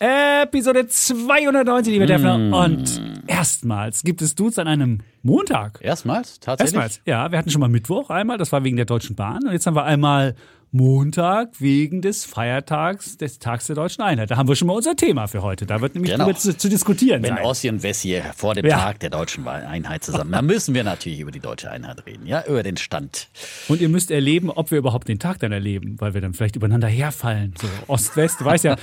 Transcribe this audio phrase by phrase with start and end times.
[0.00, 2.38] Episode 290, lieber Defner.
[2.38, 2.54] Mm.
[2.54, 5.78] Und erstmals gibt es Dudes an einem Montag.
[5.82, 6.40] Erstmals?
[6.40, 6.80] Tatsächlich?
[6.80, 7.30] Erstmals, ja.
[7.30, 9.44] Wir hatten schon mal Mittwoch einmal, das war wegen der Deutschen Bahn.
[9.44, 10.34] Und jetzt haben wir einmal
[10.72, 14.30] Montag wegen des Feiertags des Tags der Deutschen Einheit.
[14.30, 15.66] Da haben wir schon mal unser Thema für heute.
[15.66, 16.32] Da wird nämlich Genau.
[16.32, 17.44] zu, zu diskutieren Wenn sein.
[17.44, 18.78] Ossi und Wessi vor dem Ja.
[18.78, 22.44] Tag der deutschen Einheit zusammen, dann müssen wir natürlich über die deutsche Einheit reden, ja,
[22.46, 23.28] über den Stand.
[23.68, 26.54] Und ihr müsst erleben, ob wir überhaupt den Tag dann erleben, weil wir dann vielleicht
[26.56, 27.54] übereinander herfallen.
[27.60, 28.76] So Ost-West, du weißt ja,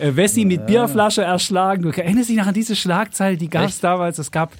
[0.00, 1.82] äh, Wessi mit Bierflasche erschlagen.
[1.82, 4.18] Du erinnerst dich noch an diese Schlagzeile, die gab es damals.
[4.18, 4.52] Es gab,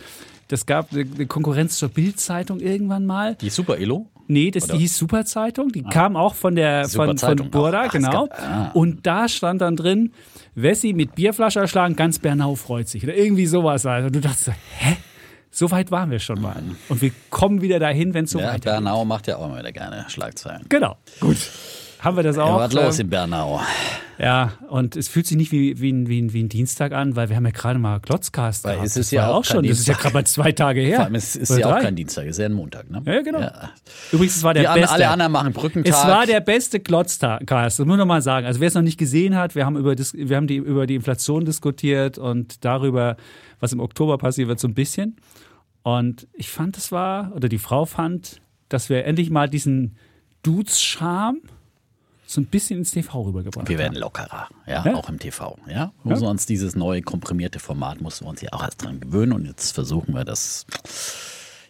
[0.49, 3.37] das gab eine Konkurrenz zur Bild-Zeitung irgendwann mal.
[3.37, 4.07] Die Super Elo?
[4.29, 4.75] Nee, das Oder?
[4.75, 5.73] die hieß Superzeitung.
[5.73, 7.85] Die kam auch von der Super von, von Zeitung Burda.
[7.87, 8.27] Ach, genau.
[8.29, 8.71] gab- ah.
[8.73, 10.13] Und da stand dann drin,
[10.55, 13.03] Wessi mit Bierflasche erschlagen, ganz Bernau freut sich.
[13.05, 13.85] Oder irgendwie sowas.
[13.85, 14.97] Also du dachtest, so, hä?
[15.51, 16.63] So weit waren wir schon mal.
[16.89, 18.65] Und wir kommen wieder dahin, wenn es so Ja, weitergeht.
[18.65, 20.65] Bernau macht ja auch immer wieder gerne Schlagzeilen.
[20.71, 20.97] Genau.
[21.21, 21.37] Gut.
[22.03, 22.59] Haben wir das Ja, auch?
[22.59, 23.61] was los Ähm, in Bernau?
[24.19, 27.17] Ja, und es fühlt sich nicht wie, wie, ein- wie, ein- wie ein Dienstag an,
[27.17, 29.63] weil wir haben ja gerade mal Glotzcast Weil es ist Das ja auch schon.
[29.67, 30.03] Das ist ja Dienstag.
[30.03, 30.97] gerade mal zwei Tage her.
[30.97, 31.81] Vor allem, es ist Oder ja auch drei.
[31.83, 33.03] kein Dienstag, es ist ja ein Montag, ne?
[33.05, 33.41] Ja, genau.
[33.41, 33.71] Ja.
[34.13, 34.95] Übrigens, es war der Die beste.
[34.95, 35.93] alle anderen machen Brückentag.
[35.93, 38.47] Es war der beste Glotzcast, das muss man noch mal sagen.
[38.47, 40.97] Also wer es noch nicht gesehen hat, wir haben über, wir haben die, über die
[40.97, 43.17] Inflation diskutiert und darüber,
[43.61, 45.17] was im Oktober passiert wird, so ein bisschen.
[45.83, 49.97] Und ich fand, es war, oder die Frau fand, dass wir endlich mal diesen
[50.45, 51.39] Dudes-Charme
[52.35, 54.95] so ein bisschen ins TV rübergebracht Wir werden lockerer, ja, Ja.
[54.95, 55.93] auch im TV, ja.
[56.05, 59.33] Müssen wir uns dieses neue komprimierte Format mussten wir uns ja auch erst dran gewöhnen
[59.33, 60.67] und jetzt versuchen wir das.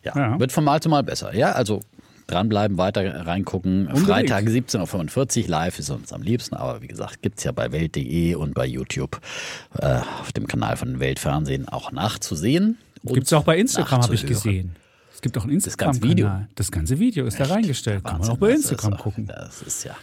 [0.04, 0.38] Ja, Ja.
[0.40, 1.34] wird von Mal zu Mal besser.
[1.34, 1.80] Ja, also
[2.26, 3.86] dranbleiben, weiter reingucken.
[3.88, 4.06] Unbedingt.
[4.06, 8.34] Freitag 17.45 Uhr live ist uns am liebsten, aber wie gesagt, gibt's ja bei Welt.de
[8.36, 9.20] und bei YouTube
[9.78, 12.78] äh, auf dem Kanal von Weltfernsehen auch nachzusehen.
[13.04, 14.76] Gibt es auch bei Instagram, habe ich gesehen.
[15.12, 16.48] Es gibt auch ein Instagram-Kanal.
[16.54, 18.02] Das ganze Video ist da reingestellt.
[18.02, 19.26] Kann man Wahnsinn, auch bei Instagram gucken.
[19.26, 19.94] Das ist ja.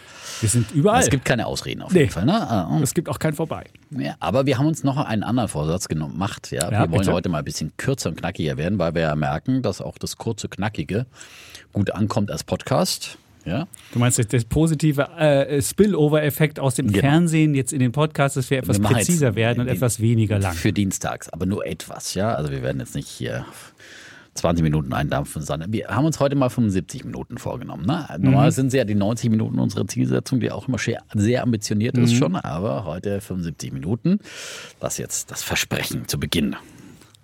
[0.42, 1.02] Wir sind überall.
[1.02, 2.00] Es gibt keine Ausreden auf Nee.
[2.02, 2.26] jeden Fall.
[2.26, 2.34] Ne?
[2.34, 2.80] Ah, ah.
[2.82, 3.66] es gibt auch kein Vorbei.
[3.92, 6.52] Ja, aber wir haben uns noch einen anderen Vorsatz gemacht.
[6.52, 6.64] Ja?
[6.64, 7.12] Ja, wir wollen bitte.
[7.14, 10.18] heute mal ein bisschen kürzer und knackiger werden, weil wir ja merken, dass auch das
[10.18, 11.06] kurze, knackige
[11.74, 13.18] gut ankommt als Podcast.
[13.46, 17.00] Ja, Du meinst der positive äh, Spillover-Effekt aus dem Genau.
[17.00, 20.54] Fernsehen jetzt in den Podcast, dass wir etwas Wir präziser werden und etwas weniger lang.
[20.54, 22.14] für dienstags, aber nur etwas.
[22.16, 23.46] Ja, also wir werden jetzt nicht hier
[24.36, 27.86] 20 Minuten eindampfen, sondern wir haben uns heute mal 75 Minuten vorgenommen.
[27.86, 28.06] Ne?
[28.20, 32.14] Normal sind es ja die 90 Minuten unsere Zielsetzung, die auch immer sehr, ambitioniert ist
[32.14, 34.20] schon, aber heute 75 Minuten.
[34.80, 36.56] Das jetzt das Versprechen zu Beginn.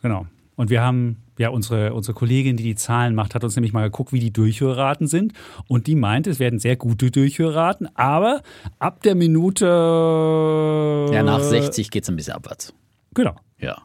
[0.01, 0.25] Genau.
[0.57, 3.83] Und wir haben ja unsere, unsere Kollegin, die die Zahlen macht, hat uns nämlich mal
[3.83, 5.33] geguckt, wie die Durchhörraten sind.
[5.67, 8.41] Und die meint, es werden sehr gute Durchhörraten, aber
[8.79, 9.65] ab der Minute.
[11.13, 11.43] Ja, nach Äh.
[11.43, 12.73] 60 geht es ein bisschen abwärts.
[13.13, 13.35] Genau.
[13.59, 13.77] Ja.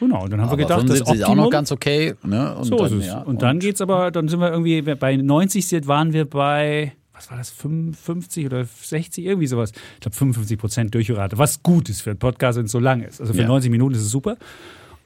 [0.00, 0.24] Genau.
[0.24, 2.14] Und dann haben Aber wir gedacht, das 75 ist auch noch ganz okay.
[2.22, 2.54] Ne?
[2.56, 3.06] Und So dann, ist es.
[3.06, 6.92] ja, und dann geht's aber, dann sind wir irgendwie bei 90 sind- waren wir bei,
[7.14, 9.72] was war das, 55 oder 60, irgendwie sowas.
[9.94, 13.02] Ich glaube 55 Prozent Durchhörrate, was gut ist für einen Podcast, wenn es so lang
[13.02, 13.20] ist.
[13.20, 13.48] Also für Ja.
[13.48, 14.36] 90 Minuten ist es super.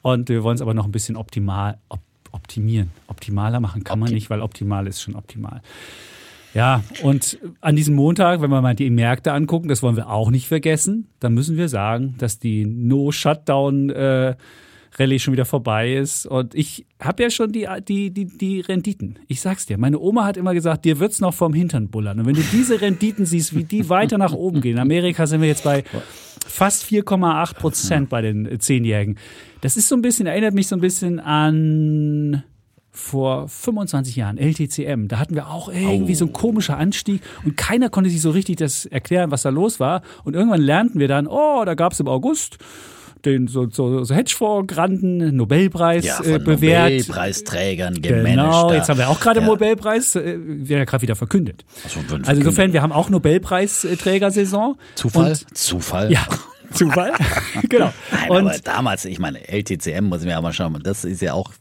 [0.01, 1.99] Und wir wollen es aber noch ein bisschen optimal, op,
[2.33, 2.89] optimieren.
[3.07, 5.61] Optimaler machen kann man Optim- nicht, weil optimal ist schon optimal.
[6.53, 10.31] Ja, und an diesem Montag, wenn wir mal die Märkte angucken, das wollen wir auch
[10.31, 14.35] nicht vergessen, dann müssen wir sagen, dass die No-Shutdown- äh,
[14.97, 16.25] Rallye schon wieder vorbei ist.
[16.25, 19.19] Und ich habe ja schon die, die, die, die Renditen.
[19.27, 22.19] Ich sag's dir, meine Oma hat immer gesagt, dir wird's noch vom Hintern bullern.
[22.19, 25.41] Und wenn du diese Renditen siehst, wie die weiter nach oben gehen, in Amerika sind
[25.41, 25.83] wir jetzt bei
[26.45, 29.17] fast 4,8 Prozent bei den äh, Zehnjährigen.
[29.61, 32.43] Das ist so ein bisschen, erinnert mich so ein bisschen an
[32.93, 37.89] vor 25 Jahren, LTCM, da hatten wir auch irgendwie so einen komischen Anstieg und keiner
[37.89, 40.01] konnte sich so richtig das erklären, was da los war.
[40.25, 42.57] Und irgendwann lernten wir dann, oh, da gab es im August
[43.25, 46.91] den so, so, so Hedgefonds-Granden Nobelpreis ja, äh, bewährt.
[46.91, 48.27] Nobelpreisträgern gemanagt.
[48.27, 49.45] Genau, jetzt haben wir auch gerade ja.
[49.45, 51.65] Nobelpreis, äh, wird ja gerade wieder verkündet.
[51.83, 54.75] Also, Also insofern, wir haben auch Nobelpreisträgersaison.
[54.95, 55.31] Zufall?
[55.31, 56.11] Und, Zufall?
[56.11, 56.25] ja,
[56.71, 57.11] Zufall.
[57.69, 57.93] genau.
[58.11, 61.33] Nein, Und aber damals, ich meine, LTCM muss mir ja mal schauen, das ist ja
[61.33, 61.51] auch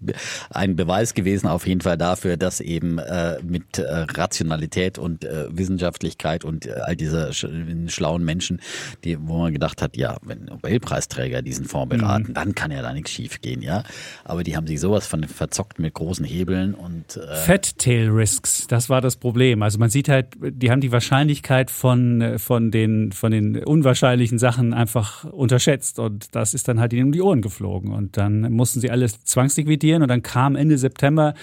[0.51, 3.85] ein Beweis gewesen auf jeden Fall dafür, dass eben äh, mit äh,
[4.15, 7.47] Rationalität und äh, Wissenschaftlichkeit und äh, all diese sch
[7.89, 8.61] schlauen Menschen,
[9.05, 12.35] die, wo man gedacht hat, ja, wenn Nobelpreisträger diesen Fonds beraten, Mhm.
[12.35, 13.83] dann kann ja da nichts schief gehen, ja.
[14.25, 18.67] Aber die haben sich sowas von verzockt mit großen Hebeln und äh, Fat Tail Risks,
[18.69, 19.63] das war das Problem.
[19.63, 24.39] Also man sieht halt, die haben die Wahrscheinlichkeit von, äh, von, den, von den unwahrscheinlichen
[24.39, 28.17] Sachen einfach einfach unterschätzt und das ist dann halt ihnen um die Ohren geflogen und
[28.17, 31.35] dann mussten sie alles zwangsliquidieren und dann kam Ende September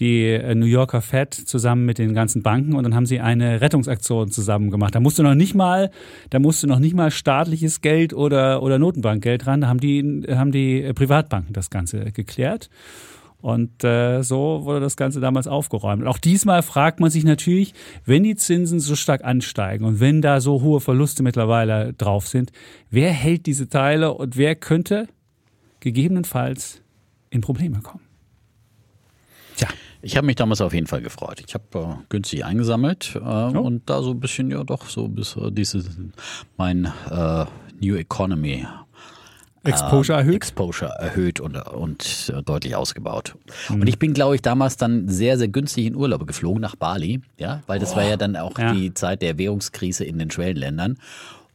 [0.00, 3.60] die äh, New Yorker Fed zusammen mit den ganzen Banken und dann haben sie eine
[3.60, 4.94] Rettungsaktion zusammen gemacht.
[4.94, 5.90] Da musste noch nicht mal,
[6.30, 9.60] da musste noch nicht mal staatliches Geld oder, oder Notenbankgeld ran.
[9.60, 12.70] Da haben die, haben die Privatbanken das Ganze geklärt.
[13.44, 16.00] Und äh, so wurde das Ganze damals aufgeräumt.
[16.00, 17.74] Und auch diesmal fragt man sich natürlich,
[18.06, 22.52] wenn die Zinsen so stark ansteigen und wenn da so hohe Verluste mittlerweile drauf sind,
[22.88, 25.08] wer hält diese Teile und wer könnte
[25.80, 26.80] gegebenenfalls
[27.28, 28.04] in Probleme kommen?
[29.56, 29.68] Tja.
[30.00, 31.42] Ich habe mich damals auf jeden Fall gefreut.
[31.46, 33.60] Ich habe äh, günstig eingesammelt äh, oh.
[33.60, 35.90] und da so ein bisschen, ja doch, so bis äh, dieses,
[36.56, 37.44] mein äh,
[37.78, 38.66] New Economy
[39.64, 40.36] Exposure erhöht?
[40.36, 43.34] Exposure erhöht und, und äh, deutlich ausgebaut.
[43.68, 43.82] Mhm.
[43.82, 47.20] Und ich bin, glaube ich, damals dann sehr, sehr günstig in Urlaube geflogen nach Bali,
[47.38, 48.72] ja, weil das oh, war ja dann auch ja.
[48.72, 50.98] die Zeit der Währungskrise in den Schwellenländern.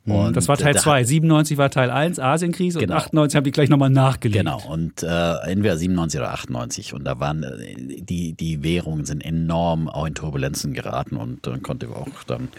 [0.06, 0.16] Mhm.
[0.16, 1.04] Und das war Teil 2.
[1.04, 2.96] 97 war Teil 1, Asienkrise genau.
[2.96, 4.40] und 98 haben die gleich nochmal nachgelegt.
[4.40, 6.94] Genau, und äh, entweder 97 oder 98.
[6.94, 11.62] Und da waren äh, die, die Währungen sind enorm auch in Turbulenzen geraten und dann
[11.62, 12.50] konnte auch dann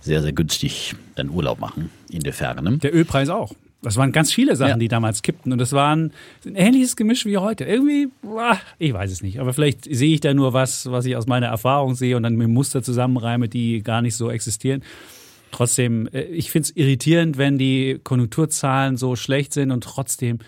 [0.00, 2.78] sehr, sehr günstig dann Urlaub machen in der Ferne.
[2.78, 3.52] Der Ölpreis auch.
[3.82, 4.76] Das waren ganz viele Sachen, ja.
[4.76, 5.52] die damals kippten.
[5.52, 6.12] Und das war ein,
[6.44, 7.64] ähnliches Gemisch wie heute.
[7.64, 8.08] Irgendwie,
[8.78, 9.40] ich weiß es nicht.
[9.40, 12.36] Aber vielleicht sehe ich da nur was, was ich aus meiner Erfahrung sehe und dann
[12.36, 14.82] mit Muster zusammenreime, die gar nicht so existieren.
[15.50, 20.38] Trotzdem, äh, ich finde es irritierend, wenn die Konjunkturzahlen so schlecht sind und trotzdem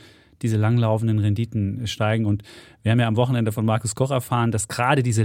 [0.42, 2.26] diese langlaufenden Renditen steigen.
[2.26, 2.42] Und
[2.82, 5.22] wir haben ja am Wochenende von Markus Koch erfahren, dass gerade diese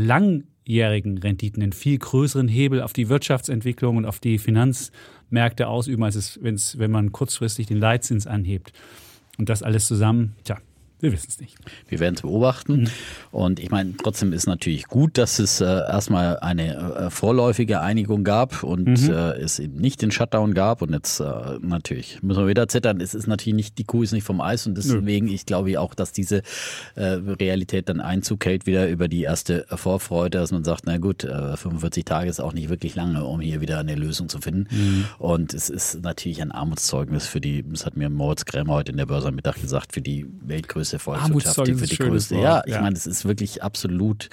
[0.67, 6.15] langjährigen Renditen einen viel größeren Hebel auf die Wirtschaftsentwicklung und auf die Finanzmärkte ausüben, als
[6.15, 6.39] es,
[6.77, 8.73] wenn man kurzfristig den Leitzins anhebt.
[9.37, 10.57] Und das alles zusammen, tja,
[10.99, 11.57] wir wissen es nicht.
[11.87, 12.81] Wir werden es beobachten.
[12.81, 12.87] Mhm.
[13.31, 18.23] Und ich meine, trotzdem ist natürlich gut, dass es äh, erstmal eine äh, vorläufige Einigung
[18.23, 19.09] gab und mhm.
[19.09, 20.81] äh, es eben nicht den Shutdown gab.
[20.81, 22.99] Und jetzt äh, natürlich müssen wir wieder zittern.
[22.99, 24.65] Es ist natürlich nicht, die Kuh ist nicht vom Eis.
[24.65, 25.33] Und deswegen, Nö.
[25.33, 26.41] ich glaube auch, dass diese
[26.95, 31.21] äh, Realität dann Einzug hält wieder über die erste Vorfreude, dass man sagt, na gut,
[31.21, 34.67] 45 äh, Tage ist auch nicht wirklich lange, um hier wieder eine Lösung zu finden.
[34.71, 35.05] Mhm.
[35.19, 38.97] Und es ist natürlich ein Armutszeugnis für die, das hat mir Moritz Krämer heute in
[38.97, 42.35] der Börse am Mittag gesagt, für die Weltgröße größte Volkswirtschaft, die für die größte.
[42.35, 42.81] Ja, ich ja.
[42.81, 44.29] meine, es ist wirklich absolut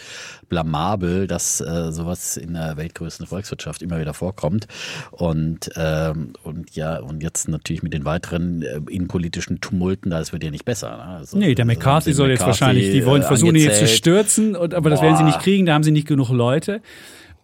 [0.49, 4.67] blamabel, dass äh, sowas in der weltgrößten Volkswirtschaft immer wieder vorkommt.
[5.11, 10.45] Und, ähm, und ja, und jetzt natürlich mit den weiteren äh, innenpolitischen Tumulten, da wird
[10.45, 10.97] ja nicht besser.
[10.97, 11.03] Ne?
[11.03, 14.75] Also, nee, der McCarthy soll jetzt wahrscheinlich, die wollen versuchen, ihn jetzt zu stürzen, und,
[14.75, 15.07] aber das Boah.
[15.07, 16.81] werden sie nicht kriegen, da haben sie nicht genug Leute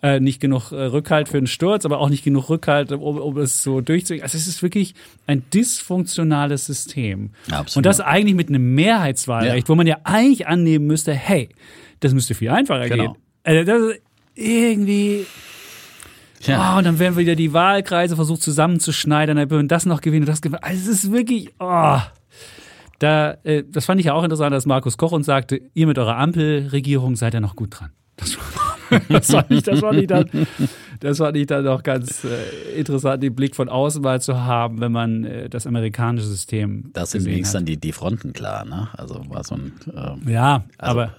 [0.03, 3.37] äh, nicht genug äh, Rückhalt für einen Sturz, aber auch nicht genug Rückhalt, um, um
[3.39, 4.23] es so durchzuziehen.
[4.23, 4.95] Also es ist wirklich
[5.27, 7.31] ein dysfunktionales System.
[7.51, 7.77] Absolut.
[7.77, 9.69] Und das eigentlich mit einem Mehrheitswahlrecht, ja.
[9.69, 11.51] wo man ja eigentlich annehmen müsste, hey,
[12.01, 13.13] das müsste viel einfacher genau.
[13.13, 13.23] gehen.
[13.45, 14.03] Also das ist
[14.35, 15.27] irgendwie.
[16.43, 16.75] Ja.
[16.75, 20.41] Oh, und dann werden wieder die Wahlkreise versucht zusammenzuschneidern, dann würden das noch gewinnen, das
[20.41, 20.63] gewinnen.
[20.63, 21.99] Also es ist wirklich, oh.
[22.99, 25.99] Da, äh, das fand ich ja auch interessant, dass Markus Koch uns sagte, ihr mit
[25.99, 27.91] eurer Ampelregierung seid ja noch gut dran.
[28.17, 28.60] Das war
[29.09, 30.29] das war nicht, das war nicht dann,
[31.01, 34.81] das war nicht dann noch ganz äh, interessant, den Blick von außen mal zu haben,
[34.81, 36.91] wenn man äh, das amerikanische System.
[36.93, 38.89] Das sind wenigstens dann die, die Fronten klar, ne?
[38.93, 39.73] Also war so ein.
[39.95, 41.15] Äh, ja, also, aber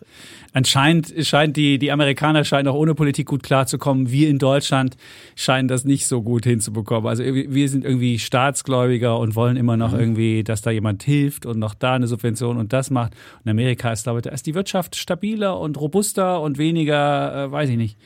[0.54, 4.12] anscheinend scheint die, die Amerikaner scheinen auch ohne Politik gut klarzukommen.
[4.12, 4.98] Wir in Deutschland
[5.36, 7.08] scheinen das nicht so gut hinzubekommen.
[7.08, 10.00] Also wir sind irgendwie Staatsgläubiger und wollen immer noch mhm.
[10.00, 13.14] irgendwie, dass da jemand hilft und noch da eine Subvention und das macht.
[13.40, 17.46] Und in Amerika ist, glaube ich, da ist die Wirtschaft stabiler und robuster und weniger,
[17.46, 17.98] äh, weiß ich nicht.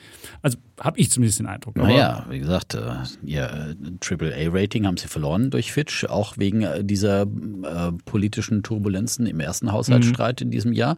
[0.41, 1.77] Also habe ich zumindest den Eindruck.
[1.77, 2.79] naja, wie gesagt, äh,
[3.23, 9.39] ihr AAA-Rating haben sie verloren durch Fitch, auch wegen äh, dieser äh, politischen Turbulenzen im
[9.39, 10.47] ersten Haushaltsstreit mhm.
[10.47, 10.97] in diesem Jahr.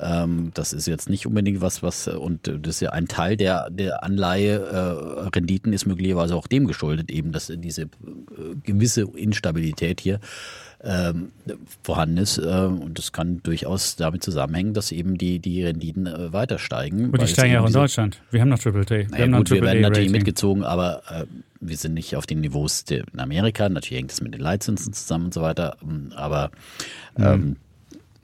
[0.00, 3.70] Ähm, das ist jetzt nicht unbedingt was, was, und das ist ja ein Teil der,
[3.70, 7.88] der Anleihe-Renditen ist möglicherweise auch dem geschuldet, eben, dass diese äh,
[8.64, 10.20] gewisse Instabilität hier
[10.82, 11.32] ähm,
[11.82, 12.38] vorhanden ist.
[12.38, 17.10] Äh, und das kann durchaus damit zusammenhängen, dass eben die, die Renditen äh, weiter steigen.
[17.10, 18.20] Und die steigen ja auch in Deutschland.
[18.30, 18.98] Wir haben noch Triple T.
[18.98, 21.26] Wir, naja, haben gut, wir werden natürlich mitgezogen, aber äh,
[21.60, 23.68] wir sind nicht auf den Niveaus in Amerika.
[23.68, 25.76] Natürlich hängt es mit den Leitzinsen zusammen und so weiter.
[26.16, 26.50] Aber
[27.18, 27.56] mhm.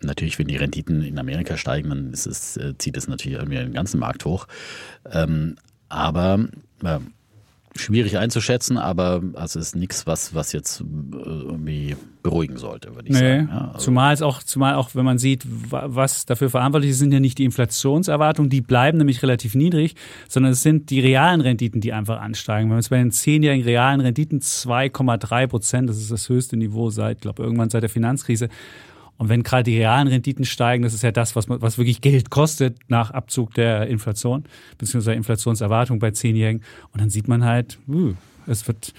[0.07, 3.73] Natürlich, wenn die Renditen in Amerika steigen, dann es, äh, zieht es natürlich irgendwie den
[3.73, 4.47] ganzen Markt hoch.
[5.11, 5.57] Ähm,
[5.89, 6.49] aber
[6.83, 6.99] äh,
[7.81, 13.09] schwierig einzuschätzen, aber also es ist nichts, was, was jetzt äh, irgendwie beruhigen sollte, würde
[13.09, 13.21] ich nee.
[13.21, 13.49] sagen.
[13.51, 17.13] Ja, also zumal es auch, zumal auch, wenn man sieht, was dafür verantwortlich ist, sind
[17.13, 19.95] ja nicht die Inflationserwartungen, die bleiben nämlich relativ niedrig,
[20.29, 22.65] sondern es sind die realen Renditen, die einfach ansteigen.
[22.65, 26.91] Wenn man jetzt bei den zehnjährigen realen Renditen 2,3 Prozent, das ist das höchste Niveau
[26.91, 28.49] seit, glaube irgendwann seit der Finanzkrise.
[29.19, 32.31] Und wenn gerade die realen Renditen steigen, das ist ja das, was, was wirklich Geld
[32.31, 34.45] kostet nach Abzug der Inflation,
[34.79, 36.63] beziehungsweise Inflationserwartung bei Zehnjährigen.
[36.93, 38.15] Und dann sieht man halt, uh,
[38.47, 38.93] es wird,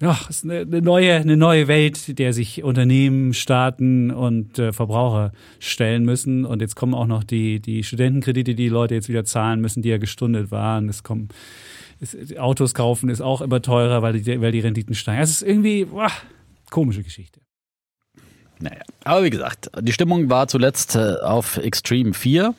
[0.00, 4.72] ja, es ist eine, eine, neue, eine neue Welt, der sich Unternehmen, Staaten und äh,
[4.72, 6.44] Verbraucher stellen müssen.
[6.44, 9.82] Und jetzt kommen auch noch die, die Studentenkredite, die, die Leute jetzt wieder zahlen müssen,
[9.82, 10.88] die ja gestundet waren.
[10.88, 11.28] Es kommen
[12.00, 15.22] es, Autos kaufen ist auch immer teurer, weil die, weil die Renditen steigen.
[15.22, 16.10] Es ist irgendwie boah,
[16.70, 17.40] komische Geschichte.
[18.58, 22.54] Naja, aber wie gesagt, die Stimmung war zuletzt äh, auf Extreme 4.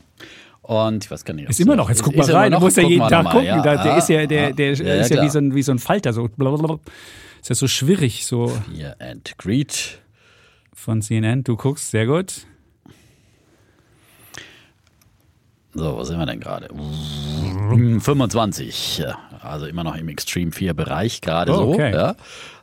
[0.61, 1.49] Und ich weiß gar nicht.
[1.49, 3.45] Ist immer noch, jetzt guck mal rein, du musst ja jeden Tag gucken.
[3.45, 5.79] Ja, der ist ja, der, der ja, ist ja, wie, so ein, wie so ein
[5.79, 6.79] Falter, so blablabla.
[7.41, 8.47] Ist ja so schwierig, so.
[8.47, 9.99] Fear and Greed.
[10.73, 12.45] Von CNN, du guckst, sehr gut.
[15.73, 16.69] So, wo sind wir denn gerade?
[18.01, 19.03] 25,
[19.41, 21.91] also immer noch im Extreme 4 Bereich, gerade oh, okay.
[21.91, 21.97] so.
[21.97, 22.15] Ja.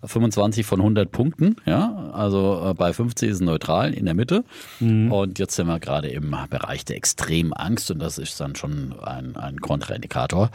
[0.07, 2.11] 25 von 100 Punkten, ja.
[2.13, 4.45] Also äh, bei 50 ist es neutral in der Mitte.
[4.81, 5.11] Mhm.
[5.11, 8.95] Und jetzt sind wir gerade im Bereich der extremen Angst und das ist dann schon
[9.03, 10.51] ein, ein Kontraindikator.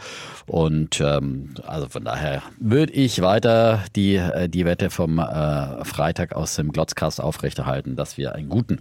[0.46, 6.34] Und ähm, also von daher würde ich weiter die, äh, die Wette vom äh, Freitag
[6.34, 8.80] aus dem Glotzcast aufrechterhalten, dass wir einen guten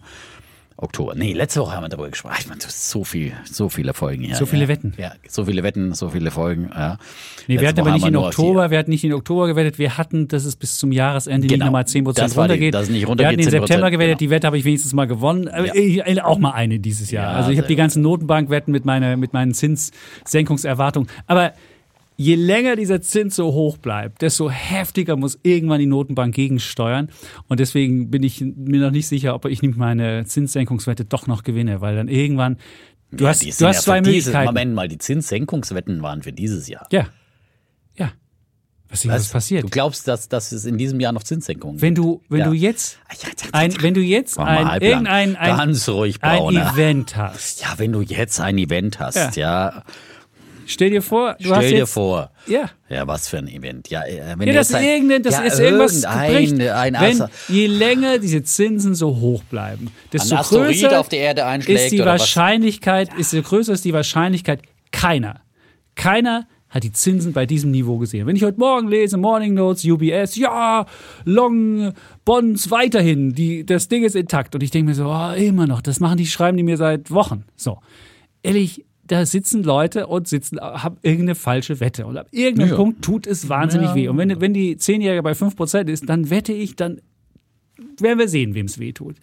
[0.81, 1.13] Oktober.
[1.15, 2.36] Nee, letzte Woche haben wir darüber gesprochen.
[2.39, 4.36] Ich meine, so viel, so viele Folgen hier.
[4.36, 4.67] So viele ja.
[4.69, 4.93] Wetten.
[4.98, 6.69] Ja, so viele Wetten, so viele Folgen.
[6.74, 6.98] Ja.
[7.48, 9.77] Nee, letzte wir hatten aber nicht in Oktober, wir hatten nicht in Oktober gewettet.
[9.77, 11.57] Wir hatten, dass es bis zum Jahresende genau.
[11.57, 12.74] nicht nochmal 10 Prozent runtergeht.
[12.74, 13.38] Das nicht runtergeht.
[13.39, 14.19] Wir hatten in September gewettet, genau.
[14.19, 15.48] die Wette habe ich wenigstens mal gewonnen.
[15.48, 15.74] Ja.
[15.74, 17.31] Äh, auch mal eine dieses Jahr.
[17.31, 21.09] Ja, also ich habe die ganzen Notenbankwetten mit, meine, mit meinen Zinssenkungserwartungen.
[21.27, 21.53] Aber
[22.19, 27.07] je länger dieser Zins so hoch bleibt, desto heftiger muss irgendwann die Notenbank gegensteuern.
[27.47, 31.43] Und deswegen bin ich mir noch nicht sicher, ob ich nicht meine Zinssenkungswette doch noch
[31.43, 32.57] gewinne, weil dann irgendwann
[33.11, 34.45] Du ja, hast, du hast ja zwei Möglichkeiten.
[34.45, 36.88] Moment mal, die Zinssenkungswetten waren für dieses Jahr.
[36.91, 37.07] Ja.
[37.95, 38.11] Ja.
[38.88, 39.63] Was, was ist passiert?
[39.63, 42.45] Du glaubst, dass, dass es in diesem Jahr noch Zinssenkungen Wenn du, wenn ja.
[42.45, 42.99] du jetzt
[43.51, 47.61] ein, wenn du jetzt ein, irgendein, ein, Ganz ruhig, ein Event hast.
[47.61, 49.71] Ja, wenn du jetzt ein Event hast, ja.
[49.71, 49.83] ja
[50.69, 52.29] Stell dir vor, du Stell hast dir jetzt, vor.
[52.45, 52.69] Ja.
[52.89, 53.89] Ja, was für ein Event.
[53.89, 57.65] Ja, äh, wenn ja das, ein, irgendein, das ja, ist irgendwas ein, ein wenn, Je
[57.65, 63.09] länger diese Zinsen so hoch bleiben, desto größer auf die Erde einschlägt, ist die Wahrscheinlichkeit,
[63.17, 64.61] ist je größer ist die Wahrscheinlichkeit,
[64.91, 65.41] keiner,
[65.95, 68.27] keiner hat die Zinsen bei diesem Niveau gesehen.
[68.27, 70.85] Wenn ich heute Morgen lese, Morning Notes, UBS, ja,
[71.25, 71.93] Long
[72.25, 74.53] Bonds weiterhin, die, das Ding ist intakt.
[74.53, 77.09] Und ich denke mir so, oh, immer noch, das machen die, schreiben die mir seit
[77.09, 77.45] Wochen.
[77.55, 77.79] So.
[78.43, 82.06] Ehrlich, da sitzen Leute und sitzen, haben irgendeine falsche Wette.
[82.06, 82.75] Und ab irgendeinem ja.
[82.75, 83.96] Punkt tut es wahnsinnig ja.
[83.96, 84.08] weh.
[84.08, 87.01] Und wenn, wenn die Zehnjährige bei 5% ist, dann wette ich, dann
[88.00, 89.16] werden wir sehen, wem es weh tut.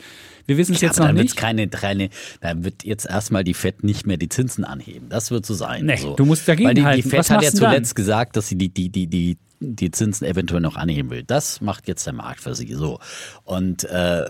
[0.47, 1.37] Wir wissen es jetzt noch dann nicht.
[1.37, 5.09] Keine, keine, dann wird jetzt erstmal die FED nicht mehr die Zinsen anheben.
[5.09, 5.87] Das wird so sein.
[5.87, 6.15] Nee, so.
[6.15, 7.03] du musst dagegen Weil die, halten.
[7.03, 7.95] die FED hat ja zuletzt dann?
[7.95, 11.23] gesagt, dass sie die, die, die, die die Zinsen eventuell noch anheben will.
[11.23, 12.99] Das macht jetzt der Markt für sie so.
[13.45, 14.29] Und, äh,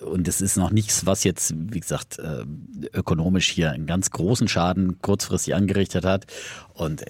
[0.00, 2.44] und es ist noch nichts, was jetzt, wie gesagt, äh,
[2.92, 6.26] ökonomisch hier einen ganz großen Schaden kurzfristig angerichtet hat.
[6.80, 7.04] Und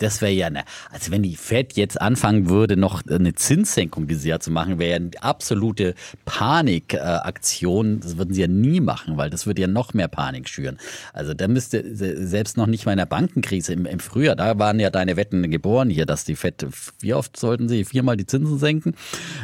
[0.00, 4.24] das wäre ja, eine, also wenn die Fed jetzt anfangen würde, noch eine Zinssenkung dieses
[4.24, 5.94] Jahr zu machen, wäre ja eine absolute
[6.24, 8.00] Panikaktion.
[8.00, 10.78] Das würden sie ja nie machen, weil das würde ja noch mehr Panik schüren.
[11.12, 14.80] Also da müsste selbst noch nicht mal in der Bankenkrise im, im Frühjahr, da waren
[14.80, 16.66] ja deine Wetten geboren hier, dass die Fed,
[16.98, 18.94] wie oft sollten sie viermal die Zinsen senken?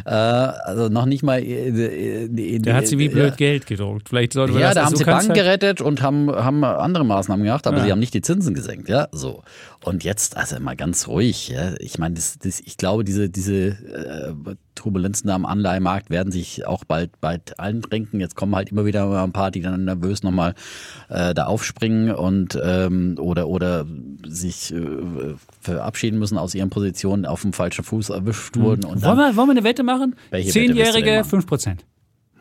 [0.04, 1.40] Äh, also noch nicht mal.
[1.44, 3.36] Äh, da hat sie wie blöd ja.
[3.36, 4.08] Geld gedruckt.
[4.08, 7.04] Vielleicht sollten wir ja, das, da haben sie Banken halt gerettet und haben, haben andere
[7.04, 7.84] Maßnahmen gemacht, aber ja.
[7.84, 8.88] sie haben nicht die Zinsen gesenkt.
[8.88, 9.44] Ja, so.
[9.84, 11.74] Und jetzt, also mal ganz ruhig, ja.
[11.78, 16.84] Ich meine, das, das, ich glaube, diese, diese äh, Turbulenzen am Anleihemarkt werden sich auch
[16.84, 18.08] bald, bald einbringen.
[18.20, 20.54] Jetzt kommen halt immer wieder mal ein paar, die dann nervös nochmal
[21.08, 23.86] äh, da aufspringen und ähm, oder oder
[24.26, 24.80] sich äh,
[25.60, 28.82] verabschieden müssen aus ihren Positionen, auf dem falschen Fuß erwischt wurden.
[28.84, 28.90] Mhm.
[28.90, 30.16] Und wollen, wir, wollen wir eine Wette machen?
[30.30, 31.84] Zehnjährige, fünf Prozent.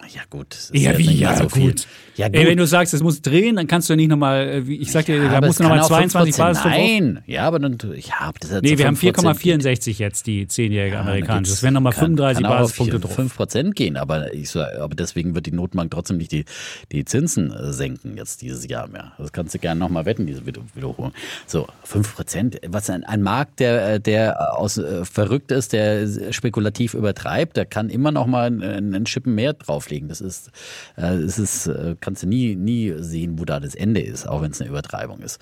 [0.07, 0.57] Ja, gut.
[0.71, 1.85] Ja, wie, ja, so gut.
[2.15, 2.35] ja, gut.
[2.35, 4.91] Ey, wenn du sagst, es muss drehen, dann kannst du ja nicht nochmal, äh, ich
[4.91, 8.51] sag dir, ja, da musst du nochmal 22 Basispunkte Nein, ja, aber dann, ja, das
[8.51, 11.53] ist Nee, wir haben 4,64 jetzt, die 10-jährige ja, amerikanische.
[11.53, 13.15] Das wären nochmal 35 kann Basispunkte drauf.
[13.15, 16.45] 5 Prozent gehen, aber, ich, aber deswegen wird die Notenbank trotzdem nicht die,
[16.91, 19.11] die Zinsen äh, senken jetzt dieses Jahr mehr.
[19.17, 21.13] Das kannst du gerne nochmal wetten, diese Wiederholung.
[21.45, 26.31] So, 5 Prozent, was ein, ein Markt, der, äh, der aus, äh, verrückt ist, der
[26.31, 29.53] spekulativ übertreibt, der kann immer nochmal einen, einen Schippen mehr
[29.89, 30.07] drauflegen.
[30.07, 30.51] Das ist,
[30.97, 34.41] äh, es ist, äh, kannst du nie, nie sehen, wo da das Ende ist, auch
[34.41, 35.39] wenn es eine Übertreibung ist.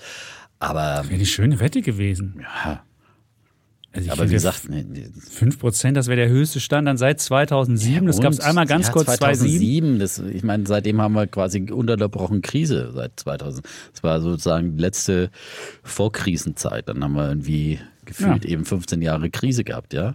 [0.58, 0.96] Aber.
[0.98, 2.40] Das wäre eine schöne Wette gewesen.
[2.40, 2.82] Ja.
[3.90, 7.94] Also aber wie gesagt, ne, 5%, das wäre der höchste Stand dann seit 2007.
[7.94, 9.98] Ja, das gab es einmal ganz ja, kurz 2007.
[9.98, 13.66] Das, ich meine, seitdem haben wir quasi unterbrochen Krise seit 2000.
[13.92, 15.30] Das war sozusagen die letzte
[15.82, 16.86] Vorkrisenzeit.
[16.88, 18.50] Dann haben wir irgendwie gefühlt ja.
[18.50, 20.14] eben 15 Jahre Krise gehabt, ja.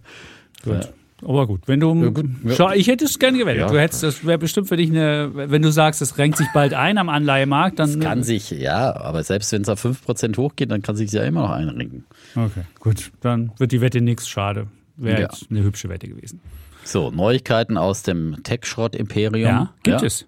[0.63, 0.94] Gut.
[1.25, 1.94] Aber gut, wenn du.
[1.96, 2.74] Ja, gut, ja.
[2.74, 3.60] ich hätte es gerne gewählt.
[3.60, 3.68] Ja.
[3.68, 5.32] Du hättest, das wäre bestimmt für dich eine.
[5.34, 7.89] Wenn du sagst, es renkt sich bald ein am Anleihemarkt, dann.
[7.89, 11.24] Es kann sich, ja, aber selbst wenn es auf 5% hochgeht, dann kann sich ja
[11.24, 12.06] immer noch einrenken.
[12.36, 13.12] Okay, gut.
[13.22, 14.27] Dann wird die Wette nichts.
[14.27, 14.68] Schade.
[14.96, 16.39] Wäre jetzt eine hübsche Wette gewesen.
[16.84, 19.50] So, Neuigkeiten aus dem Tech-Schrott-Imperium.
[19.50, 20.27] Ja, gibt es.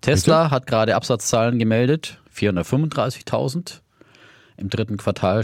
[0.00, 3.80] Tesla hat gerade Absatzzahlen gemeldet, 435.000
[4.56, 5.42] im dritten Quartal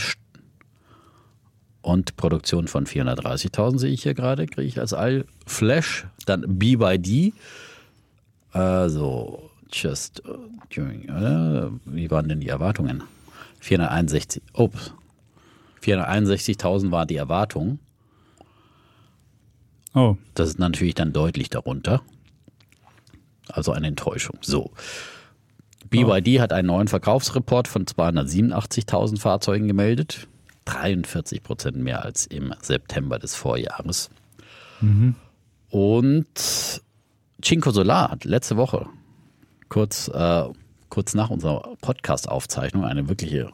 [1.87, 6.09] und Produktion von 430.000 sehe ich hier gerade, kriege ich als All-Flash.
[6.27, 7.33] Dann BYD,
[8.51, 10.37] also just uh,
[10.75, 13.05] during, äh, wie waren denn die Erwartungen?
[13.61, 14.95] 461, ups,
[15.81, 17.79] 461.000 war die Erwartung.
[19.95, 22.03] Oh, Das ist natürlich dann deutlich darunter.
[23.49, 24.39] Also eine Enttäuschung.
[24.43, 24.73] So.
[25.89, 30.27] BYD hat einen neuen Verkaufsreport von 287.000 Fahrzeugen gemeldet.
[30.67, 34.11] 43 Prozent mehr als im September des Vorjahres.
[35.71, 36.83] Und
[37.43, 38.87] Cinco Solar hat letzte Woche,
[39.69, 40.45] kurz, äh,
[40.89, 43.51] kurz nach unserer Podcast-Aufzeichnung, eine wirkliche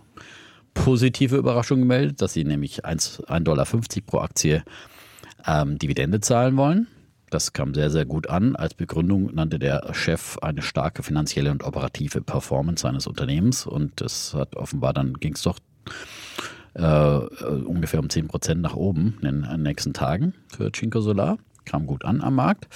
[0.74, 3.66] positive Überraschung gemeldet, dass sie nämlich 1,50 Dollar
[4.06, 4.64] pro Aktie
[5.46, 6.86] ähm, Dividende zahlen wollen.
[7.30, 8.56] Das kam sehr, sehr gut an.
[8.56, 13.66] Als Begründung nannte der Chef eine starke finanzielle und operative Performance seines Unternehmens.
[13.66, 15.58] Und das hat offenbar, dann ging es doch
[16.74, 21.38] äh, äh, ungefähr um 10 Prozent nach oben in den nächsten Tagen für Cinco Solar.
[21.64, 22.68] Kam gut an am Markt.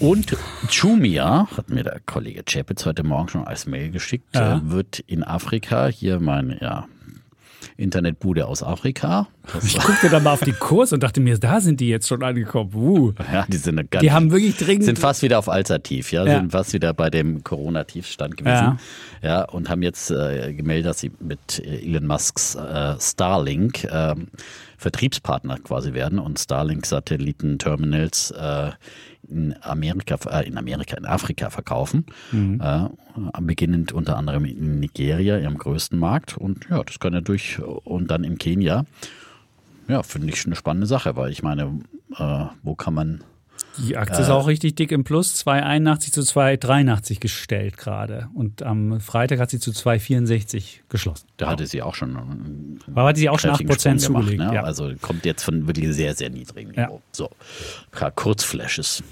[0.00, 0.36] Und
[0.70, 4.58] Jumia, hat mir der Kollege Chapitz heute Morgen schon als Mail geschickt, Ja.
[4.58, 6.86] äh, wird in Afrika, hier meine ja,
[7.78, 11.60] Internetbude aus Afrika, das, ich guckte dann mal auf die Kurs und dachte mir, da
[11.60, 12.74] sind die jetzt schon angekommen.
[12.74, 13.12] Uh.
[13.32, 14.84] ja, die sind ganz Die haben wirklich dringend.
[14.84, 16.38] sind fast wieder auf Allzeittief, ja, Ja.
[16.40, 18.78] sind fast wieder bei dem Corona-Tiefstand gewesen.
[19.22, 19.44] Ja.
[19.44, 24.28] und haben jetzt äh, gemeldet, dass sie mit Elon Musks äh, Starlink ähm,
[24.76, 28.70] Vertriebspartner quasi werden und Starlink Satellitenterminals äh,
[29.30, 32.06] in Amerika, äh, in Amerika, in Afrika verkaufen.
[32.60, 32.88] Äh,
[33.40, 36.36] beginnend unter anderem in Nigeria, ihrem größten Markt.
[36.36, 38.84] Und ja, das kann natürlich, und dann in Kenia.
[39.88, 41.80] Ja, finde ich eine spannende Sache, weil ich meine,
[42.16, 43.24] äh, wo kann man
[43.86, 48.28] Die Aktie ist auch richtig dick im Plus, 2,81 zu 2,83 gestellt gerade.
[48.34, 51.26] Und am Freitag hat sie zu 2,64 geschlossen.
[51.36, 54.42] Da hatte sie auch schon einen Aber hat sie auch schon kräftigen 8% Sprung zugelegt.
[54.42, 54.54] ne?
[54.54, 54.62] ja.
[54.64, 56.86] Also kommt jetzt von wirklich sehr, sehr niedrigem Ja.
[56.86, 57.02] Niveau.
[57.12, 57.30] So,
[58.00, 59.02] ja, Kurzflashes.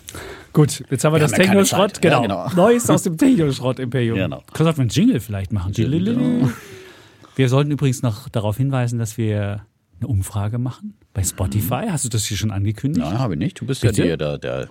[0.53, 2.03] Gut, jetzt haben wir Wir das ja Technoschrott.
[2.05, 2.23] Ja, Genau.
[2.23, 2.49] genau.
[2.57, 4.17] Neues aus dem Technoschrott-Imperium.
[4.17, 4.43] Genau.
[4.53, 5.73] Kannst du einen Jingle vielleicht machen?
[5.73, 6.49] Genau.
[7.37, 9.67] Wir sollten übrigens noch darauf hinweisen, dass wir
[10.01, 11.87] eine Umfrage machen bei Spotify.
[11.91, 13.05] Hast du das hier schon angekündigt?
[13.05, 13.59] Nein, habe ich nicht.
[13.59, 14.07] Du bist Bitte?
[14.07, 14.69] ja der, der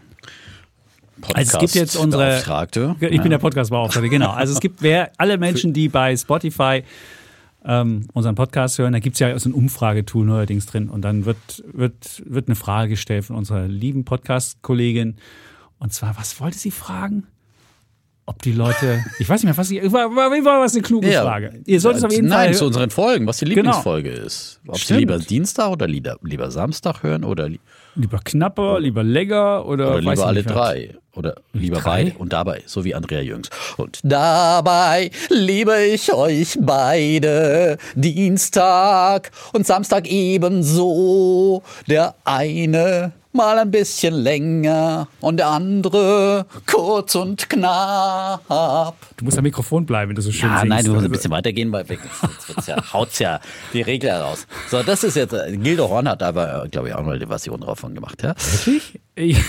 [1.20, 2.38] Podcast Also es gibt jetzt unsere-.
[3.10, 4.30] Ich bin der Podcast-Beauftragte, genau.
[4.30, 6.84] Also es gibt wer, alle Menschen, die bei Spotify
[7.66, 11.26] ähm, unseren Podcast hören, da gibt es ja so ein Umfragetool neuerdings drin und dann
[11.26, 15.16] wird, wird, wird eine Frage gestellt von unserer lieben Podcast-Kollegin
[15.80, 17.26] und zwar, was wollte sie fragen?
[18.28, 21.12] Ob die Leute, ich weiß nicht mehr, was sie, war, war, war was eine kluge
[21.12, 21.22] Ja.
[21.22, 21.62] Frage.
[21.68, 22.54] Ihr solltet es auf jeden Nein, Fall.
[22.56, 23.58] zu unseren Folgen, was die Genau.
[23.58, 24.60] Lieblingsfolge ist.
[24.68, 24.88] Ob Stimmt.
[24.88, 27.60] sie lieber Dienstag oder lieber, lieber Samstag hören oder, li-
[27.94, 30.96] Lieber knapper, lieber länger oder, oder weiß lieber ich alle drei.
[31.14, 32.06] Oder lieber drei?
[32.06, 33.50] beide und dabei, so wie Andrea Jüngs.
[33.78, 37.78] Und dabei liebe ich euch beide.
[37.96, 41.64] Dienstag und Samstag ebenso.
[41.88, 48.96] Der eine mal ein bisschen länger und der andere kurz und knapp.
[49.18, 50.70] Du musst am Mikrofon bleiben, wenn du so schön Ja, singst.
[50.70, 53.40] nein, du musst ein Also- bisschen weitergehen, weil jetzt ja, haut's ja
[53.74, 54.48] die Regel heraus.
[54.72, 57.62] So, das ist jetzt, äh, Gildo Horn hat aber, glaube ich, auch mal die Version
[57.62, 58.34] davon gemacht, ja.
[58.66, 58.96] Wirklich?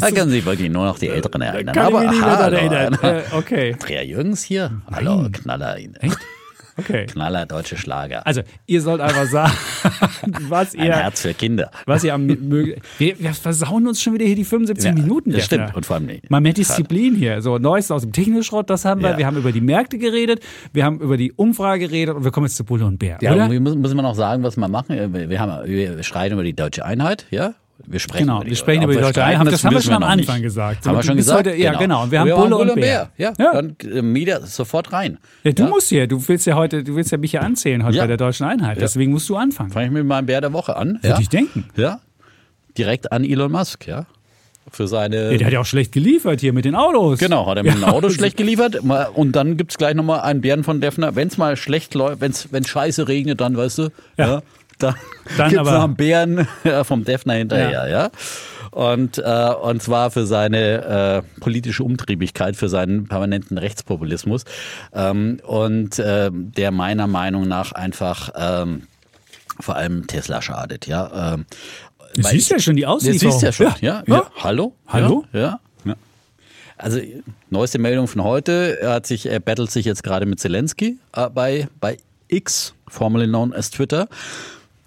[0.00, 1.72] Da können sich wirklich nur noch die Älteren erinnern.
[1.72, 2.98] Kann aber ich mich nicht erinnern.
[3.00, 4.72] Äh, okay, Andrea Jürgens hier.
[4.90, 5.76] Hallo, Knaller.
[6.80, 7.06] Okay.
[7.06, 8.26] Knaller deutsche Schlager.
[8.26, 9.52] Also, ihr sollt einfach sagen,
[10.48, 11.70] was Ein ihr, Herz für Kinder.
[11.86, 12.82] was ihr am mögt.
[12.98, 15.32] Wir, wir versauen uns schon wieder hier die 75 Ja, Minuten.
[15.32, 15.74] Das stimmt.
[15.74, 16.30] Und vor allem nicht.
[16.30, 17.42] Mal mehr Disziplin hier.
[17.42, 19.10] So, Neues aus dem Technikschrott, das haben wir.
[19.10, 19.18] Ja.
[19.18, 20.40] Wir haben über die Märkte geredet,
[20.72, 23.18] wir haben über die Umfrage geredet und wir kommen jetzt zu Bulle und Bär.
[23.20, 23.44] Ja, oder?
[23.44, 25.12] und wir müssen, müssen wir noch sagen, was wir machen.
[25.14, 27.54] Wir, wir, haben, wir schreien über die deutsche Einheit, ja?
[27.86, 29.52] Wir sprechen Genau, über die wir sprechen über die deutsche Einheit.
[29.52, 30.42] Das haben wir schon am Anfang nicht.
[30.44, 30.86] gesagt.
[30.86, 31.46] Haben wir schon gesagt?
[31.46, 32.02] heute- ja, genau.
[32.04, 33.10] Und wir haben wir Bulle Bulle und Bär.
[33.16, 33.52] Ja, Ja.
[33.52, 35.18] dann äh, Media sofort rein.
[35.44, 37.96] Ja, du musst hier, du willst ja heute, du willst ja mich hier anzählen heute
[37.96, 38.02] Ja.
[38.04, 38.76] bei der deutschen Einheit.
[38.76, 38.80] Ja.
[38.82, 39.70] Deswegen musst du anfangen.
[39.70, 40.94] Fange ich mit meinem Bär der Woche an.
[41.02, 41.18] Würde ja?
[41.20, 41.64] ich denken.
[41.76, 42.00] Ja.
[42.78, 44.06] Direkt an Elon Musk, ja.
[44.72, 45.32] Für seine.
[45.32, 47.18] Ja, der hat ja auch schlecht geliefert hier mit den Autos.
[47.18, 48.76] Genau, hat er mit Ja, Auto also- schlecht geliefert.
[49.14, 51.16] Und dann gibt's gleich nochmal einen Bären von Defner.
[51.16, 54.42] Wenn es mal schlecht läuft, wenn scheiße regnet, dann weißt du, Ja.
[54.82, 54.94] Dann,
[55.36, 58.10] Dann gibt's aber- noch einen Bären ja, vom Defner hinterher, ja.
[58.72, 64.44] Und, äh, und zwar für seine äh, politische Umtriebigkeit, für seinen permanenten Rechtspopulismus.
[64.94, 68.82] Ähm, und äh, der meiner Meinung nach einfach ähm,
[69.58, 71.32] vor allem Tesla schadet, ja.
[71.34, 71.46] Ähm,
[72.14, 73.38] Du siehst ich- ja schon die Auslieferung.
[73.40, 74.02] siehst du ja schon, ja.
[74.06, 74.14] ja.
[74.16, 74.30] Ja.
[74.42, 74.74] Hallo?
[74.86, 75.24] Hallo?
[75.32, 75.40] Ja.
[75.40, 75.60] ja.
[75.84, 75.94] ja.
[76.76, 77.00] Also,
[77.50, 78.78] neueste Meldung von heute.
[78.80, 83.26] Er hat sich, er battelt sich jetzt gerade mit Zelensky äh, bei, bei X, formerly
[83.26, 84.08] known as Twitter.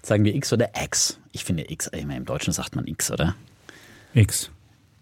[0.04, 1.18] Sagen wir X oder X?
[1.32, 3.34] Ich finde X, ich meine, im Deutschen sagt man X, oder?
[4.12, 4.50] X.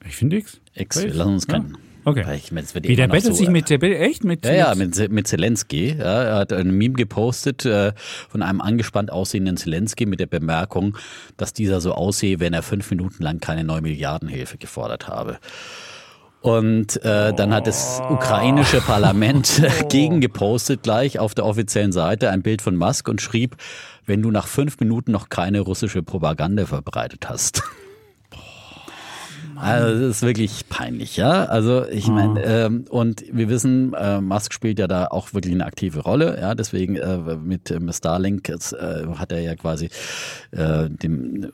[0.07, 0.61] Ich finde X.
[0.75, 1.55] X, wir lassen uns Ja.
[1.55, 1.77] kennen.
[2.05, 2.25] Okay.
[2.27, 4.45] Weil ich wird Wie, der bettelt so, sich mit, der bettet echt mit.
[4.45, 5.95] Ja, ja, mit, mit Zelensky.
[5.97, 7.93] Ja, er hat ein Meme gepostet äh,
[8.29, 10.97] von einem angespannt aussehenden Zelensky mit der Bemerkung,
[11.37, 15.38] dass dieser so aussehe, wenn er fünf Minuten lang keine neue Milliardenhilfe gefordert habe.
[16.43, 22.63] Und äh, dann hat das ukrainische Parlament gegengepostet gleich auf der offiziellen Seite ein Bild
[22.63, 23.57] von Musk und schrieb,
[24.07, 27.63] wenn du nach fünf Minuten noch keine russische Propaganda verbreitet hast.
[29.62, 31.44] Also das ist wirklich peinlich, ja.
[31.44, 35.66] Also ich meine, ähm, und wir wissen, äh, Musk spielt ja da auch wirklich eine
[35.66, 36.55] aktive Rolle, ja.
[36.55, 39.88] Deswegen äh, mit ähm, Starlink jetzt, äh, hat er ja quasi
[40.51, 41.53] äh, dem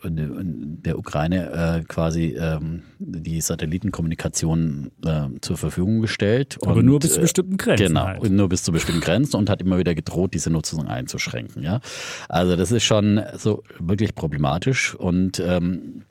[0.83, 6.59] der Ukraine äh, quasi ähm, die Satellitenkommunikation äh, zur Verfügung gestellt.
[6.63, 8.31] Aber und, nur bis zu äh, bestimmten Grenzen Genau, halt.
[8.31, 11.63] nur bis zu bestimmten Grenzen und hat immer wieder gedroht, diese Nutzung einzuschränken.
[11.63, 11.81] Ja,
[12.29, 14.95] also das ist schon so wirklich problematisch.
[14.95, 16.03] Und ähm,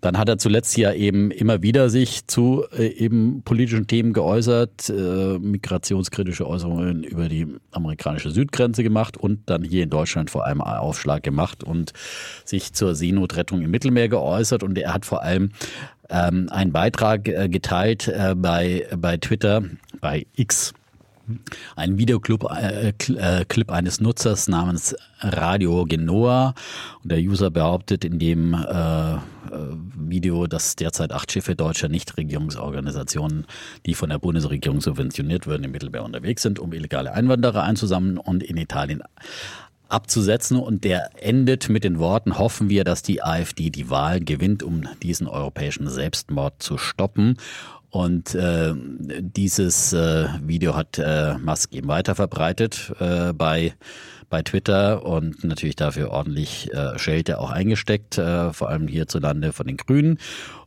[0.00, 4.88] dann hat er zuletzt ja eben immer wieder sich zu äh, eben politischen Themen geäußert,
[4.88, 10.62] äh, migrationskritische Äußerungen über die amerikanische Südgrenze gemacht und dann hier in Deutschland vor allem
[10.62, 11.92] Aufschlag gemacht und
[12.46, 14.62] sich zur Seenotrettung im Mittelmeer geäußert.
[14.62, 15.50] Und er hat vor allem
[16.08, 19.64] ähm, einen Beitrag äh, geteilt äh, bei, bei Twitter,
[20.00, 20.72] bei X,
[21.76, 26.54] ein Videoclip äh, äh, Clip eines Nutzers namens Radio Genoa.
[27.02, 29.18] Und der User behauptet in dem äh, äh,
[29.96, 33.46] Video, dass derzeit acht Schiffe deutscher Nichtregierungsorganisationen,
[33.86, 38.42] die von der Bundesregierung subventioniert werden, im Mittelmeer unterwegs sind, um illegale Einwanderer einzusammeln und
[38.42, 39.02] in Italien
[39.88, 40.58] abzusetzen.
[40.58, 44.82] Und der endet mit den Worten, hoffen wir, dass die AfD die Wahl gewinnt, um
[45.02, 47.36] diesen europäischen Selbstmord zu stoppen.
[47.94, 53.74] Und äh, dieses äh, Video hat äh, Musk eben weiter verbreitet äh, bei
[54.28, 59.68] bei Twitter und natürlich dafür ordentlich äh, Schelte auch eingesteckt, äh, vor allem hierzulande von
[59.68, 60.18] den Grünen.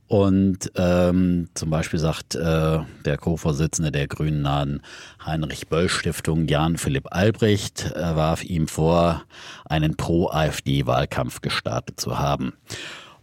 [0.07, 4.81] Und ähm, zum Beispiel sagt äh, der Co-Vorsitzende der Grünen nahen
[5.25, 9.23] Heinrich Böll Stiftung Jan Philipp Albrecht äh, warf ihm vor,
[9.65, 12.53] einen Pro-AfD-Wahlkampf gestartet zu haben.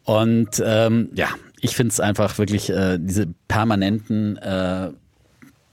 [0.02, 1.28] Und ähm, ja,
[1.64, 4.90] ich finde es einfach wirklich äh, diese permanenten äh,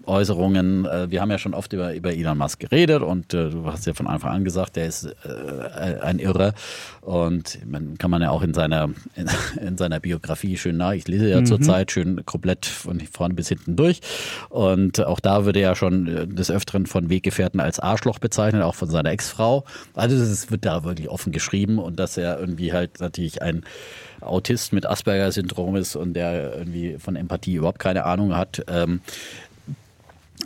[0.06, 0.86] Äußerungen.
[0.86, 3.86] Äh, wir haben ja schon oft über, über Elon Musk geredet und äh, du hast
[3.86, 6.54] ja von Anfang an gesagt, der ist äh, ein Irre
[7.02, 9.28] und man kann man ja auch in seiner in,
[9.66, 10.94] in seiner Biografie schön nach.
[10.94, 14.02] Ich lese ja zurzeit schön komplett von vorne bis hinten durch
[14.50, 18.64] und auch da wird er ja schon äh, des Öfteren von Weggefährten als Arschloch bezeichnet,
[18.64, 19.66] auch von seiner Ex-Frau.
[19.94, 23.64] Also es wird da wirklich offen geschrieben und dass er irgendwie halt natürlich ein
[24.22, 28.64] Autist mit Asperger-Syndrom ist und der irgendwie von Empathie überhaupt keine Ahnung hat.
[28.68, 29.02] Ähm,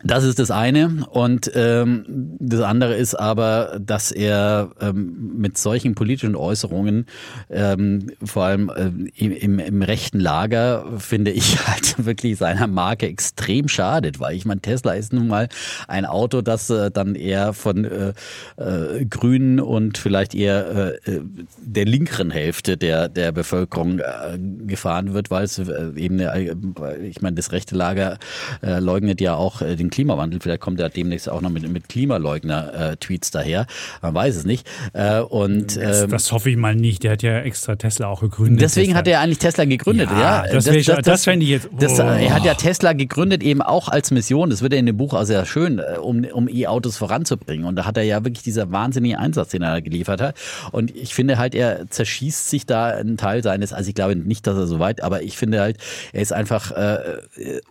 [0.06, 1.06] das ist das eine.
[1.10, 7.08] Und ähm, das andere ist aber, dass er ähm, mit solchen politischen Äußerungen,
[7.50, 13.68] ähm, vor allem ähm, im, im, rechten Lager, finde ich halt wirklich seiner Marke extrem
[13.68, 14.20] schadet.
[14.20, 15.50] Weil ich meine, Tesla ist nun mal
[15.88, 18.14] ein Auto, das äh, dann eher von äh,
[18.58, 21.20] äh, Grünen und vielleicht eher äh,
[21.58, 24.38] der linkeren Hälfte der, der Bevölkerung äh,
[24.68, 26.56] gefahren wird, weil es äh, eben, eine,
[27.02, 28.20] ich meine, das rechte Lager
[28.62, 30.40] äh, leugnet ja auch äh, den Klimawandel.
[30.42, 33.66] Vielleicht kommt er demnächst auch noch mit, mit Klimaleugner-Tweets daher.
[34.02, 34.68] Man weiß es nicht.
[34.94, 37.04] Äh, und Das, ähm, das hoffe ich mal nicht.
[37.04, 38.62] Der hat ja extra Tesla auch gegründet.
[38.62, 40.46] Deswegen hat er eigentlich Tesla gegründet, ja.
[40.46, 42.04] Ja, das wär ich- das fände ich jetzt- Das, oh.
[42.04, 44.50] Er hat ja Tesla gegründet eben auch als Mission.
[44.50, 47.66] Das wird ja in dem Buch auch sehr schön, äh, um, um E-Autos voranzubringen.
[47.66, 50.36] Und da hat er ja wirklich dieser wahnsinnige Einsatz, den er da geliefert hat.
[50.72, 54.46] Und ich finde halt, er zerschießt sich da einen Teil seines, also ich glaube nicht,
[54.48, 55.78] dass er so weit, aber ich finde halt,
[56.12, 57.00] er ist einfach äh,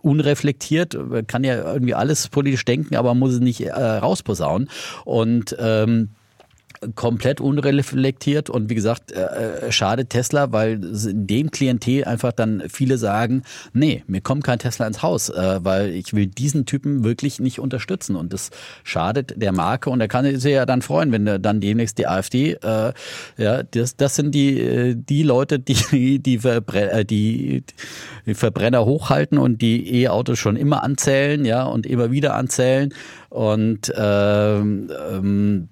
[0.01, 4.69] unreflektiert, kann ja irgendwie alles politisch denken, aber muss es nicht äh, rausposaunen.
[5.03, 6.09] Und ähm,
[6.93, 8.49] komplett unreflektiert.
[8.49, 13.43] Und wie gesagt, äh, schade Tesla, weil dem Klientel einfach dann viele sagen,
[13.73, 17.59] nee, mir kommt kein Tesla ins Haus, äh, weil ich will diesen Typen wirklich nicht
[17.59, 18.15] unterstützen.
[18.15, 18.51] Und das
[18.83, 19.89] schadet der Marke.
[19.89, 22.93] Und er kann sich ja dann freuen, wenn dann demnächst die AfD, äh,
[23.37, 27.63] ja, das, das sind die äh, die Leute, die die, Verbre äh, die
[28.25, 32.93] die Verbrenner hochhalten und die E-Autos schon immer anzählen, ja, und immer wieder anzählen.
[33.29, 35.69] Und ähm, ähm,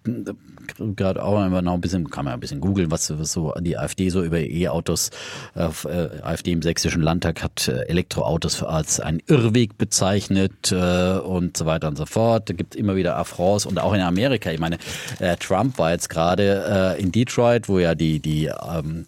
[0.96, 3.78] gerade auch immer noch ein bisschen, kann man ein bisschen googeln, was, was so die
[3.78, 5.10] AfD so über E-Autos,
[5.56, 11.58] äh, äh, AfD im sächsischen Landtag hat äh, Elektroautos als einen Irrweg bezeichnet äh, und
[11.58, 12.50] so weiter und so fort.
[12.50, 14.52] Da gibt es immer wieder Affronts und auch in Amerika.
[14.52, 14.78] Ich meine,
[15.20, 19.06] äh, Trump war jetzt gerade äh, in Detroit, wo ja die, die ähm,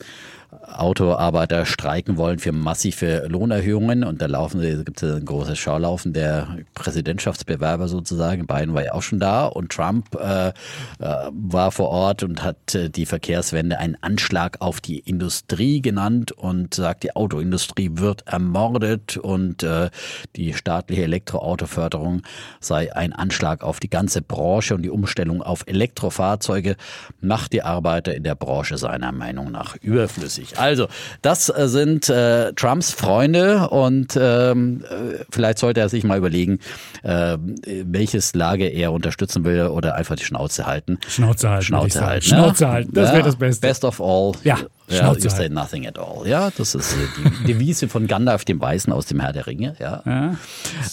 [0.67, 6.57] Autoarbeiter streiken wollen für massive Lohnerhöhungen und da laufen gibt es ein großes Schaulaufen der
[6.73, 8.47] Präsidentschaftsbewerber sozusagen.
[8.47, 10.53] Biden war ja auch schon da und Trump äh, äh,
[10.99, 16.73] war vor Ort und hat äh, die Verkehrswende einen Anschlag auf die Industrie genannt und
[16.73, 19.89] sagt, die Autoindustrie wird ermordet und äh,
[20.35, 22.23] die staatliche Elektroautoförderung
[22.59, 26.75] sei ein Anschlag auf die ganze Branche und die Umstellung auf Elektrofahrzeuge
[27.21, 30.54] macht die Arbeiter in der Branche seiner Meinung nach überflüssig.
[30.57, 30.87] Also,
[31.21, 36.59] das äh, sind äh, Trumps Freunde und ähm, äh, vielleicht sollte er sich mal überlegen,
[37.03, 37.37] äh,
[37.85, 40.99] welches Lager er unterstützen will oder einfach die Schnauze halten.
[41.07, 41.65] Schnauze halten.
[41.65, 42.29] Schnauze halten.
[42.29, 42.35] Ne?
[42.35, 43.67] Schnauze halten, das wäre das Beste.
[43.67, 44.33] Best of all.
[44.43, 46.27] Ja, ja Schnauze you say nothing at all.
[46.27, 46.97] Ja, das ist äh,
[47.41, 49.75] die Devise von Gandalf dem Weißen aus dem Herr der Ringe.
[49.79, 50.03] Ja.
[50.05, 50.35] Ja,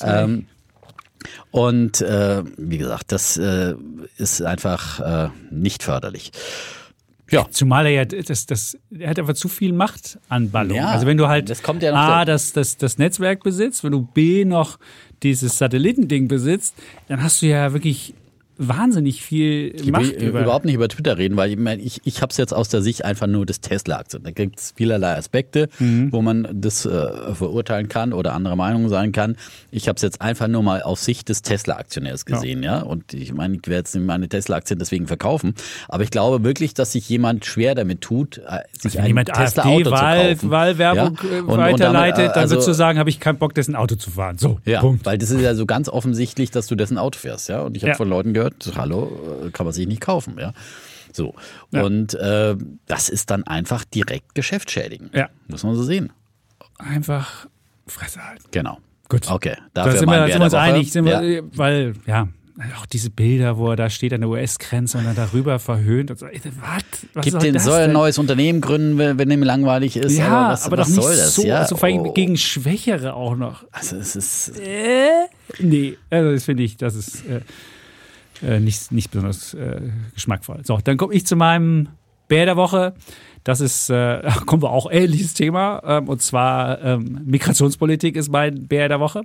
[0.04, 0.46] Ähm,
[1.50, 3.74] und äh, wie gesagt, das äh,
[4.16, 6.32] ist einfach äh, nicht förderlich.
[7.32, 7.46] Ja.
[7.50, 10.76] Zumal er ja, das, das, er hat einfach zu viel Machtanballung.
[10.76, 13.42] Ja, also wenn du halt das kommt ja noch A, da- das, das, das Netzwerk
[13.42, 14.78] besitzt, wenn du B noch
[15.22, 16.74] dieses Satellitending besitzt,
[17.08, 18.14] dann hast du ja wirklich
[18.68, 20.40] wahnsinnig viel Ich Macht will über.
[20.42, 22.82] überhaupt nicht über Twitter reden, weil ich, meine, ich, ich habe es jetzt aus der
[22.82, 24.22] Sicht einfach nur des Tesla-Aktien.
[24.22, 26.12] Da gibt es vielerlei Aspekte, Mhm.
[26.12, 29.36] wo man das äh, verurteilen kann oder andere Meinungen sein kann.
[29.70, 32.80] Ich habe es jetzt einfach nur mal aus Sicht des Tesla-Aktionärs gesehen, ja.
[32.80, 35.54] Und ich meine, ich werde jetzt meine Tesla-Aktien deswegen verkaufen.
[35.88, 39.84] Aber ich glaube wirklich, dass sich jemand schwer damit tut, äh, sich Wenn ein Tesla-Auto
[39.84, 40.50] zu kaufen.
[40.50, 41.28] Wahlwerbung Ja?
[41.36, 43.54] äh, Und- und weiterleitet, damit, äh, dann also- würdest du sagen, habe ich keinen Bock,
[43.54, 44.38] dessen Auto zu fahren.
[44.38, 45.04] So, Ja, Punkt.
[45.06, 47.62] weil das ist ja so ganz offensichtlich, dass du dessen Auto fährst, ja.
[47.62, 47.96] Und ich habe Ja.
[47.96, 50.52] von Leuten gehört, hallo, äh, kann man sich nicht kaufen, ja.
[51.12, 51.34] So.
[51.70, 51.82] Ja.
[51.82, 55.14] Und äh, das ist dann einfach direkt geschäftsschädigend.
[55.14, 55.28] Ja.
[55.48, 56.12] Muss man so sehen.
[56.78, 57.46] Einfach
[57.86, 58.44] Fresse halten.
[58.50, 58.78] Genau.
[59.08, 59.30] Gut.
[59.30, 59.56] Okay.
[59.74, 61.20] Da Dafür sind mein wir, sind wir uns einig, sind ja.
[61.54, 62.28] weil, ja,
[62.80, 66.18] auch diese Bilder, wo er da steht an der US-Grenze und dann darüber verhöhnt und
[66.18, 66.82] so, ey, was?
[67.14, 70.16] was Gibt soll den das soll ein neues Unternehmen gründen, wenn, wenn ihm langweilig ist.
[70.16, 71.58] Ja, aber aber, was, doch was nicht so, ja?
[71.58, 72.12] also vor allem Oh.
[72.12, 73.64] gegen Schwächere auch noch.
[73.72, 75.10] Also es ist Äh?
[75.58, 77.40] Nee, also das finde ich, das ist äh,
[78.42, 79.80] äh, nicht, nicht besonders äh,
[80.14, 80.60] geschmackvoll.
[80.64, 81.88] So, dann komme ich zu meinem
[82.28, 82.94] Bär der Woche.
[83.44, 85.82] Das ist, äh, kommen wir auch ähnliches Thema.
[85.84, 89.22] Ähm, und zwar ähm, Migrationspolitik ist mein Bär der Woche.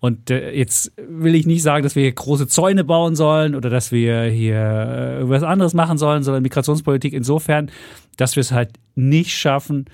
[0.00, 3.68] Und äh, jetzt will ich nicht sagen, dass wir hier große Zäune bauen sollen oder
[3.68, 7.70] dass wir hier äh, was anderes machen sollen, sondern Migrationspolitik insofern,
[8.16, 9.86] dass wir es halt nicht schaffen,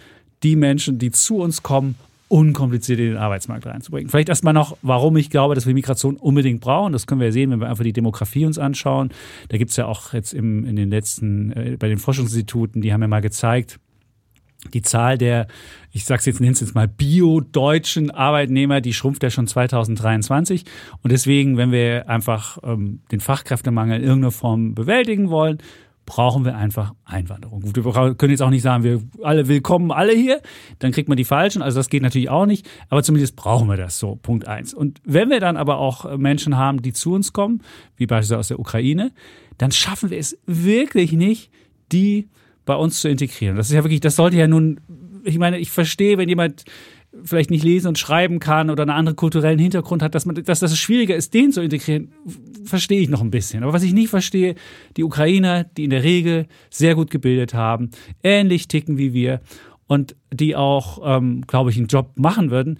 [0.43, 1.95] die Menschen, die zu uns kommen,
[2.35, 4.11] unkompliziert in den Arbeitsmarkt reinzubringen.
[4.11, 6.93] Vielleicht erstmal noch, warum ich glaube, dass wir Migration unbedingt brauchen.
[6.93, 9.11] Das können wir ja sehen, wenn wir einfach die Demografie uns anschauen.
[9.51, 12.93] Da gibt es ja auch jetzt im, in den letzten, äh, bei den Forschungsinstituten, die
[12.93, 13.79] haben ja mal gezeigt,
[14.73, 15.47] die Zahl der,
[15.93, 20.65] ich sag's jetzt, nenn's jetzt mal bio-deutschen Arbeitnehmer, die schrumpft ja schon 2023.
[21.03, 25.59] Und deswegen, wenn wir einfach ähm, den Fachkräftemangel in irgendeiner Form bewältigen wollen,
[26.07, 27.63] brauchen wir einfach Einwanderung.
[27.65, 30.41] Wir können jetzt auch nicht sagen, wir alle willkommen, alle hier,
[30.79, 33.77] dann kriegt man die Falschen, also das geht natürlich auch nicht, aber zumindest brauchen wir
[33.77, 34.75] das so, Punkt eins.
[34.75, 37.63] Und wenn wir dann aber auch äh, Menschen haben, die zu uns kommen,
[37.97, 39.13] wie beispielsweise aus der Ukraine,
[39.59, 41.51] dann schaffen wir es wirklich nicht,
[41.93, 42.29] die
[42.65, 43.57] bei uns zu integrieren.
[43.57, 44.81] Das ist ja wirklich, das sollte ja nun,
[45.23, 46.65] ich meine, ich verstehe, wenn jemand
[47.23, 50.61] vielleicht nicht lesen und schreiben kann oder einen anderen kulturellen Hintergrund hat, dass man, dass
[50.61, 52.13] das schwieriger ist, den zu integrieren,
[52.65, 53.63] verstehe ich noch ein bisschen.
[53.63, 54.55] Aber was ich nicht verstehe,
[54.97, 57.91] die Ukrainer, die in der Regel sehr gut gebildet haben,
[58.23, 59.41] ähnlich ticken wie wir
[59.87, 62.79] und die auch, ähm, glaube ich, einen Job machen würden.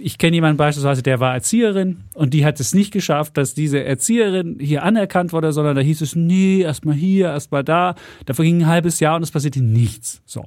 [0.00, 3.84] Ich kenne jemanden beispielsweise, der war Erzieherin und die hat es nicht geschafft, dass diese
[3.84, 7.94] Erzieherin hier anerkannt wurde, sondern da hieß es, nee, erstmal hier, erstmal da.
[8.26, 10.20] Da verging ein halbes Jahr und es passierte nichts.
[10.24, 10.46] So.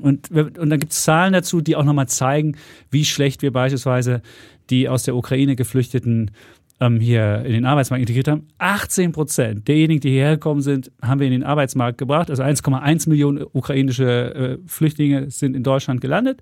[0.00, 2.56] Und, und dann gibt es Zahlen dazu, die auch nochmal zeigen,
[2.90, 4.22] wie schlecht wir beispielsweise
[4.70, 6.32] die aus der Ukraine geflüchteten
[6.80, 8.48] ähm, hier in den Arbeitsmarkt integriert haben.
[8.58, 12.30] 18 Prozent derjenigen, die hierher gekommen sind, haben wir in den Arbeitsmarkt gebracht.
[12.30, 16.40] Also 1,1 Millionen ukrainische äh, Flüchtlinge sind in Deutschland gelandet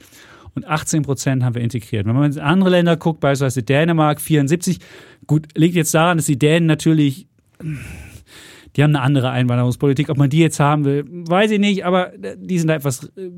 [0.54, 2.06] und 18 Prozent haben wir integriert.
[2.06, 4.78] Wenn man in andere Länder guckt, beispielsweise Dänemark 74,
[5.26, 7.26] gut, liegt jetzt daran, dass die Dänen natürlich
[8.76, 10.08] die haben eine andere Einwanderungspolitik.
[10.08, 13.30] Ob man die jetzt haben will, weiß ich nicht, aber die sind da etwas äh,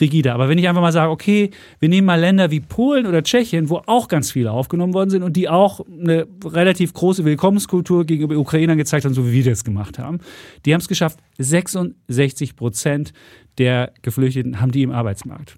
[0.00, 0.34] rigider.
[0.34, 3.70] Aber wenn ich einfach mal sage, okay, wir nehmen mal Länder wie Polen oder Tschechien,
[3.70, 8.36] wo auch ganz viele aufgenommen worden sind und die auch eine relativ große Willkommenskultur gegenüber
[8.36, 10.18] Ukrainern gezeigt haben, so wie wir das gemacht haben.
[10.66, 13.12] Die haben es geschafft, 66 Prozent
[13.58, 15.56] der Geflüchteten haben die im Arbeitsmarkt.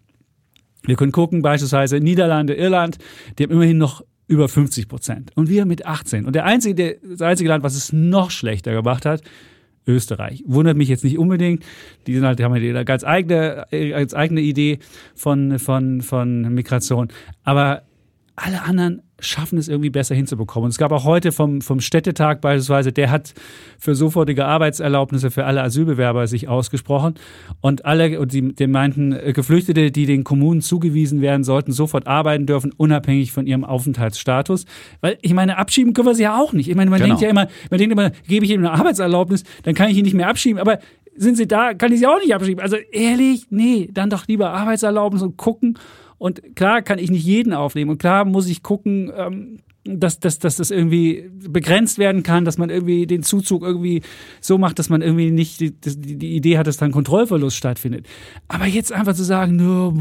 [0.86, 2.98] Wir können gucken, beispielsweise Niederlande, Irland,
[3.38, 5.30] die haben immerhin noch über 50 Prozent.
[5.34, 6.24] Und wir mit 18.
[6.24, 9.22] Und der einzige, der, das einzige Land, was es noch schlechter gemacht hat,
[9.86, 10.42] Österreich.
[10.46, 11.64] Wundert mich jetzt nicht unbedingt.
[12.06, 14.78] Die sind halt, die haben halt eine ganz eigene, ganz eigene Idee
[15.14, 17.08] von, von, von Migration.
[17.42, 17.82] Aber
[18.36, 20.64] alle anderen schaffen es irgendwie besser hinzubekommen.
[20.66, 23.32] Und es gab auch heute vom, vom Städtetag beispielsweise, der hat
[23.78, 27.14] für sofortige Arbeitserlaubnisse für alle Asylbewerber sich ausgesprochen.
[27.60, 32.06] Und alle, und die, die meinten, äh, Geflüchtete, die den Kommunen zugewiesen werden, sollten sofort
[32.06, 34.66] arbeiten dürfen, unabhängig von ihrem Aufenthaltsstatus.
[35.00, 36.68] Weil ich meine, abschieben können wir sie ja auch nicht.
[36.68, 37.10] Ich meine, man Genau.
[37.10, 40.04] denkt ja immer, man denkt immer, gebe ich ihm eine Arbeitserlaubnis, dann kann ich ihn
[40.04, 40.60] nicht mehr abschieben.
[40.60, 40.80] Aber
[41.16, 42.60] sind sie da, kann ich sie auch nicht abschieben.
[42.62, 45.78] Also ehrlich, nee, dann doch lieber Arbeitserlaubnis und gucken.
[46.18, 47.90] Und klar kann ich nicht jeden aufnehmen.
[47.90, 52.56] Und klar muss ich gucken, ähm, dass, dass, dass das irgendwie begrenzt werden kann, dass
[52.56, 54.02] man irgendwie den Zuzug irgendwie
[54.40, 58.06] so macht, dass man irgendwie nicht die, die, Idee hat, dass dann Kontrollverlust stattfindet.
[58.48, 59.94] Aber jetzt einfach zu sagen, nur,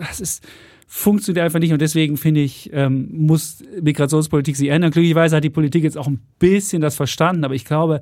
[0.00, 0.44] das ist
[0.90, 4.90] funktioniert einfach nicht und deswegen finde ich, ähm, muss Migrationspolitik sich ändern.
[4.90, 8.00] Glücklicherweise hat die Politik jetzt auch ein bisschen das verstanden, aber ich glaube,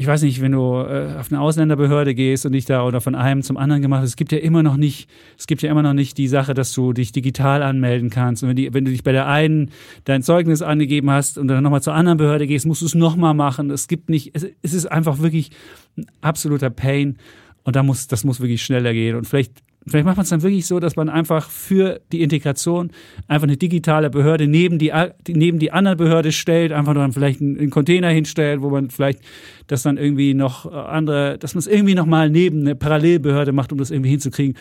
[0.00, 3.14] ich weiß nicht, wenn du äh, auf eine Ausländerbehörde gehst und dich da oder von
[3.14, 5.82] einem zum anderen gemacht hast, es gibt ja immer noch nicht, es gibt ja immer
[5.82, 8.42] noch nicht die Sache, dass du dich digital anmelden kannst.
[8.42, 9.70] Und wenn, die, wenn du dich bei der einen
[10.04, 13.34] dein Zeugnis angegeben hast und dann nochmal zur anderen Behörde gehst, musst du es nochmal
[13.34, 13.70] machen.
[13.70, 15.50] Es gibt nicht, es, es ist einfach wirklich
[15.98, 17.18] ein absoluter Pain.
[17.64, 19.16] Und da muss, das muss wirklich schneller gehen.
[19.16, 22.90] Und vielleicht Vielleicht macht man es dann wirklich so, dass man einfach für die Integration
[23.28, 24.92] einfach eine digitale Behörde neben die,
[25.26, 29.20] neben die andere Behörde stellt, einfach dann vielleicht einen, Container hinstellt, wo man vielleicht
[29.68, 33.72] das dann irgendwie noch äh, andere, dass man es irgendwie nochmal neben eine Parallelbehörde macht,
[33.72, 34.56] um das irgendwie hinzukriegen.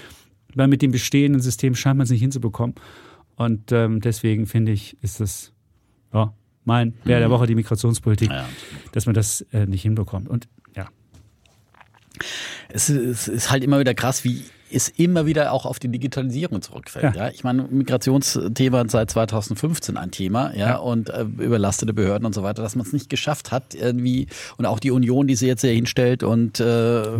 [0.55, 2.75] Weil mit dem bestehenden System scheint man es nicht hinzubekommen.
[3.36, 5.51] Und ähm, deswegen finde ich, ist das
[6.13, 8.47] ja, mein Bär der Woche die Migrationspolitik, Ja.
[8.93, 10.27] dass man das äh, nicht hinbekommt.
[10.29, 10.88] Und ja,
[12.69, 15.88] Es ist, es ist halt immer wieder krass, wie es immer wieder auch auf die
[15.89, 17.15] Digitalisierung zurückfällt.
[17.15, 17.25] Ja.
[17.27, 17.32] Ja.
[17.34, 20.75] Ich meine, Migrationsthema seit 2015 ein Thema, ja, Ja.
[20.77, 24.27] und äh, überlastete Behörden und so weiter, dass man es nicht geschafft hat, irgendwie,
[24.58, 26.63] und auch die Union, die sie jetzt hier hinstellt und äh,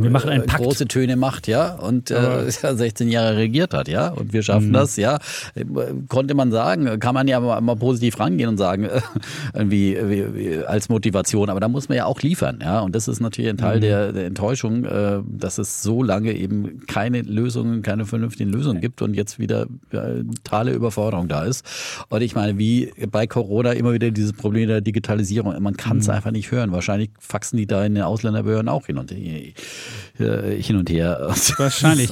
[0.01, 0.63] Wir machen einen Pakt.
[0.63, 4.39] große Töne macht, ja, und äh, Aber- ja, 16 Jahre regiert hat, ja, und wir
[4.39, 4.43] Mhm.
[4.43, 5.19] schaffen das, ja.
[5.55, 5.65] Äh,
[6.07, 9.01] Konnte man sagen, kann man ja mal, mal positiv rangehen und sagen, äh,
[9.53, 13.07] irgendwie wie, wie, als Motivation, aber da muss man ja auch liefern, ja, und das
[13.07, 13.81] ist natürlich ein Teil Mhm.
[13.81, 19.02] der, der Enttäuschung, äh, dass es so lange eben keine Lösungen, keine vernünftigen Lösungen gibt
[19.02, 21.65] und jetzt wieder äh, totale Überforderung da ist.
[22.10, 26.08] Und ich meine, wie bei Corona immer wieder dieses Problem der Digitalisierung, man kann es
[26.08, 26.13] Mhm.
[26.13, 26.71] einfach nicht hören.
[26.71, 29.54] Wahrscheinlich faxen die da in den Ausländerbehörden auch hin und, äh,
[30.62, 31.30] hin und her.
[31.58, 32.10] Wahrscheinlich.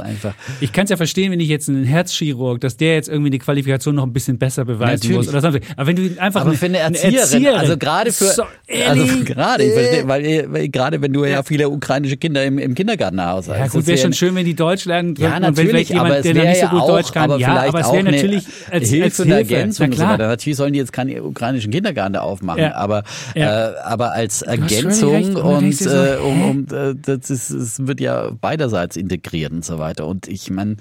[0.61, 3.39] Ich kann es ja verstehen, wenn ich jetzt einen Herzchirurg, dass der jetzt irgendwie die
[3.39, 5.17] Qualifikation noch ein bisschen besser beweisen Natürlich.
[5.17, 5.27] muss.
[5.29, 5.59] Oder sonst.
[5.75, 8.43] Aber wenn du einfach aber für eine Erzieherin, also gerade für, so,
[8.87, 13.21] also gerade, verstehe, weil, weil gerade wenn du ja viele ukrainische Kinder im, im Kindergarten
[13.21, 13.47] hast.
[13.47, 15.89] ja gut, wäre ja schon schön, wenn die Deutsch lernen Ja, und wenn natürlich, vielleicht
[15.89, 17.79] jemand, aber es der nicht so ja gut auch, Deutsch kann, aber ja, vielleicht aber
[17.79, 19.55] es auch wäre eine natürlich als, Hilfe als und Hilfe.
[19.55, 20.13] Ergänzung Na und so klar.
[20.13, 20.27] weiter.
[20.27, 22.75] Natürlich sollen die jetzt keine ukrainischen Kindergarten aufmachen, Ja.
[22.75, 23.03] aber,
[23.35, 23.69] Ja.
[23.71, 25.35] äh, aber als Ergänzung.
[25.35, 30.05] Und äh, um, um äh, das ist, es wird ja beiderseits integriert und so weiter.
[30.07, 30.75] Und ich meine,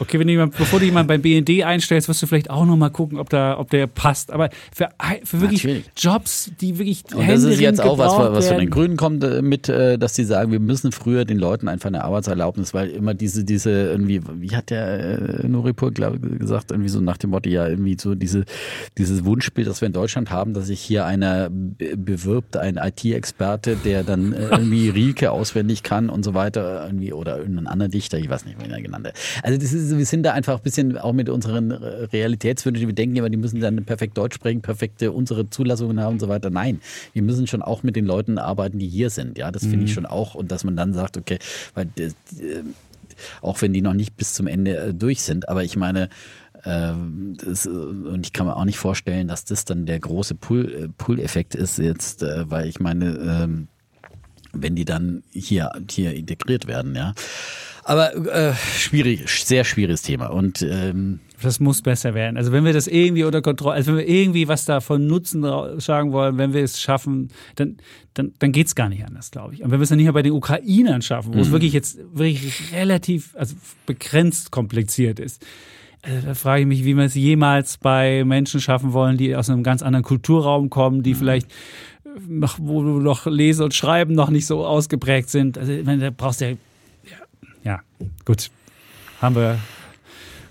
[0.00, 2.76] Okay, wenn du jemand, bevor du jemanden beim BND einstellst, wirst du vielleicht auch noch
[2.76, 4.32] mal gucken, ob da, ob der passt.
[4.32, 4.88] Aber für,
[5.24, 5.84] für wirklich Natürlich.
[5.96, 8.70] Jobs, die wirklich Und das ist jetzt auch was, was von den.
[8.70, 12.02] Grünen kommt äh, mit, äh, dass sie sagen, wir müssen früher den Leuten einfach eine
[12.04, 17.00] Arbeitserlaubnis, weil immer diese, diese irgendwie, wie hat der äh, Nuripur glaub, gesagt, irgendwie so
[17.00, 18.44] nach dem Motto, ja, irgendwie so diese,
[18.96, 23.76] dieses Wunschbild, das wir in Deutschland haben, dass sich hier einer be- bewirbt, ein IT-Experte,
[23.84, 28.18] der dann äh, irgendwie Rieke auswendig kann und so weiter, irgendwie, oder irgendein anderer Dichter,
[28.18, 29.14] ich weiß nicht, wen er genannt hat.
[29.42, 31.76] Also das ist, wir sind da einfach ein bisschen auch mit unseren äh,
[32.12, 36.20] Realitätswünschen, wir denken immer, die müssen dann perfekt Deutsch sprechen, perfekte unsere Zulassungen haben und
[36.20, 36.50] so weiter.
[36.50, 36.80] Nein,
[37.12, 39.38] wir müssen schon auch mit den Leuten arbeiten, die hier sind.
[39.38, 40.34] Ja, das finde ich schon auch.
[40.34, 41.38] Und dass man dann sagt, okay,
[41.74, 42.10] weil äh,
[43.42, 46.08] auch wenn die noch nicht bis zum Ende äh, durch sind, aber ich meine,
[46.64, 50.34] ähm, das, äh, und ich kann mir auch nicht vorstellen, dass das dann der große
[50.34, 53.68] Pull- äh, Pull-Effekt ist jetzt, äh, weil ich meine, ähm,
[54.52, 57.14] wenn die dann hier, hier integriert werden, ja.
[57.82, 60.26] Aber äh, schwierig, sehr schwieriges Thema.
[60.26, 62.36] Und ähm, Das muss besser werden.
[62.36, 65.42] Also wenn wir das irgendwie unter Kontrolle, also wenn wir irgendwie was davon Nutzen
[65.80, 67.78] sagen wollen, wenn wir es schaffen, dann,
[68.14, 69.62] dann, dann geht es gar nicht anders, glaube ich.
[69.64, 71.42] Und wenn wir es dann nicht mehr bei den Ukrainern schaffen, wo Mhm.
[71.42, 75.44] es wirklich jetzt wirklich relativ, also begrenzt kompliziert ist,
[76.02, 79.50] also da frage ich mich, wie wir es jemals bei Menschen schaffen wollen, die aus
[79.50, 81.02] einem ganz anderen Kulturraum kommen, Mhm.
[81.02, 81.54] die vielleicht noch,
[82.58, 85.58] wo du noch Lesen und Schreiben noch nicht so ausgeprägt sind.
[85.58, 86.56] Also ich meine, da brauchst du ja,
[87.04, 87.18] ja,
[87.64, 87.80] ja
[88.24, 88.50] gut,
[89.20, 89.58] haben wir,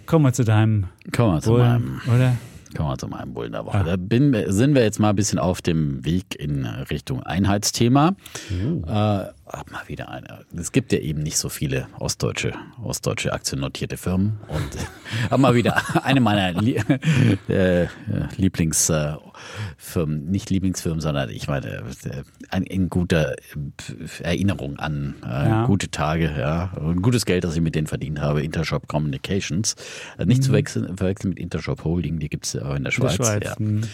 [0.05, 2.35] kommen wir zu deinem kommen wir zu Bullen, meinem oder?
[2.75, 3.77] Kommen wir zu meinem Bullen der Woche.
[3.77, 3.83] Ah.
[3.83, 8.15] Da bin, sind wir jetzt mal ein bisschen auf dem Weg in Richtung Einheitsthema.
[8.51, 8.87] Oh.
[8.87, 10.45] Äh, Ach, mal wieder eine.
[10.55, 14.37] Es gibt ja eben nicht so viele ostdeutsche, ostdeutsche aktiennotierte Firmen.
[14.47, 14.69] Und
[15.31, 16.83] äh, mal wieder eine meiner Lie
[17.47, 17.87] äh,
[18.37, 23.35] Lieblingsfirmen, nicht Lieblingsfirmen, sondern ich meine, äh, ein, ein guter
[24.21, 25.65] Erinnerung an äh, ja.
[25.65, 26.71] gute Tage, ja.
[26.79, 29.75] Ein gutes Geld, das ich mit denen verdient habe, Intershop Communications.
[30.23, 30.43] Nicht mhm.
[30.43, 33.13] zu wechseln, verwechseln mit Intershop Holding, die gibt es ja auch in der Schweiz.
[33.13, 33.55] In der Schweiz.
[33.59, 33.87] Ja.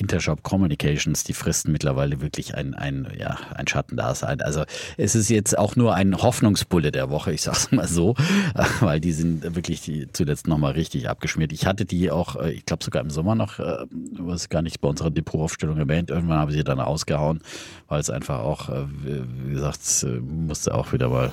[0.00, 4.40] Intershop Communications, die fristen mittlerweile wirklich ein, ein, ja, ein Schattendasein.
[4.40, 4.64] Also
[4.96, 8.14] es ist jetzt auch nur ein Hoffnungsbulle der Woche, ich sag's mal so,
[8.80, 11.52] weil die sind wirklich die zuletzt nochmal richtig abgeschmiert.
[11.52, 13.84] Ich hatte die auch, äh, ich glaube sogar im Sommer noch, äh,
[14.18, 17.40] was gar nicht bei unserer Depotaufstellung erwähnt, irgendwann habe ich sie dann rausgehauen,
[17.88, 19.80] weil es einfach auch, äh, wie gesagt,
[20.22, 21.30] musste auch wieder mal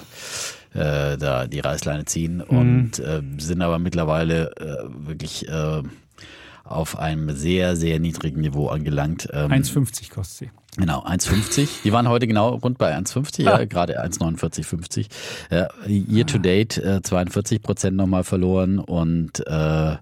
[0.74, 2.58] äh, da die Reißleine ziehen mhm.
[2.58, 5.82] und äh, sind aber mittlerweile äh, wirklich äh,
[6.68, 9.34] auf einem sehr, sehr niedrigen Niveau angelangt.
[9.34, 10.50] 1,50 ähm, kostet sie.
[10.78, 11.68] Genau, 1,50.
[11.84, 13.60] Die waren heute genau rund bei 1,50, ah.
[13.60, 15.08] ja, gerade 1,49,50.
[15.50, 19.98] Ja, year to date äh, 42 Prozent nochmal verloren und äh,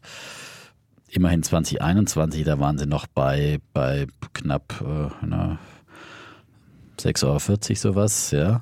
[1.10, 5.56] immerhin 2021, da waren sie noch bei, bei knapp äh,
[7.00, 7.40] 6,40 Euro
[7.76, 8.62] sowas, ja.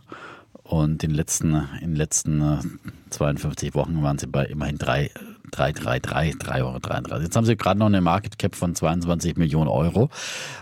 [0.63, 2.79] Und in den letzten, in den letzten
[3.09, 5.11] 52 äh, Wochen waren sie bei immerhin 3,
[5.55, 7.21] 333, 3,33 Euro.
[7.21, 10.09] Jetzt haben sie gerade noch eine Market Cap von 22 Millionen Euro.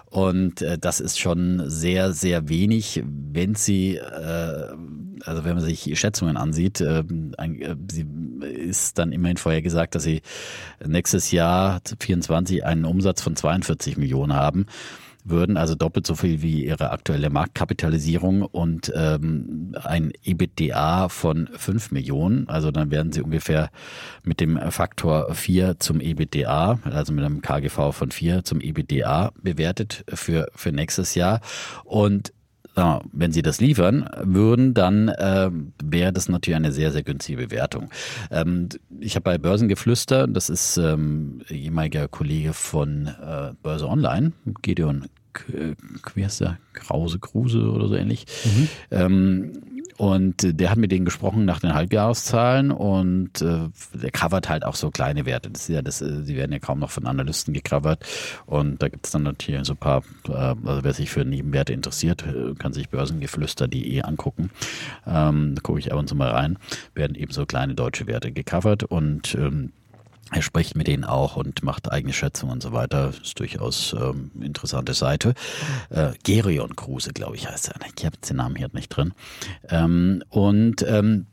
[0.10, 4.68] Und äh, das ist schon sehr, sehr wenig, wenn sie, äh,
[5.24, 7.04] also wenn man sich Schätzungen ansieht, äh,
[7.38, 8.06] ein, sie
[8.42, 10.22] ist dann immerhin vorher gesagt, dass sie
[10.86, 14.66] nächstes Jahr 24 einen Umsatz von 42 Millionen haben
[15.24, 21.92] würden, also doppelt so viel wie ihre aktuelle Marktkapitalisierung und ähm, ein EBITDA von 5
[21.92, 22.48] Millionen.
[22.50, 23.70] Also dann werden sie ungefähr
[24.24, 30.04] mit dem Faktor 4 zum EBITDA, also mit einem KGV von 4 zum EBITDA bewertet
[30.14, 31.42] für, für nächstes Jahr.
[31.84, 32.34] Und
[32.76, 35.50] wenn sie das liefern würden, dann äh,
[35.84, 37.90] wäre das natürlich eine sehr, sehr günstige Bewertung.
[38.30, 38.70] Ähm,
[39.00, 45.08] ich habe bei Börsengeflüster, das ist ähm, ehemaliger Kollege von äh, Börse Online, Gideon
[46.16, 46.58] wie heißt der?
[46.74, 48.26] Krause, Kruse oder so ähnlich.
[48.44, 48.68] Mhm.
[48.92, 49.52] Ähm,
[50.02, 54.74] und der hat mit denen gesprochen nach den Halbjahreszahlen und äh, der covert halt auch
[54.74, 55.52] so kleine Werte.
[55.52, 58.04] Das ist ja, das, äh, die werden ja kaum noch von Analysten gecovert.
[58.48, 61.74] Und da gibt es dann natürlich so ein paar, äh, also wer sich für Nebenwerte
[61.74, 64.50] interessiert, äh, kann sich börsengeflüster.de angucken.
[65.06, 66.58] Ähm, da gucke ich ab und zu mal rein.
[66.96, 69.72] Werden eben so kleine deutsche Werte gecovert und ähm,
[70.32, 73.12] er spricht mit denen auch und macht eigene Schätzungen und so weiter.
[73.22, 75.34] Ist durchaus ähm, interessante Seite.
[75.90, 77.76] Äh, Gerion Kruse, glaube ich, heißt er.
[77.98, 79.14] Ich habe den Namen hier nicht drin.
[79.70, 81.28] Ähm, und ähm,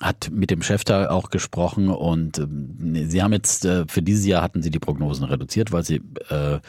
[0.00, 4.24] hat mit dem Chef da auch gesprochen und äh, sie haben jetzt äh, für dieses
[4.26, 5.96] Jahr hatten sie die Prognosen reduziert, weil sie
[6.28, 6.60] äh,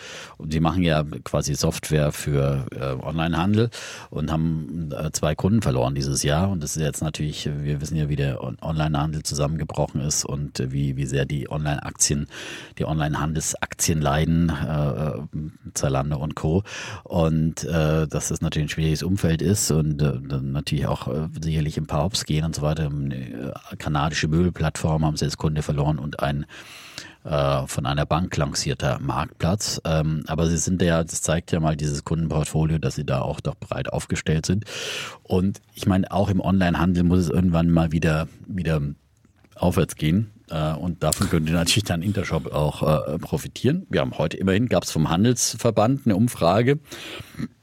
[0.49, 3.69] sie machen ja quasi Software für äh, Onlinehandel
[4.09, 6.49] und haben äh, zwei Kunden verloren dieses Jahr.
[6.49, 10.71] Und das ist jetzt natürlich wir wissen ja wie der Onlinehandel zusammengebrochen ist und äh,
[10.71, 12.27] wie wie sehr die Online-Aktien
[12.79, 15.39] die Online-Handelsaktien leiden äh,
[15.75, 16.63] Zalando und Co.
[17.03, 21.77] Und äh, dass das natürlich ein schwieriges Umfeld ist und äh, natürlich auch äh, sicherlich
[21.77, 22.89] ein paar Hops gehen und so weiter
[23.19, 26.45] äh, kanadische Möbelplattform haben sie als Kunde verloren und ein
[27.23, 29.81] äh, von einer Bank lancierter Marktplatz.
[29.85, 33.39] Ähm, aber sie sind ja, das zeigt ja mal dieses Kundenportfolio, dass sie da auch
[33.39, 34.65] doch breit aufgestellt sind.
[35.23, 38.81] Und ich meine, auch im Onlinehandel muss es irgendwann mal wieder, wieder
[39.55, 40.31] aufwärts gehen.
[40.49, 43.85] Äh, und davon könnte natürlich dann Intershop auch äh, profitieren.
[43.89, 46.79] Wir haben heute immerhin, gab es vom Handelsverband eine Umfrage,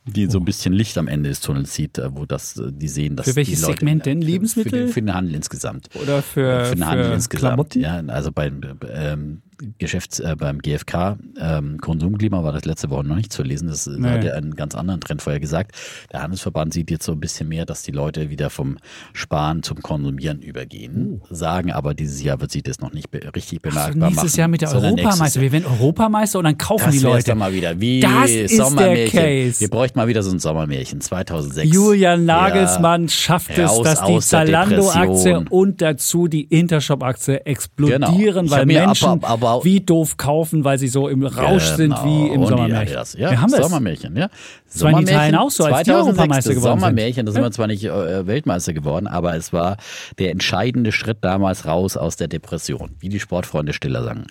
[0.04, 3.16] die so ein bisschen Licht am Ende des Tunnels sieht, äh, wo das, die sehen,
[3.16, 4.20] dass Für welches Leute, Segment denn?
[4.20, 4.70] Lebensmittel?
[4.70, 5.88] Für, den, für den Handel insgesamt.
[6.00, 7.40] Oder für, für den Handel für insgesamt.
[7.40, 7.80] Klamotten?
[7.80, 8.50] Ja, also bei
[8.92, 9.42] ähm,
[9.78, 13.68] Geschäfts, äh, beim GfK ähm, Konsumklima war das letzte Woche noch nicht zu lesen.
[13.68, 14.08] Das nee.
[14.08, 15.72] hat ja einen ganz anderen Trend vorher gesagt.
[16.12, 18.78] Der Handelsverband sieht jetzt so ein bisschen mehr, dass die Leute wieder vom
[19.12, 21.20] Sparen zum Konsumieren übergehen.
[21.22, 21.34] Uh.
[21.34, 24.22] Sagen aber, dieses Jahr wird sich das noch nicht be richtig bemerkbar Ach, nächstes machen.
[24.22, 25.40] Nächstes Jahr mit der Europameister.
[25.40, 27.24] Wir werden Europameister und dann kaufen das die Leute.
[27.24, 27.80] Das mal wieder.
[27.80, 29.60] Wie das ist der Case.
[29.60, 31.00] Wir bräuchten mal wieder so ein Sommermärchen.
[31.00, 31.72] 2006.
[31.72, 38.50] Julian Nagelsmann ja, schafft es, dass die Zalando-Aktie und dazu die Intershop-Aktie explodieren, genau.
[38.50, 41.76] weil Menschen aber, aber, wie doof kaufen, weil sie so im Rausch genau.
[41.76, 42.96] sind wie im Sommermärchen.
[43.18, 43.62] Ja, wir haben das.
[43.62, 44.28] Sommermärchen, ja.
[44.72, 47.50] Das waren die Italien auch so, als 2006, die Europameister geworden Sommermärchen, da sind wir
[47.50, 49.76] zwar nicht äh, Weltmeister geworden, aber es war
[50.18, 52.90] der entscheidende Schritt damals raus aus der Depression.
[53.00, 54.26] Wie die Sportfreunde Stiller sagen.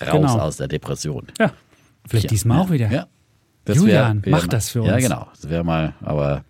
[0.00, 0.38] Raus genau.
[0.38, 1.26] aus der Depression.
[1.38, 1.52] Ja.
[2.08, 2.30] Vielleicht ja.
[2.30, 2.90] diesmal auch wieder.
[2.90, 3.06] Ja.
[3.64, 4.90] Das Julian, wär, wär mach mal, das für uns.
[4.90, 5.28] Ja, genau.
[5.34, 6.44] Das wäre mal, aber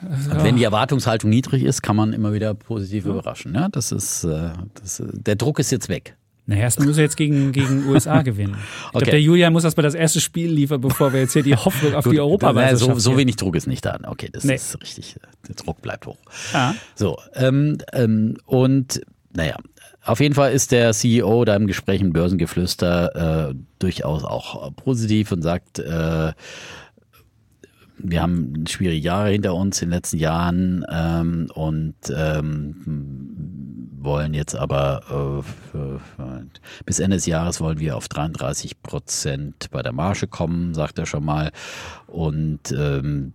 [0.00, 3.10] also, wenn die Erwartungshaltung niedrig ist, kann man immer wieder positiv ja.
[3.10, 3.54] überraschen.
[3.54, 6.16] Ja, das ist, äh, das, der Druck ist jetzt weg.
[6.50, 8.56] Naja, müssen wir jetzt gegen, gegen USA gewinnen.
[8.58, 8.90] Ich Okay.
[8.92, 11.94] glaube, der Julian muss erstmal das erste Spiel liefern, bevor wir jetzt hier die Hoffnung
[11.94, 13.20] auf die Gut, Europameisterschaft So, so geben.
[13.20, 13.98] wenig Druck ist nicht da.
[14.06, 14.54] Okay, das Nee.
[14.54, 15.16] ist richtig.
[15.46, 16.16] Der Druck bleibt hoch.
[16.54, 16.74] Ja.
[16.94, 19.02] So, ähm, ähm, und
[19.36, 19.56] naja,
[20.02, 25.32] auf jeden Fall ist der CEO da im Gespräch im Börsengeflüster äh, durchaus auch positiv
[25.32, 26.32] und sagt, äh,
[27.98, 32.76] wir haben schwierige Jahre hinter uns in den letzten Jahren ähm, und ähm,
[34.02, 35.44] wollen jetzt aber
[35.74, 40.98] äh, bis Ende des Jahres wollen wir auf 33 Prozent bei der Marge kommen, sagt
[40.98, 41.52] er schon mal.
[42.06, 43.32] Und ähm,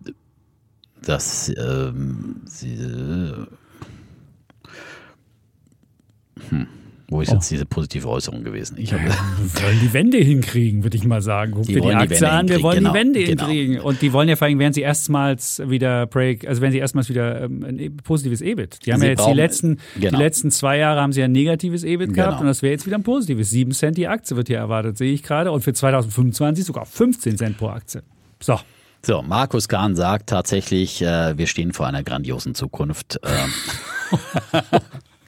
[1.01, 2.77] dass ähm, sie,
[6.49, 6.67] hm,
[7.13, 7.35] wo ist Oh.
[7.35, 8.75] jetzt diese positive Äußerung gewesen?
[8.77, 11.51] Ich habe Wir wollen die Wende hinkriegen, würde ich mal sagen.
[11.53, 13.45] Guck Die dir die wollen die Aktie an, wir wollen genau, die Wende genau.
[13.47, 13.79] hinkriegen.
[13.79, 17.07] Und die wollen ja vor allem, während sie erstmals wieder Break, also wenn sie erstmals
[17.09, 18.85] wieder ähm, ein e- positives EBIT.
[18.85, 20.17] Die haben Sie ja jetzt die brauchen- letzten, genau.
[20.17, 22.41] die letzten zwei Jahre haben sie ja ein negatives EBIT gehabt Genau.
[22.41, 23.49] und das wäre jetzt wieder ein positives.
[23.51, 25.51] 7 Cent die Aktie wird hier erwartet, sehe ich gerade.
[25.51, 28.01] Und für 2025 sogar 15 Cent pro Aktie.
[28.41, 28.59] So.
[29.05, 33.19] So, Markus Kahn sagt tatsächlich, äh, wir stehen vor einer grandiosen Zukunft.
[33.23, 34.19] Ähm,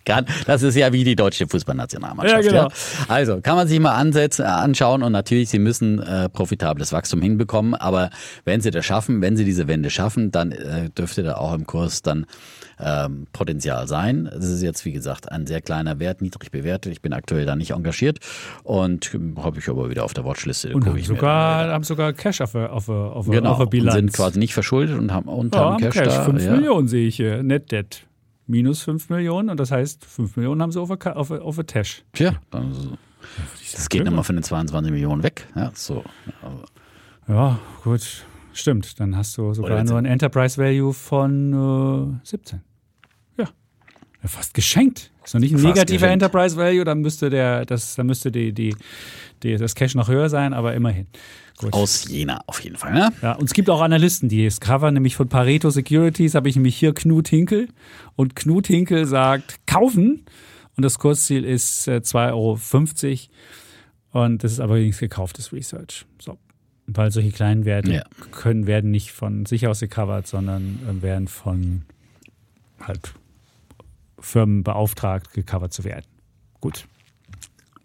[0.05, 2.43] Kann- Das ist ja wie die deutsche Fußballnationalmannschaft.
[2.45, 2.67] Ja, genau.
[3.07, 7.21] Also kann man sich mal ansetzen, äh, anschauen und natürlich, sie müssen äh, profitables Wachstum
[7.21, 7.73] hinbekommen.
[7.75, 8.09] Aber
[8.45, 11.65] wenn sie das schaffen, wenn sie diese Wende schaffen, dann äh, dürfte da auch im
[11.65, 12.25] Kurs dann
[12.77, 14.29] ähm, Potenzial sein.
[14.33, 16.91] Das ist jetzt, wie gesagt, ein sehr kleiner Wert, niedrig bewertet.
[16.91, 18.19] Ich bin aktuell da nicht engagiert
[18.63, 20.73] und ähm, habe ich aber wieder auf der Watchliste.
[20.73, 23.95] Und haben sogar, haben sogar Cash auf der, auf auf Genau, auf Bilanz.
[23.95, 26.07] sind quasi nicht verschuldet und haben, und ja, haben Cash, Cash.
[26.13, 26.23] da.
[26.23, 26.51] 5 ja.
[26.51, 27.41] Millionen sehe ich hier.
[27.43, 28.04] Net Debt.
[28.47, 32.03] Minus 5 Millionen und das heißt, 5 Millionen haben sie auf der, auf auf Tash.
[32.13, 32.97] Tja, dann,
[33.71, 35.47] das geht nochmal von den 22 Millionen weg.
[35.55, 36.03] Ja, so.
[37.27, 38.25] Ja, gut.
[38.53, 38.99] Stimmt.
[38.99, 42.61] Dann hast du sogar nur ein Enterprise Value von äh, 17.
[43.37, 43.45] Ja.
[44.21, 44.27] ja.
[44.27, 45.11] Fast geschenkt.
[45.25, 46.23] Ist noch nicht ein negativer geschenkt.
[46.23, 48.75] Enterprise Value, dann müsste der, das, dann müsste die, die,
[49.43, 51.07] die, das Cash noch höher sein, aber immerhin.
[51.57, 51.73] Gut.
[51.73, 52.93] Aus Jena auf jeden Fall.
[52.93, 53.11] Ne?
[53.21, 56.55] Ja, und es gibt auch Analysten, die es covern, nämlich von Pareto Securities habe ich
[56.55, 57.69] nämlich hier Knut Hinkel.
[58.15, 60.25] Und Knut Hinkel sagt, kaufen.
[60.77, 63.29] Und das Kursziel ist äh, 2,50
[64.11, 64.25] Euro.
[64.25, 66.05] Und das ist aber übrigens gekauftes Research.
[66.19, 66.37] So.
[66.87, 68.03] Weil solche kleinen Werte Ja.
[68.31, 71.83] können, werden nicht von sich aus gecovert, sondern äh, werden von
[72.81, 73.13] halt
[74.25, 76.05] Firmen beauftragt, gecovert zu werden.
[76.59, 76.85] Gut.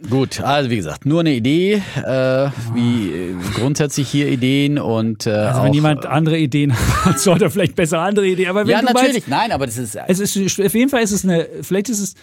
[0.09, 5.31] Gut, also wie gesagt, nur eine Idee, äh, wie äh, grundsätzlich hier Ideen und äh,
[5.31, 6.75] Also auch, wenn jemand andere Ideen
[7.05, 8.49] hat, sollte er vielleicht besser andere Ideen.
[8.49, 11.03] Aber wenn ja du meinst, natürlich, nein, aber das ist Es ist, auf jeden Fall
[11.03, 12.15] ist es eine, vielleicht ist es,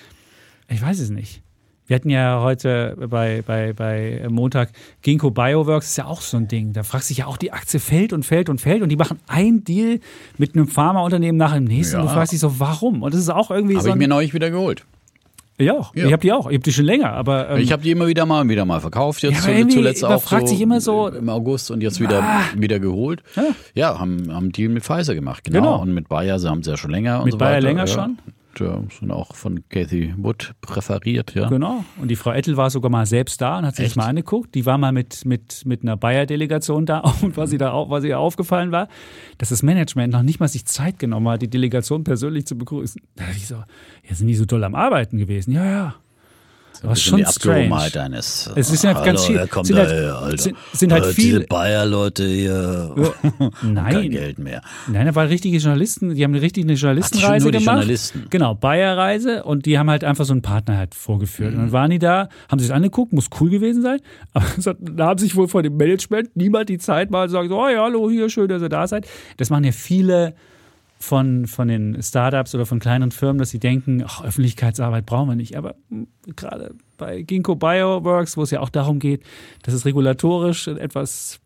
[0.69, 1.43] ich weiß es nicht.
[1.87, 4.71] Wir hatten ja heute bei, bei, bei Montag
[5.01, 6.73] Ginkgo Bioworks, ist ja auch so ein Ding.
[6.73, 9.19] Da fragt sich ja auch, die Aktie fällt und fällt und fällt und die machen
[9.27, 9.99] ein Deal
[10.37, 11.95] mit einem Pharmaunternehmen nach dem nächsten.
[11.95, 12.01] Ja.
[12.01, 13.03] Und du fragst dich so, warum?
[13.03, 14.83] Und das ist auch irgendwie habe so ich ein, mir neulich wieder geholt.
[15.59, 15.95] ja, auch.
[15.95, 16.05] Ja.
[16.07, 16.47] Ich habe die auch.
[16.49, 18.81] Ich habe die schon länger, aber ähm, Ich habe die immer wieder mal wieder mal
[18.81, 22.21] verkauft, jetzt Ja, zuletzt auch fragt so sich immer so- im August und jetzt wieder
[22.57, 23.23] wieder geholt.
[23.35, 23.43] Ja.
[23.75, 25.59] Ja, haben haben einen Deal mit Pfizer gemacht, genau.
[25.61, 25.81] Genau.
[25.81, 27.61] Und mit Bayer, sie haben sie ja schon länger und Mit so Bayer weiter.
[27.61, 27.87] länger ja.
[27.87, 28.17] schon?
[28.59, 31.49] Ja, sind auch von Kathy Wood präferiert, ja.
[31.49, 31.83] Genau.
[32.01, 33.97] Und die Frau Ettel war sogar mal selbst da und hat sich das Echt?
[33.97, 34.55] mal angeguckt.
[34.55, 38.19] Die war mal mit, mit, mit einer Bayer-Delegation da und was, sie da, was ihr
[38.19, 38.87] aufgefallen war,
[39.37, 43.01] dass das Management noch nicht mal sich Zeit genommen hat, die Delegation persönlich zu begrüßen.
[43.15, 45.51] Da dachte ich so, ja, sind die so doll am Arbeiten gewesen?
[45.51, 45.95] Ja, ja.
[46.81, 48.05] So Was schon die Abgehobenheit strange.
[48.05, 48.49] eines.
[48.55, 52.93] Es ist halt ganz viel- sind da halt- sind- sind halt Äh, viele- Bayer-Leute hier.
[53.61, 54.11] Kein Nein.
[54.11, 54.61] Geld mehr.
[54.87, 57.77] Nein, da waren richtige Journalisten, die haben eine richtige Journalistenreise nur die gemacht.
[57.77, 58.25] Journalisten.
[58.29, 61.51] Genau, Bayer-Reise und die haben halt einfach so einen Partner halt vorgeführt.
[61.53, 61.57] Mhm.
[61.57, 63.99] Und dann waren die da, haben sich das angeguckt, muss cool gewesen sein,
[64.33, 64.45] aber
[64.79, 67.67] da haben sich wohl von dem Management niemand die Zeit mal zu sagen, so, oh
[67.69, 69.07] ja, hallo, hier, schön, dass ihr da seid.
[69.37, 70.35] Das machen ja viele
[70.99, 75.35] von, von den Startups oder von kleineren Firmen, dass sie denken, ach, Öffentlichkeitsarbeit brauchen wir
[75.35, 75.55] nicht.
[75.55, 75.75] Aber
[76.35, 79.23] gerade bei Ginkgo Bioworks, wo es ja auch darum geht,
[79.63, 81.39] dass es regulatorisch etwas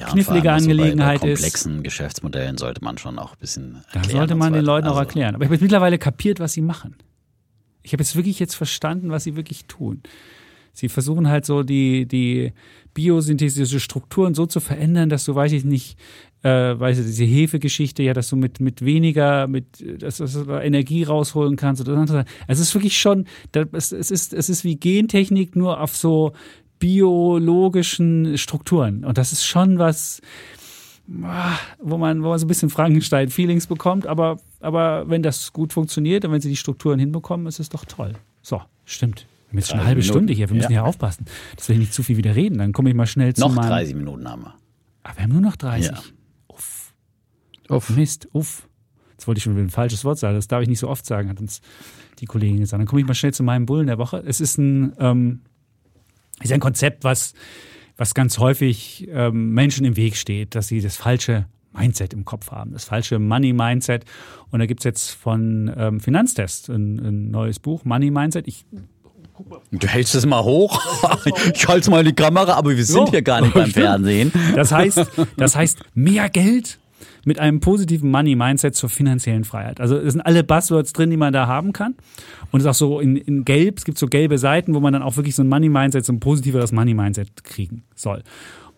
[0.00, 1.40] Ja, knifflige auch Angelegenheit bei, bei ist.
[1.40, 4.64] komplexen Geschäftsmodellen sollte man schon auch ein bisschen Da erklären sollte und man den.
[4.64, 5.34] Leuten auch Also, erklären.
[5.34, 6.96] Aber ich habe jetzt mittlerweile kapiert, was sie machen.
[7.82, 10.02] Ich habe jetzt wirklich jetzt verstanden, was sie wirklich tun.
[10.72, 12.52] Sie versuchen halt so die, die
[12.92, 15.98] biosynthetische Strukturen so zu verändern, dass du, weiß ich nicht,
[16.42, 19.66] äh, weißt du, diese Hefegeschichte, ja, dass du mit, mit weniger, mit,
[20.02, 21.80] dass, dass du Energie rausholen kannst.
[21.80, 22.24] Oder andere.
[22.46, 26.32] Also es ist wirklich schon, da- es, ist, es ist wie Gentechnik nur auf so
[26.78, 29.04] biologischen Strukturen.
[29.04, 30.20] Und das ist schon was,
[31.08, 36.24] wo man, wo man so ein bisschen Frankenstein-Feelings bekommt, aber, aber wenn das gut funktioniert
[36.24, 38.14] und wenn sie die Strukturen hinbekommen, ist es doch toll.
[38.42, 39.26] So, stimmt.
[39.48, 40.12] Wir haben jetzt schon eine 30 halbe Minuten.
[40.18, 40.80] Stunde hier, wir müssen Ja.
[40.80, 41.24] hier aufpassen,
[41.56, 42.58] dass wir nicht zu viel wieder reden.
[42.58, 43.68] Dann komme ich mal schnell zu Noch meinem.
[43.68, 44.54] 30 Minuten haben wir.
[45.04, 45.90] Ah, wir haben nur noch 30.
[45.92, 45.98] Ja.
[47.68, 47.90] Uff.
[47.90, 48.68] Mist, uff.
[49.12, 50.34] Jetzt wollte ich schon wieder ein falsches Wort sagen.
[50.36, 51.60] Das darf ich nicht so oft sagen, hat uns
[52.18, 52.80] die Kollegin gesagt.
[52.80, 54.22] Dann komme ich mal schnell zu meinem Bullen der Woche.
[54.26, 55.40] Es ist ein, ähm,
[56.42, 57.32] ist ein Konzept, was,
[57.96, 62.50] was ganz häufig ähm, Menschen im Weg steht, dass sie das falsche Mindset im Kopf
[62.50, 64.04] haben, das falsche Money-Mindset.
[64.50, 68.46] Und da gibt es jetzt von ähm, Finanztest ein, ein neues Buch, Money Mindset.
[68.48, 68.64] Ich
[69.70, 70.80] Du hältst es mal hoch.
[71.54, 73.10] Ich halte mal die Kamera, aber wir sind So.
[73.10, 74.32] hier gar nicht beim Fernsehen.
[74.54, 75.04] Das heißt,
[75.36, 76.78] das heißt mehr Geld
[77.26, 79.80] mit einem positiven Money-Mindset zur finanziellen Freiheit.
[79.80, 81.96] Also es sind alle Buzzwords drin, die man da haben kann.
[82.52, 84.92] Und es ist auch so in, in gelb, es gibt so gelbe Seiten, wo man
[84.92, 88.22] dann auch wirklich so ein Money-Mindset, so ein positiveres Money-Mindset kriegen soll.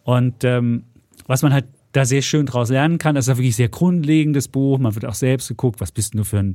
[0.03, 0.84] Und ähm,
[1.26, 4.49] was man halt da sehr schön draus lernen kann, das ist ein wirklich sehr grundlegendes
[4.49, 4.78] Buch.
[4.78, 6.55] Man wird auch selbst geguckt, was bist du für ein,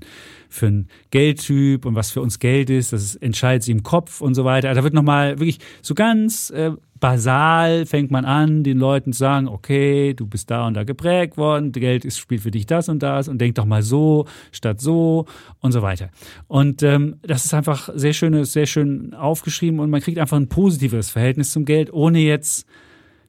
[0.49, 2.91] für ein Geldtyp und was für uns Geld ist.
[2.91, 4.73] Das entscheidet sich im Kopf und so weiter.
[4.73, 6.71] Da wird nochmal wirklich so ganz äh,
[7.03, 11.35] basal fängt man an, den Leuten zu sagen, okay, du bist da und da geprägt
[11.35, 14.79] worden, Geld ist, spielt für dich das und das und denk doch mal so statt
[14.79, 15.25] so
[15.59, 16.11] und so weiter.
[16.47, 20.47] Und ähm, das ist einfach sehr schön, sehr schön aufgeschrieben und man kriegt einfach ein
[20.47, 22.65] positives Verhältnis zum Geld, ohne jetzt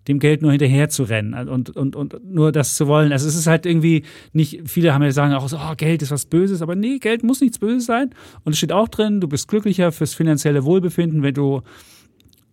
[0.07, 3.11] dem Geld nur hinterher zu rennen und, und, und nur das zu wollen.
[3.11, 6.13] Also es ist halt irgendwie nicht, viele haben ja sagen auch so, oh, Geld ist
[6.13, 8.11] was Böses, aber nee, Geld muss nichts Böses sein.
[8.45, 11.63] Und es steht auch drin, du bist glücklicher fürs finanzielle Wohlbefinden, wenn du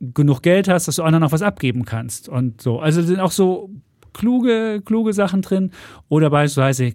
[0.02, 2.28] genug Geld hast, dass du anderen auch was abgeben kannst.
[2.28, 2.80] Und so.
[2.80, 3.70] Also sind auch so
[4.14, 5.72] kluge, kluge Sachen drin.
[6.10, 6.94] Oder beispielsweise,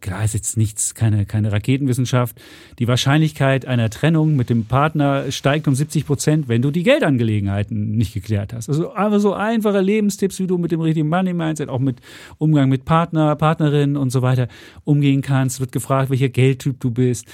[0.00, 2.40] klar ist jetzt nichts, keine, keine Raketenwissenschaft.
[2.78, 7.92] Die Wahrscheinlichkeit einer Trennung mit dem Partner steigt um 70 Prozent, wenn du die Geldangelegenheiten
[7.92, 8.68] nicht geklärt hast.
[8.68, 12.00] Also aber so einfache Lebenstipps, wie du mit dem richtigen Money Mindset, auch mit
[12.36, 14.48] Umgang mit Partner, Partnerin und so weiter
[14.84, 15.60] umgehen kannst.
[15.60, 17.26] Wird gefragt, welcher Geldtyp du bist.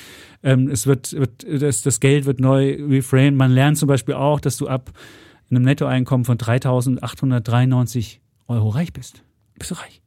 [0.42, 3.36] Ähm, es wird, wird das, das Geld wird neu reframed.
[3.36, 4.92] Man lernt zum Beispiel auch, dass du ab
[5.50, 9.22] einem Nettoeinkommen von 3.893 Euro reich bist.
[9.58, 10.03] Bist du reich?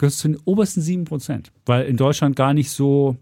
[0.00, 3.16] Gehörst zu den obersten 7 Prozent, weil in Deutschland gar nicht so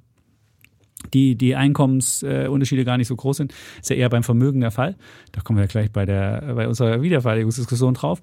[1.12, 3.52] die, die Einkommensunterschiede gar nicht so groß sind.
[3.80, 4.94] Ist ja eher beim Vermögen der Fall.
[5.32, 8.20] Da kommen wir gleich bei, der, bei unserer Wiederverteidigungsdiskussion drauf.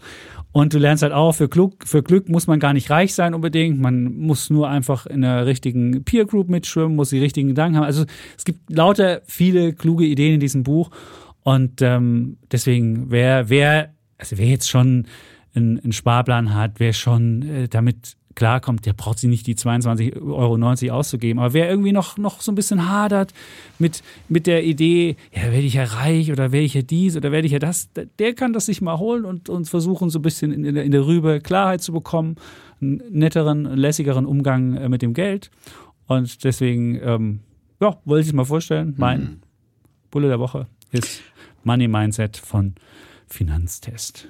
[0.53, 3.34] Und du lernst halt auch, für Glück, für Glück muss man gar nicht reich sein
[3.34, 3.78] unbedingt.
[3.78, 7.86] Man muss nur einfach in der richtigen Peer Group mitschwimmen, muss die richtigen Gedanken haben.
[7.86, 8.06] Also
[8.38, 10.91] es gibt lauter viele kluge Ideen in diesem Buch.
[11.43, 15.08] Und ähm, deswegen, wer, wer, also wer jetzt schon
[15.56, 20.22] einen, einen Sparplan hat, wer schon äh, damit klarkommt, der braucht sich nicht die 22,90
[20.22, 21.40] Euro auszugeben.
[21.40, 23.34] Aber wer irgendwie noch, noch so ein bisschen hadert
[23.80, 27.32] mit, mit der Idee, ja, werde ich ja reich oder werde ich ja dies oder
[27.32, 30.22] werde ich ja das, der kann das sich mal holen und, und versuchen, so ein
[30.22, 32.36] bisschen in, in, der, in der Rübe Klarheit zu bekommen,
[32.82, 35.50] einen netteren, lässigeren Umgang äh, mit dem Geld.
[36.08, 37.40] Und deswegen, ähm,
[37.80, 38.94] ja, wollte ich es mal vorstellen.
[38.98, 39.40] Mein Mhm.
[40.12, 41.22] Bulle der Woche ist
[41.64, 42.76] Money Mindset von
[43.28, 44.30] Finanztest.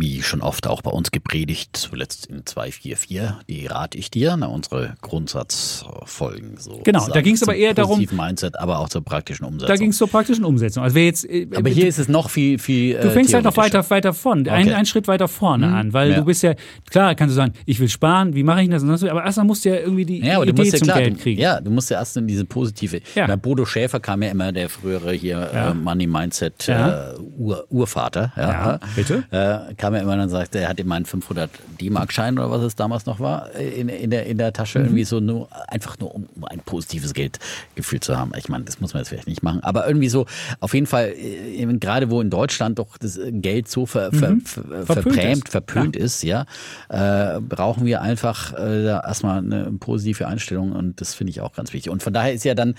[0.00, 4.46] Wie schon oft auch bei uns gepredigt, zuletzt in 244, die rate ich dir, na,
[4.46, 6.56] unsere Grundsatzfolgen.
[6.58, 9.68] So Genau, da ging's aber eher darum- Mindset, aber auch zur praktischen Umsetzung.
[9.68, 10.82] Da ging es zur praktischen Umsetzung.
[10.82, 12.98] Also wer jetzt, äh, aber hier ist es noch viel, viel.
[12.98, 14.74] Du fängst halt noch weiter, weiter vorne, einen, Okay.
[14.76, 15.74] einen Schritt weiter vorne Mhm.
[15.74, 16.16] an, weil Ja.
[16.16, 16.54] du bist ja,
[16.90, 18.82] klar kannst du sagen, ich will sparen, wie mache ich das?
[18.82, 20.78] Und das aber erstmal musst du ja irgendwie die Ja, aber du Idee musst ja
[20.78, 21.40] zum klar, Geld kriegen.
[21.40, 23.00] ja, du musst ja erst in diese positive.
[23.14, 23.26] Ja.
[23.26, 25.70] Bei Bodo Schäfer kam ja immer der frühere hier Ja.
[25.70, 28.32] äh, Money Mindset äh, Ur, Urvater.
[28.36, 29.24] Ja, Ja, bitte?
[29.30, 32.76] Äh, kam ja immer und sagte, er hat immer einen 500 D-Mark-Schein oder was es
[32.76, 34.84] damals noch war äh, in, in, der, in der Tasche Mhm.
[34.84, 38.32] irgendwie so nur einfach nur um, um ein positives Geldgefühl zu haben.
[38.36, 40.26] Ich meine, das muss man jetzt vielleicht nicht machen, aber irgendwie so
[40.60, 44.18] auf jeden Fall äh, eben gerade wo in Deutschland doch das Geld so ver, ver,
[44.20, 44.42] ver, Mhm.
[44.44, 45.48] Verpönt verprämt, ist.
[45.52, 46.44] verpönt ist, ja,
[46.90, 51.72] äh, brauchen wir einfach äh, erstmal eine positive Einstellung und das finde ich auch ganz
[51.72, 51.90] wichtig.
[51.90, 52.74] Und von daher ist ja dann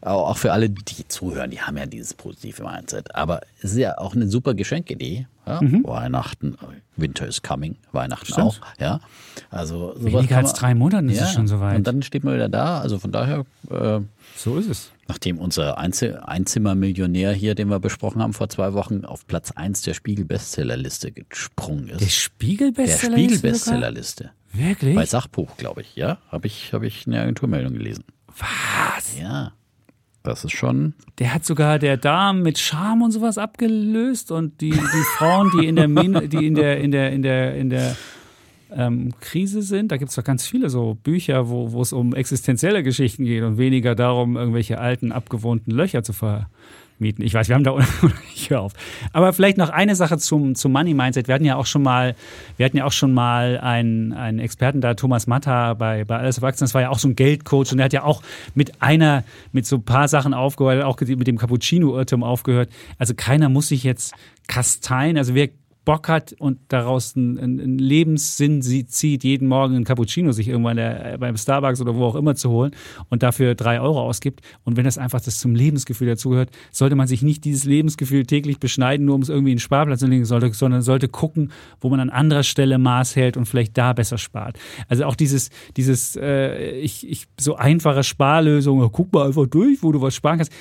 [0.00, 3.14] auch auch für alle, die zuhören, die haben ja dieses positive Mindset.
[3.16, 5.26] Aber es ist ja auch eine super Geschenkidee.
[5.46, 5.60] Ja?
[5.60, 6.56] Weihnachten,
[6.96, 8.32] Winter is coming, Weihnachten Mhm.
[8.34, 8.46] Stimmt.
[8.46, 8.80] auch.
[8.80, 9.00] Ja,
[9.50, 11.76] also Weniger als drei Monaten ist ja, es schon soweit.
[11.76, 12.80] Und dann steht man wieder da.
[12.80, 13.44] Also von daher.
[13.70, 14.00] Äh,
[14.36, 14.92] so ist es.
[15.08, 19.94] Nachdem unser Einzimmermillionär hier, den wir besprochen haben vor zwei Wochen, auf Platz 1 der
[19.94, 22.00] Spiegel-Bestsellerliste gesprungen ist.
[22.00, 23.16] Der Spiegel der Bestseller.
[23.18, 24.30] Spiegel-Bestsellerliste.
[24.52, 24.94] Wirklich?
[24.94, 26.18] Bei Sachbuch, glaube ich, ja.
[26.30, 28.04] Habe ich, hab ich eine Agenturmeldung gelesen.
[28.28, 29.18] Was?
[29.18, 29.52] Ja.
[30.22, 30.94] Das ist schon.
[31.18, 35.66] Der hat sogar der Darm mit Charme und sowas abgelöst und die, die Frauen, die
[35.66, 37.96] in der Min die in der in der in der in der
[38.74, 42.82] ähm, Krise sind, da gibt es doch ganz viele so Bücher, wo, es um existenzielle
[42.82, 46.12] Geschichten geht und weniger darum, irgendwelche alten, abgewohnten Löcher zu
[47.02, 47.24] vermieten.
[47.24, 47.76] Ich weiß, wir haben da
[48.34, 48.72] ich hör auf.
[49.12, 51.26] Aber vielleicht noch eine Sache zum, zum Money Mindset.
[51.26, 52.14] Wir hatten ja auch schon mal,
[52.56, 56.38] wir hatten ja auch schon mal einen, einen Experten da, Thomas Matta bei, bei Alles
[56.38, 56.66] Erwachsenen.
[56.66, 58.22] Das war ja auch so ein Geldcoach und der hat ja auch
[58.54, 62.70] mit einer, mit so ein paar Sachen aufgehört, auch mit dem Cappuccino-Irrtum aufgehört.
[62.98, 64.14] Also keiner muss sich jetzt
[64.46, 65.18] kasteien.
[65.18, 65.48] Also wer
[65.84, 71.18] Bock hat und daraus einen, einen Lebenssinn zieht, jeden Morgen einen Cappuccino sich irgendwann der,
[71.18, 72.72] beim Starbucks oder wo auch immer zu holen
[73.08, 74.40] und dafür drei Euro ausgibt.
[74.64, 78.60] Und wenn das einfach das zum Lebensgefühl dazugehört, sollte man sich nicht dieses Lebensgefühl täglich
[78.60, 81.88] beschneiden, nur um es irgendwie in den Sparplatz zu legen, sollte, sondern sollte gucken, wo
[81.88, 84.58] man an anderer Stelle Maß hält und vielleicht da besser spart.
[84.88, 89.90] Also auch dieses, dieses äh, ich, ich, so einfache Sparlösungen, guck mal einfach durch, wo
[89.90, 90.52] du was sparen kannst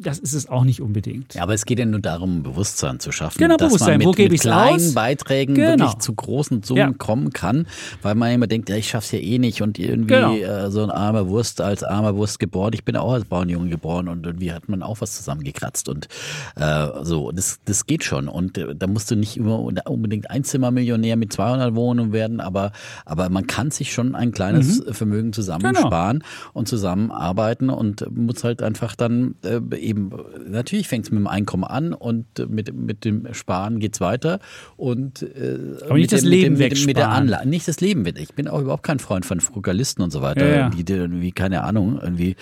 [0.00, 1.34] das ist es auch nicht unbedingt.
[1.34, 3.38] Ja, aber es geht ja nur darum, Bewusstsein zu schaffen.
[3.38, 3.92] Genau, dass Bewusstsein.
[3.94, 4.94] man mit, Wo gebe ich's kleinen aus?
[4.94, 5.68] Beiträgen Genau.
[5.86, 6.92] wirklich zu großen Summen Ja.
[6.96, 7.66] kommen kann,
[8.02, 10.34] weil man immer denkt, ja, ich schaff's ja eh nicht und irgendwie Genau.
[10.36, 12.72] äh, so ein armer Wurst als armer Wurst geboren.
[12.74, 16.08] Ich bin auch als Bauernjunge geboren und irgendwie hat man auch was zusammengekratzt und
[16.56, 17.32] äh, so.
[17.32, 21.74] Das, das geht schon und äh, da musst du nicht immer unbedingt Einzimmermillionär mit 200
[21.74, 22.72] Wohnungen werden, aber
[23.04, 24.94] aber man kann sich schon ein kleines Mhm.
[24.94, 26.22] Vermögen zusammensparen
[26.52, 30.10] und zusammenarbeiten und muss halt einfach dann äh, eben,
[30.48, 34.40] natürlich fängt es mit dem Einkommen an und mit, mit dem Sparen geht's weiter
[34.76, 37.22] und äh, Aber nicht mit das dem, Leben mit, dem, mit, mit der wegsparen.
[37.22, 38.16] Anlage, nicht das Leben weg.
[38.18, 40.68] Ich bin auch überhaupt kein Freund von Frugalisten und so weiter, Ja, ja.
[40.70, 42.36] die irgendwie, keine Ahnung, irgendwie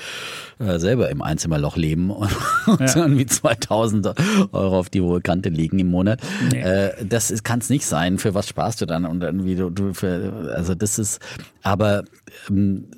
[0.59, 2.31] äh, selber im Einzimmerloch leben und,
[2.67, 2.97] und Ja.
[2.97, 4.15] irgendwie 2000
[4.53, 6.21] Euro auf die hohe Kante liegen im Monat.
[6.51, 6.61] Nee.
[6.61, 8.19] Äh, das kann es nicht sein.
[8.19, 9.05] Für was sparst du dann?
[9.05, 11.21] Und irgendwie du, du für, also das ist,
[11.63, 12.05] aber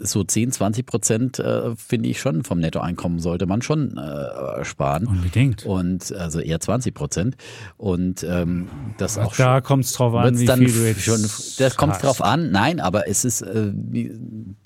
[0.01, 5.07] so 10, 20 Prozent äh, finde ich schon vom Nettoeinkommen sollte man schon äh, sparen.
[5.07, 5.64] Unbedingt.
[5.66, 7.37] Und also eher 20 Prozent.
[7.76, 8.68] Und ähm,
[8.99, 11.22] das auch da kommt es drauf an, wie viel du jetzt schon,
[11.59, 12.05] das kommt hast.
[12.05, 12.51] drauf an.
[12.51, 14.12] Nein, aber es ist, äh, wie,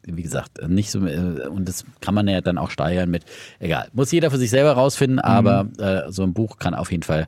[0.05, 3.25] wie gesagt, nicht so, äh, und das kann man ja dann auch steigern mit,
[3.59, 5.23] egal, muss jeder für sich selber rausfinden, Mhm.
[5.25, 7.27] aber äh, so ein Buch kann auf jeden Fall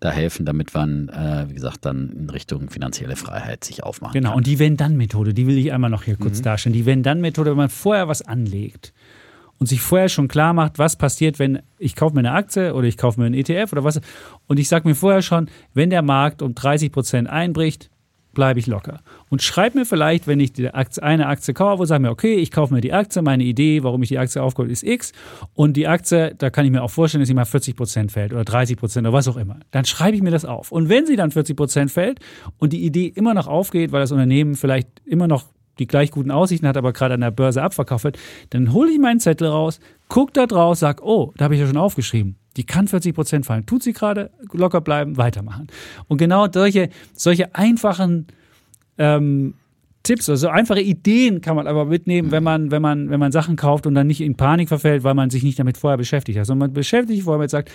[0.00, 4.30] da helfen, damit man, äh, wie gesagt, dann in Richtung finanzielle Freiheit sich aufmachen Genau,
[4.30, 4.38] kann.
[4.38, 6.20] und die Wenn-Dann-Methode, die will ich einmal noch hier Mhm.
[6.20, 6.72] kurz darstellen.
[6.72, 8.92] Die Wenn-Dann-Methode, wenn man vorher was anlegt
[9.58, 12.86] und sich vorher schon klar macht, was passiert, wenn ich kaufe mir eine Aktie oder
[12.86, 14.00] ich kaufe mir einen ETF oder was,
[14.46, 17.90] und ich sage mir vorher schon, wenn der Markt um 30 Prozent einbricht,
[18.34, 19.00] bleibe ich locker.
[19.30, 22.50] Und schreib mir vielleicht, wenn ich die Aktie, eine Aktie kaufe, sag mir, okay, ich
[22.50, 25.12] kaufe mir die Aktie, meine Idee, warum ich die Aktie aufkaufe, ist X.
[25.54, 28.32] Und die Aktie, da kann ich mir auch vorstellen, dass sie mal 40 Prozent fällt
[28.32, 29.60] oder 30 Prozent oder was auch immer.
[29.70, 30.72] Dann schreibe ich mir das auf.
[30.72, 32.18] Und wenn sie dann 40 Prozent fällt
[32.58, 35.44] und die Idee immer noch aufgeht, weil das Unternehmen vielleicht immer noch
[35.78, 38.18] die gleich guten Aussichten hat, aber gerade an der Börse abverkauft wird,
[38.50, 41.66] dann hole ich meinen Zettel raus, guck da drauf, sag, oh, da habe ich ja
[41.66, 42.36] schon aufgeschrieben.
[42.56, 43.66] Die kann 40 Prozent fallen.
[43.66, 45.66] Tut sie gerade, locker bleiben, weitermachen.
[46.06, 48.28] Und genau solche, solche einfachen
[48.96, 49.54] ähm,
[50.04, 53.56] Tipps, also einfache Ideen kann man aber mitnehmen, wenn man, wenn man, wenn man Sachen
[53.56, 56.46] kauft und dann nicht in Panik verfällt, weil man sich nicht damit vorher beschäftigt hat,
[56.46, 57.72] sondern man beschäftigt sich vorher mit sagt,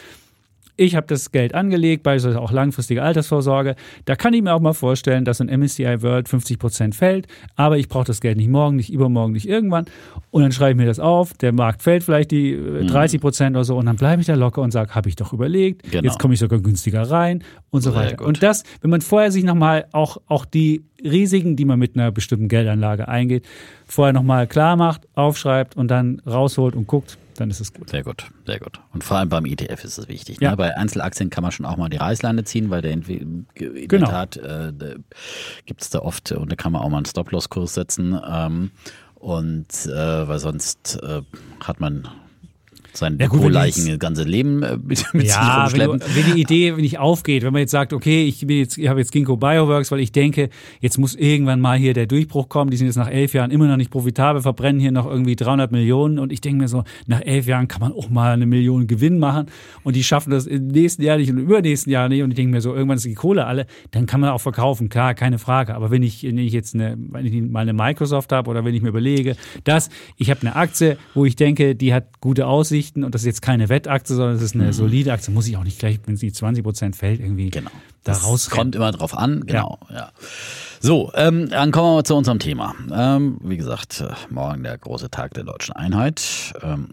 [0.79, 3.75] ich habe das Geld angelegt, beispielsweise auch langfristige Altersvorsorge.
[4.05, 7.27] Da kann ich mir auch mal vorstellen, dass ein MSCI World 50 Prozent fällt,
[7.57, 9.85] aber ich brauche das Geld nicht morgen, nicht übermorgen, nicht irgendwann.
[10.31, 11.33] Und dann schreibe ich mir das auf.
[11.33, 14.35] Der Markt fällt vielleicht die äh, 30 Prozent oder so und dann bleibe ich da
[14.35, 15.83] locker und sage, habe ich doch überlegt.
[15.91, 16.03] Genau.
[16.03, 18.15] Jetzt komme ich sogar günstiger rein und so Sehr weiter.
[18.15, 18.27] gut.
[18.27, 22.11] Und das, wenn man vorher sich nochmal auch, auch die Risiken, die man mit einer
[22.11, 23.45] bestimmten Geldanlage eingeht,
[23.85, 27.89] vorher nochmal klar macht, aufschreibt und dann rausholt und guckt, dann ist es gut.
[27.89, 28.79] Sehr gut, sehr gut.
[28.93, 30.39] Und vor allem beim ETF ist es wichtig.
[30.41, 30.51] Ja.
[30.51, 30.57] Ne?
[30.57, 33.87] Bei Einzelaktien kann man schon auch mal die Reißleine ziehen, weil der in, in der
[33.87, 34.09] Genau.
[34.09, 34.73] Tat äh,
[35.65, 38.19] gibt es da oft und da kann man auch mal einen Stop-Loss-Kurs setzen.
[38.27, 38.71] Ähm,
[39.15, 41.21] und äh, weil sonst äh,
[41.61, 42.07] hat man
[42.99, 46.15] sein Ja, Depotleichen das ganze Leben äh, mit, mit Ja, sich wenn, du, rumschleppen.
[46.27, 48.99] wenn die Idee nicht aufgeht, wenn man jetzt sagt, okay, ich, bin jetzt, ich habe
[48.99, 52.71] jetzt Ginkgo Bioworks, weil ich denke, jetzt muss irgendwann mal hier der Durchbruch kommen.
[52.71, 55.71] Die sind jetzt nach elf Jahren immer noch nicht profitabel, verbrennen hier noch irgendwie 300
[55.71, 56.19] Millionen.
[56.19, 59.19] Und ich denke mir so, nach elf Jahren kann man auch mal eine Million Gewinn
[59.19, 59.47] machen.
[59.83, 62.21] Und die schaffen das im nächsten Jahr nicht und im übernächsten Jahr nicht.
[62.23, 63.65] Und ich denke mir so, irgendwann ist die Kohle alle.
[63.91, 65.75] Dann kann man auch verkaufen, klar, keine Frage.
[65.75, 68.73] Aber wenn ich, wenn ich jetzt eine, wenn ich mal eine Microsoft habe oder wenn
[68.75, 72.47] ich mir überlege, dass ich habe eine Aktie, wo ich denke, die hat gute
[72.89, 75.57] Aussichten und das ist jetzt keine Wettaktie, sondern es ist eine solide Aktie, muss ich
[75.57, 77.69] auch nicht gleich, wenn sie 20 Prozent fällt, irgendwie Genau.
[78.03, 78.49] da Das raus.
[78.49, 79.77] kommt immer drauf an, genau.
[79.93, 80.11] Ja.
[80.79, 82.73] So, ähm, dann kommen wir mal zu unserem Thema.
[82.91, 86.53] Ähm, wie gesagt, äh, morgen der große Tag der deutschen Einheit.
[86.63, 86.89] Ähm,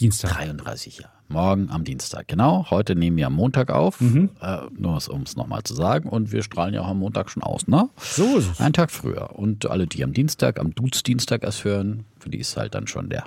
[0.00, 0.30] Dienstag.
[0.32, 1.12] 33 Jahre.
[1.28, 2.66] Morgen am Dienstag, genau.
[2.70, 4.30] Heute nehmen wir am Montag auf, Mhm.
[4.42, 6.08] äh, nur um es nochmal zu sagen.
[6.08, 7.88] Und wir strahlen ja auch am Montag schon aus, ne?
[7.98, 8.60] So ist es.
[8.60, 9.30] Einen Tag früher.
[9.38, 13.10] Und alle, die am Dienstag, am Dudes-Dienstag erst hören, für die ist halt dann schon
[13.10, 13.24] der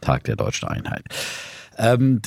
[0.00, 1.04] Tag der deutschen Einheit.
[1.76, 2.22] Ähm,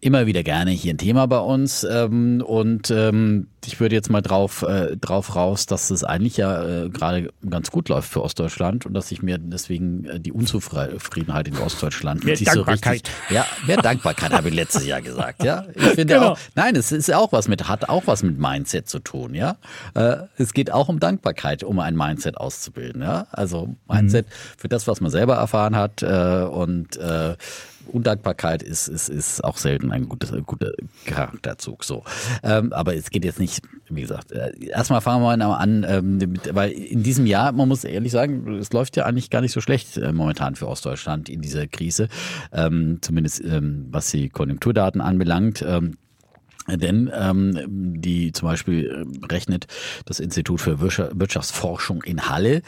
[0.00, 1.84] immer wieder gerne hier ein Thema bei uns.
[1.84, 6.84] Ähm, und ähm, ich würde jetzt mal drauf, äh, drauf raus, dass es eigentlich ja
[6.84, 11.48] äh, gerade ganz gut läuft für Ostdeutschland und dass ich mir deswegen äh, die Unzufriedenheit
[11.48, 12.92] in Ostdeutschland Mehr sich so Dankbarkeit.
[12.94, 15.66] richtig, ja, mehr Dankbarkeit habe ich letztes Jahr gesagt, ja.
[15.74, 16.28] Ich finde Genau.
[16.30, 19.56] auch, nein, es ist auch was mit, hat auch was mit Mindset zu tun, ja.
[19.94, 23.26] Äh, es geht auch um Dankbarkeit, um ein Mindset auszubilden, ja.
[23.32, 24.26] Also Mindset
[24.56, 27.36] für das, was man selber erfahren hat äh, und äh,
[27.90, 30.72] Undankbarkeit ist, ist, ist auch selten ein gutes, guter
[31.06, 31.84] Charakterzug.
[31.84, 32.04] So.
[32.42, 36.18] Ähm, aber es geht jetzt nicht, wie gesagt, äh, erstmal fangen wir mal an, ähm,
[36.18, 39.52] mit, weil in diesem Jahr, man muss ehrlich sagen, es läuft ja eigentlich gar nicht
[39.52, 42.08] so schlecht äh, momentan für Ostdeutschland in dieser Krise,
[42.52, 45.64] ähm, zumindest ähm, was die Konjunkturdaten anbelangt.
[46.68, 49.66] Ähm, denn ähm, die zum Beispiel äh, rechnet
[50.04, 52.62] das Institut für Wirtschaftsforschung in Halle,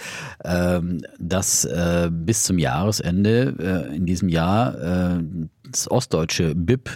[0.44, 5.22] ähm, dass äh, bis zum Jahresende äh, in diesem Jahr äh,
[5.70, 6.90] das ostdeutsche BIP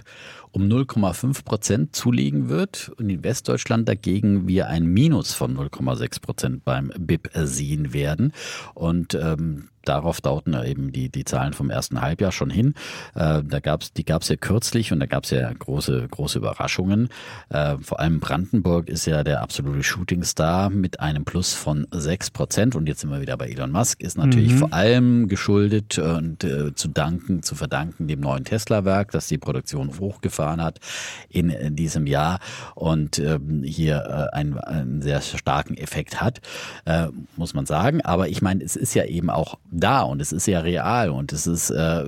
[0.53, 6.65] um 0,5 Prozent zulegen wird und in Westdeutschland dagegen wir ein Minus von 0,6 Prozent
[6.65, 8.33] beim BIP sehen werden.
[8.75, 12.75] Und ähm, darauf dauten eben die, die Zahlen vom ersten Halbjahr schon hin.
[13.15, 16.39] Äh, da gab's, die gab es ja kürzlich und da gab es ja große, große
[16.39, 17.09] Überraschungen.
[17.49, 22.75] Äh, vor allem Brandenburg ist ja der absolute Shootingstar mit einem Plus von sechs Prozent.
[22.75, 24.59] Und jetzt sind wir wieder bei Elon Musk, ist natürlich mhm.
[24.59, 29.99] vor allem geschuldet und äh, zu danken, zu verdanken dem neuen Tesla-Werk, das die Produktion
[29.99, 30.81] hochgefahren hat
[31.29, 32.41] in, in diesem Jahr
[32.75, 36.41] und ähm, hier äh, einen, einen sehr starken Effekt hat,
[36.85, 38.01] äh, muss man sagen.
[38.03, 41.33] Aber ich meine, es ist ja eben auch da und es ist ja real und
[41.33, 42.05] es ist, äh,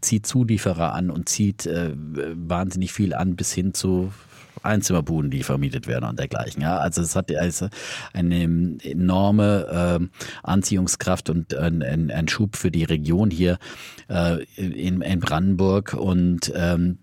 [0.00, 4.12] zieht Zulieferer an und zieht äh, wahnsinnig viel an bis hin zu
[4.62, 6.62] Einzimmerbuden, die vermietet werden und dergleichen.
[6.62, 7.68] Ja, also es hat also
[8.12, 8.42] eine
[8.82, 13.58] enorme äh, Anziehungskraft und ein, ein, Schub für die Region hier
[14.08, 16.98] äh, in, in Brandenburg und ähm,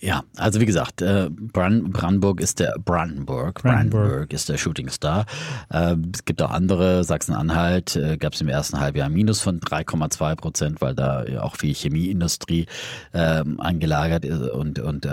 [0.00, 5.26] ja, also wie gesagt, äh, Brandenburg ist der Brandenburg, Brandenburg ist der Shooting Star.
[5.70, 9.60] Äh, es gibt auch andere, Sachsen-Anhalt äh, gab es im ersten Halbjahr ein Minus von
[9.60, 12.66] 3,2 Prozent, weil da auch viel Chemieindustrie
[13.12, 15.06] ähm, angelagert ist und, und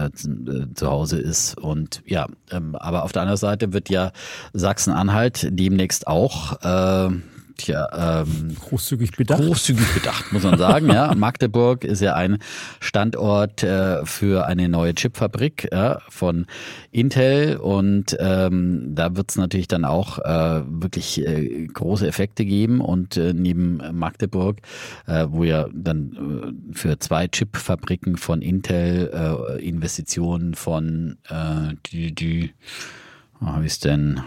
[0.76, 1.58] zu Hause ist.
[1.58, 4.12] Und ja, ähm, aber auf der anderen Seite wird ja
[4.54, 6.58] Sachsen-Anhalt demnächst auch
[7.58, 9.42] Tja, ähm, großzügig bedacht.
[9.42, 10.90] Großzügig bedacht, muss man sagen.
[10.90, 12.38] ja, Magdeburg ist ja ein
[12.80, 16.46] Standort äh, für eine neue Chipfabrik ja, von
[16.92, 22.80] Intel und ähm, da wird es natürlich dann auch äh, wirklich äh, große Effekte geben
[22.80, 24.60] und äh, neben Magdeburg,
[25.08, 32.14] äh, wo ja dann äh, für zwei Chipfabriken von Intel äh, Investitionen von äh, die,
[32.14, 32.54] die,
[33.42, 34.22] oh, wie ist denn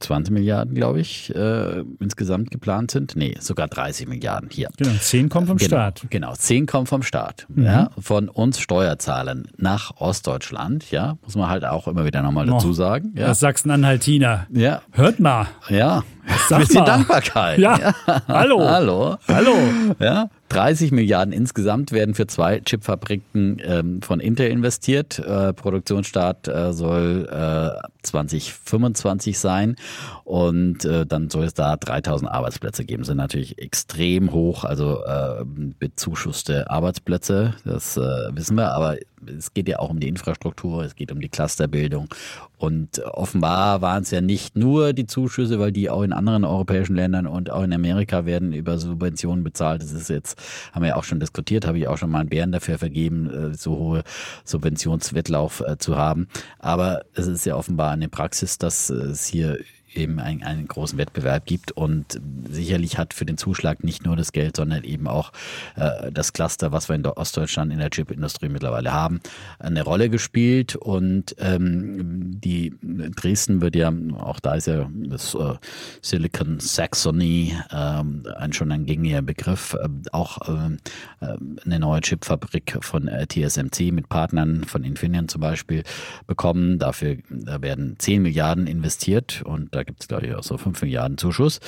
[0.00, 3.16] 20 Milliarden, glaube ich, äh, insgesamt geplant sind.
[3.16, 4.68] Nee, sogar 30 Milliarden hier.
[4.76, 6.06] Genau, 10 kommen vom genau, Staat.
[6.10, 7.46] Genau, 10 kommen vom Staat.
[7.48, 7.64] Mhm.
[7.64, 12.72] Ja, von uns Steuerzahlern nach Ostdeutschland, ja, muss man halt auch immer wieder nochmal dazu
[12.72, 13.14] sagen.
[13.16, 13.28] Ja.
[13.28, 14.46] Das Sachsen-Anhaltiner.
[14.52, 14.82] Ja.
[14.92, 15.46] Hört mal.
[15.68, 16.02] Ja,
[16.48, 16.86] Sag bisschen mal.
[16.86, 17.58] Dankbarkeit.
[17.58, 17.78] Ja.
[17.78, 17.94] ja.
[18.28, 18.60] Hallo.
[18.68, 19.16] Hallo.
[19.28, 19.54] Hallo.
[19.98, 20.28] Ja.
[20.50, 25.20] 30 Milliarden insgesamt werden für zwei Chipfabriken ähm, von Intel investiert.
[25.20, 29.76] Äh, Produktionsstart äh, soll äh, 2025 sein
[30.24, 33.04] und äh, dann soll es da 3000 Arbeitsplätze geben.
[33.04, 35.44] Sind natürlich extrem hoch, also äh,
[35.78, 38.00] bezuschusste Arbeitsplätze, das äh,
[38.32, 38.96] wissen wir, aber
[39.26, 42.08] es geht ja auch um die Infrastruktur, es geht um die Clusterbildung.
[42.56, 46.94] Und offenbar waren es ja nicht nur die Zuschüsse, weil die auch in anderen europäischen
[46.94, 49.82] Ländern und auch in Amerika werden über Subventionen bezahlt.
[49.82, 50.38] Das ist jetzt,
[50.72, 53.30] haben wir ja auch schon diskutiert, habe ich auch schon mal einen Bären dafür vergeben,
[53.30, 54.02] äh, so hohe
[54.44, 56.28] Subventionswettlauf äh, zu haben.
[56.58, 59.58] Aber es ist ja offenbar eine Praxis, dass es hier
[59.94, 61.72] eben einen, einen großen Wettbewerb gibt.
[61.72, 65.32] Und sicherlich hat für den Zuschlag nicht nur das Geld, sondern eben auch
[65.76, 69.20] äh, das Cluster, was wir in Ostdeutschland in der Chipindustrie mittlerweile haben,
[69.58, 70.76] eine Rolle gespielt.
[70.76, 75.54] Und ähm, die Dresden wird ja, auch da ist ja das äh,
[76.02, 80.78] Silicon Saxony ähm, ein schon ein gängiger Begriff, äh, auch ähm,
[81.20, 85.82] äh, eine neue Chipfabrik von äh, TSMC mit Partnern von Infineon zum Beispiel
[86.26, 86.78] bekommen.
[86.78, 90.82] Dafür da werden 10 Milliarden investiert und da gibt es, glaube ich, auch so 5
[90.82, 91.58] Milliarden Zuschuss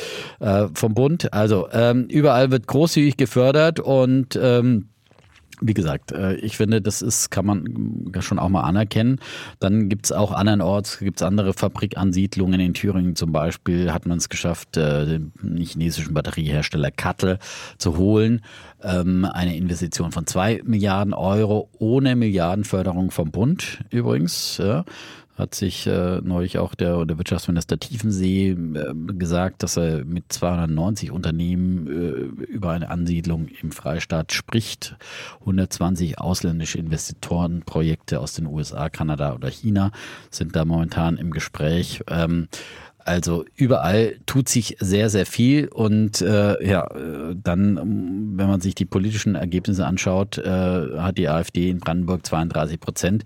[0.40, 1.32] äh, vom Bund.
[1.32, 4.88] Also ähm, überall wird großzügig gefördert und ähm,
[5.62, 9.18] wie gesagt, äh, ich finde, das ist, kann man schon auch mal anerkennen.
[9.60, 14.18] Dann gibt es auch andernorts, gibt es andere Fabrikansiedlungen in Thüringen zum Beispiel, hat man
[14.18, 15.32] es geschafft, äh, den
[15.64, 17.38] chinesischen Batteriehersteller Kattel
[17.78, 18.42] zu holen.
[18.82, 24.60] Ähm, eine Investition von zwei Milliarden Euro ohne Milliardenförderung vom Bund übrigens.
[25.42, 31.10] Hat sich äh, neulich auch der, der Wirtschaftsminister Tiefensee äh, gesagt, dass er mit 290
[31.10, 34.94] Unternehmen äh, über eine Ansiedlung im Freistaat spricht.
[35.40, 39.90] 120 ausländische Investorenprojekte aus den USA, Kanada oder China
[40.30, 42.04] sind da momentan im Gespräch.
[42.08, 42.46] Ähm,
[43.04, 46.88] also überall tut sich sehr, sehr viel und äh, ja,
[47.34, 52.80] dann, wenn man sich die politischen Ergebnisse anschaut, äh, hat die AfD in Brandenburg 32
[52.80, 53.24] Prozent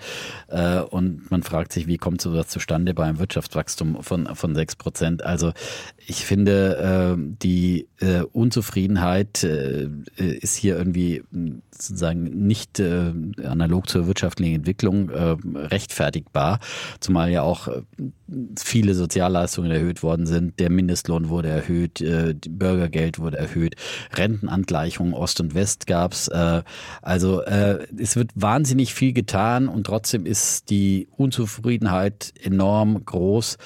[0.48, 4.76] äh, und man fragt sich, wie kommt sowas zustande bei einem Wirtschaftswachstum von, von 6
[4.76, 5.24] Prozent.
[5.24, 5.52] Also
[6.06, 11.22] ich finde, äh, die äh, Unzufriedenheit äh, ist hier irgendwie
[11.70, 13.12] sozusagen nicht äh,
[13.44, 16.60] analog zur wirtschaftlichen Entwicklung äh, rechtfertigbar,
[17.00, 17.82] zumal ja auch äh,
[18.58, 20.58] viele Sozialleistungen erhöht worden sind.
[20.58, 23.76] Der Mindestlohn wurde erhöht, äh, Bürgergeld wurde erhöht,
[24.14, 26.28] Rentenangleichungen Ost und West gab's.
[26.28, 26.62] Äh,
[27.02, 33.58] also äh, es wird wahnsinnig viel getan und trotzdem ist die Unzufriedenheit enorm groß.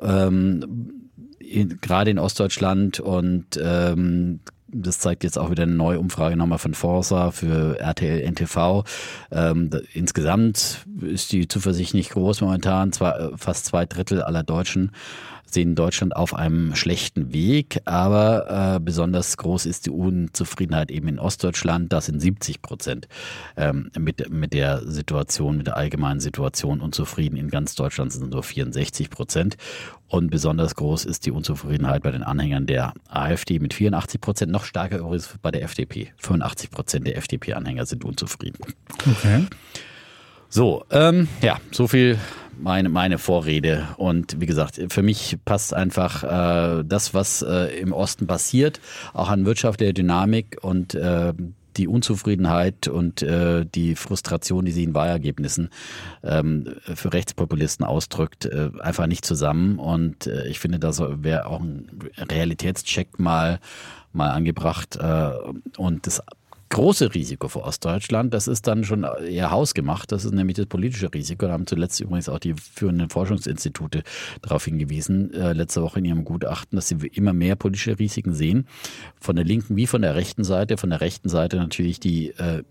[0.00, 1.00] Ähm,
[1.38, 4.40] in, gerade in Ostdeutschland und ähm,
[4.74, 8.84] das zeigt jetzt auch wieder eine neue Umfrage nochmal von Forsa für RTL NTV.
[9.30, 12.92] Ähm, insgesamt ist die Zuversicht nicht groß momentan.
[12.92, 14.90] Zwar fast zwei Drittel aller Deutschen
[15.54, 21.18] sehen Deutschland auf einem schlechten Weg, aber äh, besonders groß ist die Unzufriedenheit eben in
[21.18, 21.92] Ostdeutschland.
[21.92, 23.08] Das sind 70 Prozent
[23.56, 27.36] ähm, mit, mit der Situation, mit der allgemeinen Situation unzufrieden.
[27.36, 29.56] In ganz Deutschland sind nur 64 Prozent.
[30.08, 34.52] Und besonders groß ist die Unzufriedenheit bei den Anhängern der AfD mit 84 Prozent.
[34.52, 36.12] Noch stärker übrigens bei der FDP.
[36.18, 38.58] 85 Prozent der FDP-Anhänger sind unzufrieden.
[39.00, 39.46] Okay.
[40.48, 42.16] So, ähm, ja, so viel
[42.58, 43.88] meine, meine Vorrede.
[43.96, 48.80] Und wie gesagt, für mich passt einfach äh, das, was äh, im Osten passiert,
[49.12, 51.32] auch an wirtschaftlicher Dynamik und äh,
[51.76, 55.70] die Unzufriedenheit und äh, die Frustration, die sie in Wahlergebnissen
[56.22, 59.78] ähm, für Rechtspopulisten ausdrückt, äh, einfach nicht zusammen.
[59.78, 63.58] Und äh, ich finde, das wäre auch ein Realitätscheck mal
[64.14, 64.96] mal angebracht.
[64.96, 65.30] Äh,
[65.76, 66.22] und das
[66.74, 70.10] große Risiko für Ostdeutschland, das ist dann schon eher hausgemacht.
[70.10, 71.46] Das ist nämlich das politische Risiko.
[71.46, 74.02] Da haben zuletzt übrigens auch die führenden Forschungsinstitute
[74.42, 78.66] darauf hingewiesen, äh, letzte Woche in ihrem Gutachten, dass sie immer mehr politische Risiken sehen.
[79.20, 80.76] Von der linken wie von der rechten Seite.
[80.76, 82.64] Von der rechten Seite natürlich die äh,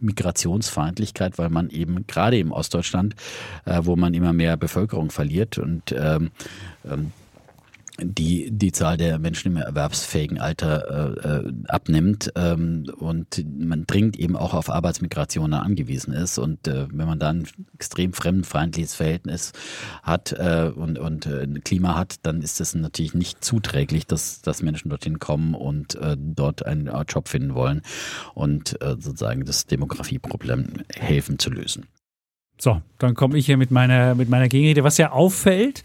[0.00, 3.14] Migrationsfeindlichkeit, weil man eben gerade im Ostdeutschland,
[3.64, 6.30] äh, wo man immer mehr Bevölkerung verliert und ähm,
[6.84, 7.12] ähm,
[8.00, 14.18] die die Zahl der Menschen im erwerbsfähigen Alter äh, äh, abnimmt ähm, und man dringend
[14.18, 19.52] eben auch auf Arbeitsmigration angewiesen ist und äh, wenn man dann extrem fremdenfeindliches Verhältnis
[20.02, 24.42] hat äh, und und äh, ein Klima hat, dann ist das natürlich nicht zuträglich, dass
[24.42, 27.82] dass Menschen dorthin kommen und äh, dort einen Job finden wollen
[28.34, 31.86] und äh, sozusagen das Demografieproblem helfen zu lösen.
[32.60, 35.82] So, dann komme ich hier mit meiner mit meiner Gegenrede, was ja auffällt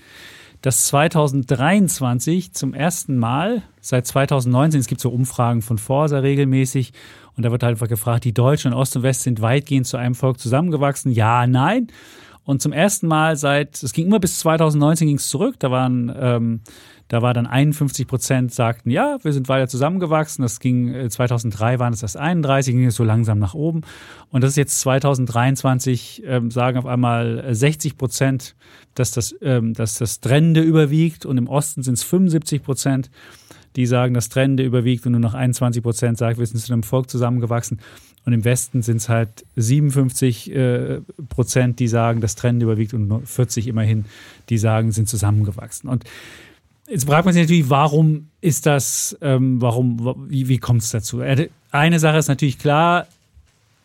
[0.63, 6.93] dass 2023 zum ersten Mal seit 2019, es gibt so Umfragen von Forsa regelmäßig,
[7.35, 9.97] und da wird halt einfach gefragt, die Deutschen in Ost und West sind weitgehend zu
[9.97, 11.11] einem Volk zusammengewachsen.
[11.11, 11.87] Ja, nein.
[12.45, 16.13] Und zum ersten Mal seit, es ging immer bis 2019 ging es zurück, da waren
[16.17, 16.61] ähm,
[17.13, 20.41] da war dann 51 Prozent sagten, ja, wir sind weiter zusammengewachsen.
[20.41, 23.81] Das ging 2003 äh, waren es erst 31, ging es so langsam nach oben.
[24.31, 28.55] Und das ist jetzt 2023 ähm, sagen auf einmal 60 Prozent,
[28.95, 31.27] dass das, ähm, dass das Trennende überwiegt.
[31.27, 33.11] Und im Osten sind es 75 Prozent,
[33.75, 35.05] die sagen, das Trennende überwiegt.
[35.05, 37.79] Und nur noch 21 Prozent sagen, wir sind zu einem Volk zusammengewachsen.
[38.25, 43.07] Und im Westen sind es halt 57 äh, Prozent, die sagen, das Trennende überwiegt und
[43.07, 44.05] nur 40 immerhin,
[44.49, 45.87] die sagen, sind zusammengewachsen.
[45.87, 46.05] Und
[46.89, 51.21] Jetzt fragt man sich natürlich, warum ist das, ähm, warum, wie, wie kommt es dazu?
[51.71, 53.07] Eine Sache ist natürlich klar,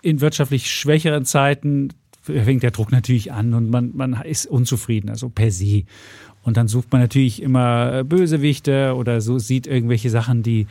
[0.03, 1.91] in wirtschaftlich schwächeren Zeiten
[2.23, 5.85] fängt der Druck natürlich an und man, man ist unzufrieden, also per se.
[6.43, 10.67] Und dann sucht man natürlich immer Bösewichte oder so sieht irgendwelche Sachen, die,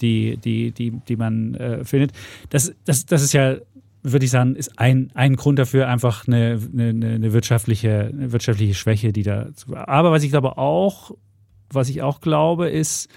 [0.00, 2.12] die, die, die, die man äh, findet.
[2.50, 3.56] Das, das, das ist ja,
[4.02, 8.74] würde ich sagen, ist ein, ein Grund dafür, einfach eine, eine, eine, wirtschaftliche, eine wirtschaftliche
[8.74, 9.48] Schwäche, die da.
[9.72, 11.12] Aber was ich glaube auch
[11.72, 13.08] was ich auch glaube, ist,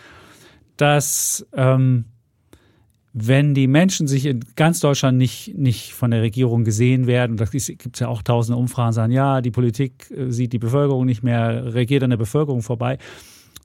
[0.78, 2.06] dass ähm,
[3.14, 7.46] wenn die Menschen sich in ganz Deutschland nicht, nicht von der Regierung gesehen werden, da
[7.46, 11.24] gibt es ja auch tausende Umfragen, sagen, ja, die Politik äh, sieht die Bevölkerung nicht
[11.24, 12.98] mehr, regiert an der Bevölkerung vorbei,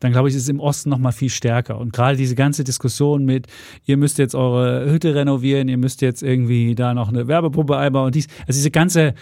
[0.01, 1.78] dann glaube ich, ist es im Osten noch mal viel stärker.
[1.78, 3.47] Und gerade diese ganze Diskussion mit,
[3.87, 8.07] ihr müsst jetzt eure Hütte renovieren, ihr müsst jetzt irgendwie da noch eine Werbepuppe einbauen
[8.07, 9.14] und dies, also diese ganze,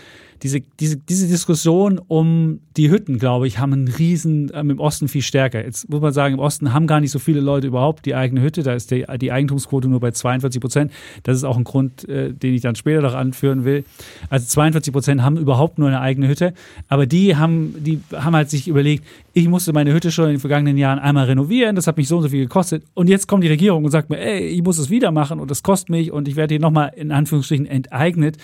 [0.43, 5.07] diese, diese, diese Diskussion um die Hütten, glaube ich, haben einen riesen, ähm, im Osten
[5.07, 5.65] viel stärker.
[5.65, 8.43] Jetzt muss man sagen, im Osten haben gar nicht so viele Leute überhaupt die eigene
[8.43, 8.63] Hütte.
[8.63, 10.93] Da ist die, die Eigentumsquote nur bei 42 Prozent.
[11.23, 13.85] Das ist auch ein Grund, äh, den ich dann später noch anführen will.
[14.31, 16.55] Also 42 Prozent haben überhaupt nur eine eigene Hütte.
[16.89, 20.41] Aber die haben, die haben halt sich überlegt, ich musste meine Hütte schon in den
[20.41, 21.77] vergangenen Jahren einmal renovieren.
[21.77, 22.83] Das hat mich so und so viel gekostet.
[22.95, 25.51] Und jetzt kommt die Regierung und sagt mir, ey, ich muss es wieder machen und
[25.51, 28.39] das kostet mich und ich werde hier nochmal in Anführungsstrichen enteignet.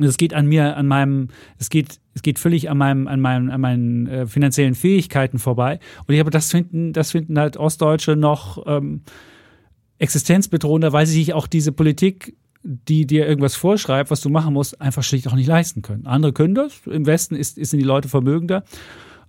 [0.00, 1.28] Es geht an mir, an meinem,
[1.58, 5.80] es geht, es geht völlig an meinem, an meinen, an meinen äh, finanziellen Fähigkeiten vorbei.
[6.06, 9.02] Und ich habe das finden, das finden halt Ostdeutsche noch ähm,
[9.98, 14.80] existenzbedrohender, weil sie sich auch diese Politik, die dir irgendwas vorschreibt, was du machen musst,
[14.80, 16.06] einfach schlicht auch nicht leisten können.
[16.06, 16.80] Andere können das.
[16.86, 18.64] Im Westen ist sind die Leute vermögender.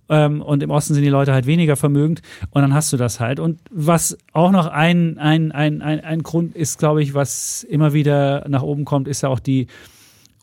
[0.08, 3.20] ähm, und im Osten sind die Leute halt weniger vermögend und dann hast du das
[3.20, 3.40] halt.
[3.40, 7.92] Und was auch noch ein, ein, ein, ein, ein Grund ist, glaube ich, was immer
[7.92, 9.66] wieder nach oben kommt, ist ja auch die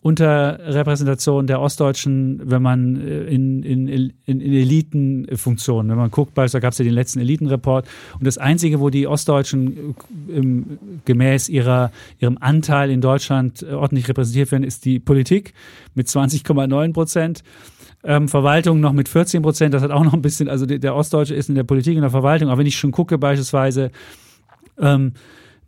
[0.05, 6.45] Unterrepräsentation der Ostdeutschen, wenn man äh, in, in, in, in Elitenfunktionen, wenn man guckt, da
[6.59, 7.87] gab es ja den letzten Elitenreport.
[8.19, 9.95] Und das Einzige, wo die Ostdeutschen
[10.29, 15.55] äh, im, gemäß ihrer, ihrem Anteil in Deutschland äh, ordentlich repräsentiert werden, ist die Politik
[15.95, 17.43] mit 20,9 Prozent.
[18.03, 21.33] Ähm, Verwaltung noch mit 14 Prozent, das hat auch noch ein bisschen, also der Ostdeutsche
[21.33, 23.89] ist in der Politik und der Verwaltung, aber wenn ich schon gucke beispielsweise,
[24.79, 25.13] ähm,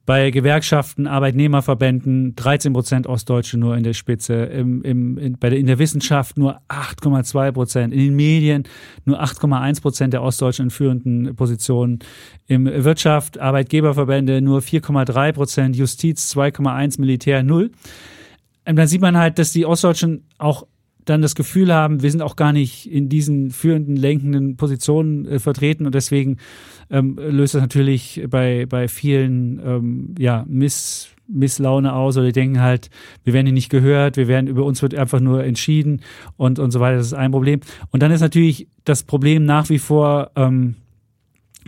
[0.07, 5.59] bei Gewerkschaften, Arbeitnehmerverbänden 13 Prozent Ostdeutsche nur in der Spitze, im, im, in, bei der,
[5.59, 8.63] in der Wissenschaft nur 8,2 Prozent, in den Medien
[9.03, 11.99] nur 8,1 Prozent der Ostdeutschen in führenden Positionen,
[12.47, 17.69] im Wirtschaft, Arbeitgeberverbände nur 4,3 Prozent, Justiz 2,1, Militär 0.
[18.65, 20.65] Und dann sieht man halt, dass die Ostdeutschen auch
[21.09, 25.39] dann das Gefühl haben, wir sind auch gar nicht in diesen führenden, lenkenden Positionen äh,
[25.39, 26.37] vertreten und deswegen
[26.89, 32.61] ähm, löst das natürlich bei, bei vielen ähm, ja, Miss, Misslaune aus oder die denken
[32.61, 32.89] halt,
[33.23, 36.01] wir werden hier nicht gehört, wir werden, über uns wird einfach nur entschieden
[36.37, 36.97] und, und so weiter.
[36.97, 37.59] Das ist ein Problem.
[37.91, 40.75] Und dann ist natürlich das Problem nach wie vor, ähm,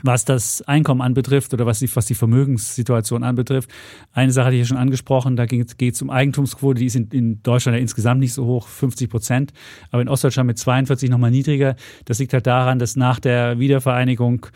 [0.04, 3.70] was das Einkommen anbetrifft oder was die, was die Vermögenssituation anbetrifft.
[4.14, 7.08] Eine Sache hatte ich ja schon angesprochen, da geht es um Eigentumsquote, die ist in,
[7.10, 9.54] in, Deutschland ja insgesamt nicht so hoch, 50 Prozent,
[9.92, 11.76] aber in Ostdeutschland mit 42 nochmal niedriger.
[12.06, 14.48] Das liegt halt daran, dass nach der Wiedervereinigung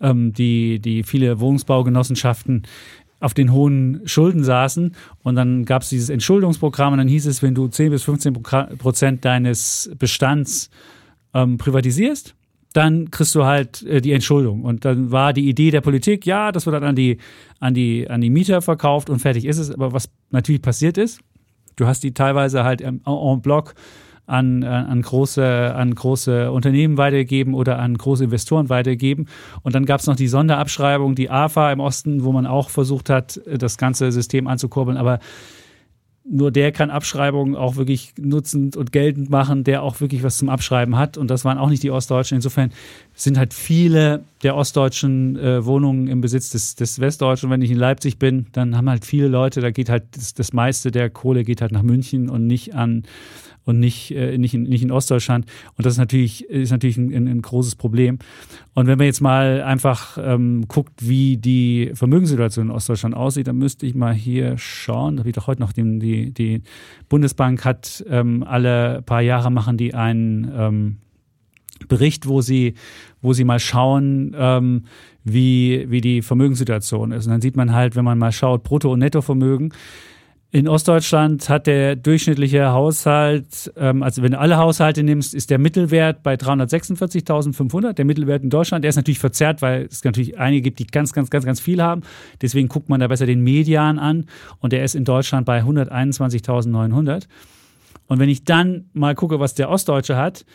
[0.00, 2.66] ähm, die, die viele Wohnungsbaugenossenschaften
[3.18, 7.42] auf den hohen Schulden saßen und dann gab es dieses Entschuldungsprogramm und dann hieß es,
[7.42, 10.70] wenn du 10 bis 15 Prozent deines Bestands
[11.32, 12.35] ähm, privatisierst,
[12.76, 14.62] dann kriegst du halt äh, die Entschuldung.
[14.62, 17.18] Und dann war die Idee der Politik, ja, das wird dann an die,
[17.58, 19.70] an die, an die Mieter verkauft und fertig ist es.
[19.70, 21.20] Aber was natürlich passiert ist,
[21.76, 23.00] du hast die teilweise halt en,
[23.40, 23.74] bloc
[24.26, 29.28] an, an, große, an große Unternehmen weitergegeben oder an große Investoren weitergegeben.
[29.62, 33.08] Und dann gab es noch die Sonderabschreibung, die AFA im Osten, wo man auch versucht
[33.08, 34.98] hat, das ganze System anzukurbeln.
[34.98, 35.20] Aber
[36.28, 40.48] nur der kann Abschreibungen auch wirklich nutzend und geltend machen, der auch wirklich was zum
[40.48, 41.16] Abschreiben hat.
[41.16, 42.36] Und das waren auch nicht die Ostdeutschen.
[42.36, 42.72] Insofern
[43.14, 47.48] sind halt viele der ostdeutschen äh, Wohnungen im Besitz des, des Westdeutschen.
[47.50, 50.52] wenn ich in Leipzig bin, dann haben halt viele Leute, da geht halt das, das
[50.52, 53.04] meiste der Kohle geht halt nach München und nicht an
[53.66, 55.44] und nicht, äh, nicht, in, nicht in Ostdeutschland.
[55.76, 58.18] Und das ist natürlich, ist natürlich ein, ein, großes Problem.
[58.74, 63.58] Und wenn man jetzt mal einfach ähm, guckt, wie die Vermögenssituation in Ostdeutschland aussieht, dann
[63.58, 65.16] müsste ich mal hier schauen.
[65.16, 66.62] Da habe ich doch heute noch den, die, die
[67.08, 70.96] Bundesbank hat ähm, alle paar Jahre machen die einen ähm,
[71.88, 72.74] Bericht, wo sie,
[73.20, 74.84] wo sie mal schauen, ähm,
[75.24, 77.26] wie, wie die Vermögenssituation ist.
[77.26, 79.72] Und dann sieht man halt, wenn man mal schaut, Brutto- und Nettovermögen,
[80.52, 85.58] in Ostdeutschland hat der durchschnittliche Haushalt, ähm, also wenn du alle Haushalte nimmst, ist der
[85.58, 87.94] Mittelwert bei 346.500.
[87.94, 91.12] Der Mittelwert in Deutschland, der ist natürlich verzerrt, weil es natürlich einige gibt, die ganz,
[91.12, 92.02] ganz, ganz, ganz viel haben.
[92.42, 94.26] Deswegen guckt man da besser den Median an
[94.60, 97.26] und der ist in Deutschland bei 121.900.
[98.06, 100.46] Und wenn ich dann mal gucke, was der Ostdeutsche hat,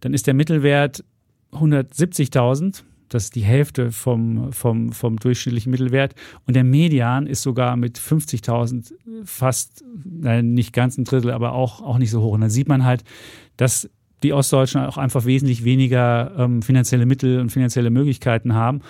[0.00, 1.04] dann ist der Mittelwert
[1.52, 6.14] 170.000 das ist die Hälfte vom, vom, vom durchschnittlichen Mittelwert.
[6.46, 8.92] Und der Median ist sogar mit 50.000
[9.24, 12.32] fast, nein, nicht ganz ein Drittel, aber auch, auch nicht so hoch.
[12.32, 13.04] Und dann sieht man halt,
[13.56, 13.88] dass
[14.22, 18.80] die Ostdeutschen auch einfach wesentlich weniger ähm, finanzielle Mittel und finanzielle Möglichkeiten haben.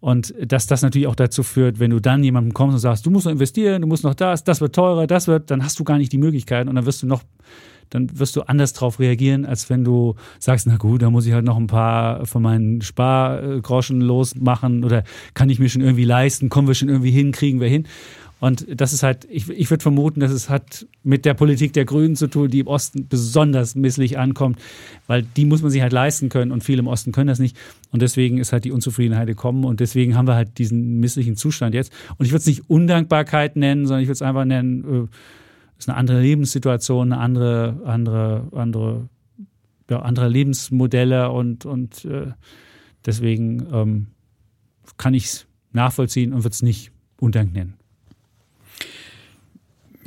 [0.00, 3.10] Und dass das natürlich auch dazu führt, wenn du dann jemandem kommst und sagst, du
[3.10, 5.84] musst noch investieren, du musst noch das, das wird teurer, das wird, dann hast du
[5.84, 7.22] gar nicht die Möglichkeiten und dann wirst du noch
[7.90, 11.32] dann wirst du anders drauf reagieren, als wenn du sagst, na gut, da muss ich
[11.32, 16.48] halt noch ein paar von meinen Spargroschen losmachen oder kann ich mir schon irgendwie leisten,
[16.48, 17.86] kommen wir schon irgendwie hin, kriegen wir hin.
[18.40, 21.84] Und das ist halt, ich, ich würde vermuten, dass es hat mit der Politik der
[21.84, 24.60] Grünen zu tun, die im Osten besonders misslich ankommt,
[25.08, 27.56] weil die muss man sich halt leisten können und viele im Osten können das nicht.
[27.90, 31.74] Und deswegen ist halt die Unzufriedenheit gekommen und deswegen haben wir halt diesen misslichen Zustand
[31.74, 31.92] jetzt.
[32.16, 35.08] Und ich würde es nicht Undankbarkeit nennen, sondern ich würde es einfach nennen, äh,
[35.78, 39.08] ist eine andere Lebenssituation, eine andere, andere, andere,
[39.88, 42.32] ja, andere Lebensmodelle und, und äh,
[43.06, 44.06] deswegen ähm,
[44.96, 47.77] kann ich es nachvollziehen und würde es nicht Undank nennen.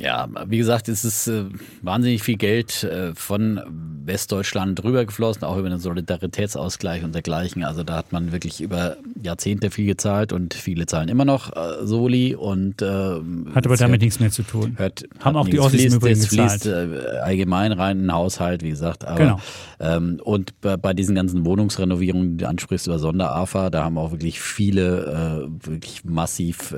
[0.02, 1.44] Ja, wie gesagt, es ist äh,
[1.80, 3.60] wahnsinnig viel Geld äh, von
[4.04, 7.62] Westdeutschland rübergeflossen, auch über den Solidaritätsausgleich und dergleichen.
[7.62, 11.86] Also da hat man wirklich über Jahrzehnte viel gezahlt und viele zahlen immer noch äh,
[11.86, 14.74] Soli und äh, hat aber damit hört, nichts mehr zu tun.
[14.76, 18.70] Hört, Haben auch die Ossis fließt, übrigens fließt äh, allgemein rein in den Haushalt, wie
[18.70, 19.04] gesagt.
[19.04, 19.40] Aber, genau.
[19.78, 24.10] Ähm, und bei, bei, diesen ganzen Wohnungsrenovierungen, die du ansprichst über Sonder-AFA, da haben auch
[24.10, 26.74] wirklich viele äh, wirklich massiv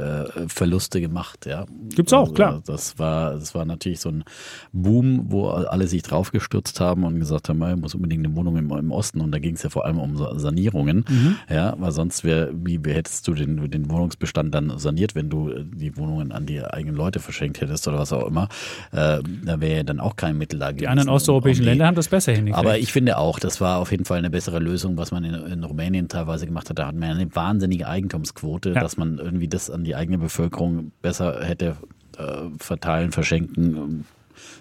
[0.48, 1.46] Verluste gemacht.
[1.46, 1.66] Ja.
[1.94, 2.62] Gibt's auch, also, klar.
[2.66, 4.24] Das war war, das war natürlich so ein
[4.72, 8.70] Boom, wo alle sich draufgestürzt haben und gesagt haben, man muss unbedingt eine Wohnung im,
[8.70, 9.20] im Osten.
[9.20, 11.04] Und da ging es ja vor allem um Sanierungen.
[11.08, 11.36] Mhm.
[11.48, 15.52] Ja, weil sonst wäre, wie, wie hättest du den, den Wohnungsbestand dann saniert, wenn du
[15.62, 18.48] die Wohnungen an die eigenen Leute verschenkt hättest oder was auch immer?
[18.92, 20.80] Äh, da wäre ja dann auch kein Mittel da gewesen.
[20.80, 22.58] Die anderen osteuropäischen um die, Länder haben das besser hingekriegt.
[22.58, 25.34] Aber ich finde auch, das war auf jeden Fall eine bessere Lösung, was man in,
[25.34, 26.78] in Rumänien teilweise gemacht hat.
[26.78, 28.80] Da hat man eine wahnsinnige Eigentumsquote, ja.
[28.80, 31.76] dass man irgendwie das an die eigene Bevölkerung besser hätte
[32.18, 34.04] äh, verteilen, verschenken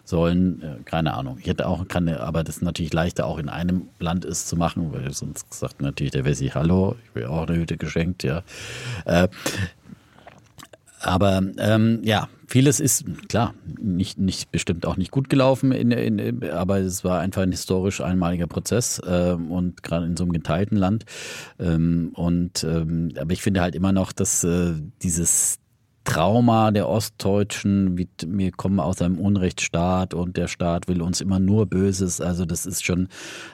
[0.04, 0.62] sollen.
[0.62, 1.38] Äh, keine Ahnung.
[1.40, 4.56] Ich hätte auch keine, aber das ist natürlich leichter auch in einem Land ist zu
[4.56, 8.44] machen, weil sonst sagt natürlich der Wessi, hallo, ich will auch eine Hütte geschenkt, ja.
[9.06, 9.28] Äh,
[11.04, 16.50] aber ähm, ja, vieles ist klar nicht, nicht bestimmt auch nicht gut gelaufen, in, in,
[16.50, 20.78] aber es war einfach ein historisch einmaliger Prozess äh, und gerade in so einem geteilten
[20.78, 21.04] Land.
[21.60, 25.60] Ähm, und ähm, aber ich finde halt immer noch, dass äh, dieses
[26.04, 31.40] Trauma der Ostdeutschen, wie, wir kommen aus einem Unrechtsstaat und der Staat will uns immer
[31.40, 32.20] nur Böses.
[32.20, 33.08] Also das ist schon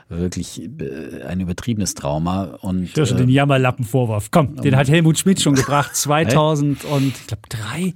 [0.07, 2.57] wirklich äh, ein übertriebenes Trauma.
[2.61, 4.31] Und, das ist äh, den Jammerlappenvorwurf.
[4.31, 7.93] Komm, den hat Helmut Schmidt schon gebracht, 2000 und ich glaube drei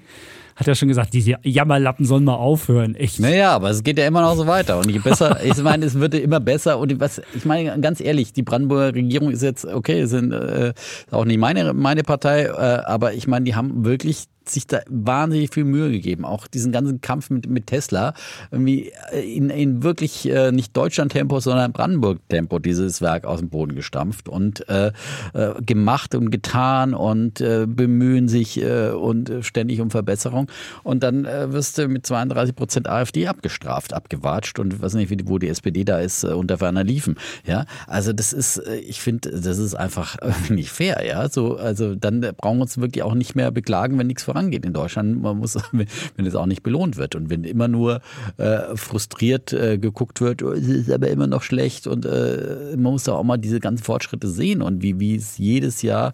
[0.56, 3.20] hat er schon gesagt, diese Jammerlappen sollen mal aufhören, echt.
[3.20, 4.78] Naja, aber es geht ja immer noch so weiter.
[4.78, 6.78] Und je besser, ich meine, es wird immer besser.
[6.78, 10.74] Und was, ich meine, ganz ehrlich, die Brandenburger Regierung ist jetzt, okay, sind äh,
[11.12, 15.54] auch nicht meine, meine Partei, äh, aber ich meine, die haben wirklich sich da wahnsinnig
[15.54, 16.26] viel Mühe gegeben.
[16.26, 18.14] Auch diesen ganzen Kampf mit, mit Tesla,
[18.52, 23.76] irgendwie äh, in, in wirklich äh, nicht Deutschland-Tempo, sondern Brandenburg-Tempo dieses Werk aus dem Boden
[23.76, 24.92] gestampft und äh,
[25.34, 30.50] äh, gemacht und getan und äh, bemühen sich äh, und ständig um Verbesserung.
[30.84, 35.38] Und dann äh, wirst du mit 32 Prozent AfD abgestraft, abgewatscht und weiß nicht, wo
[35.38, 37.16] die SPD da ist, äh, unter Werner Liefen.
[37.46, 40.18] Ja, also das ist, äh, ich finde, das ist einfach
[40.50, 41.06] nicht fair.
[41.06, 44.66] Ja, so, also dann brauchen wir uns wirklich auch nicht mehr beklagen, wenn nichts vorangeht
[44.66, 45.22] in Deutschland.
[45.22, 48.02] Man muss, wenn es auch nicht belohnt wird und wenn immer nur
[48.38, 52.94] äh, frustriert äh, geguckt wird, oh, es ist aber immer noch schlecht und äh, man
[52.94, 56.14] muss da auch mal diese ganzen Fortschritte sehen und wie, wie es jedes Jahr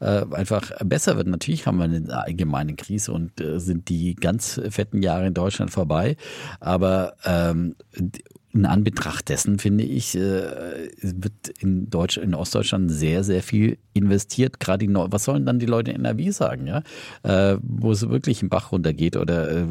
[0.00, 1.28] äh, einfach besser wird.
[1.28, 5.70] Natürlich haben wir eine allgemeine Krise und äh, sind die ganz fetten Jahre in Deutschland
[5.70, 6.16] vorbei,
[6.58, 7.76] aber ähm,
[8.52, 14.58] in Anbetracht dessen finde ich, äh, wird in Deutsch, in Ostdeutschland sehr, sehr viel investiert.
[14.58, 16.82] Gerade die, was sollen dann die Leute in NRW sagen, ja?
[17.22, 19.64] Äh, wo es wirklich im Bach runtergeht oder äh,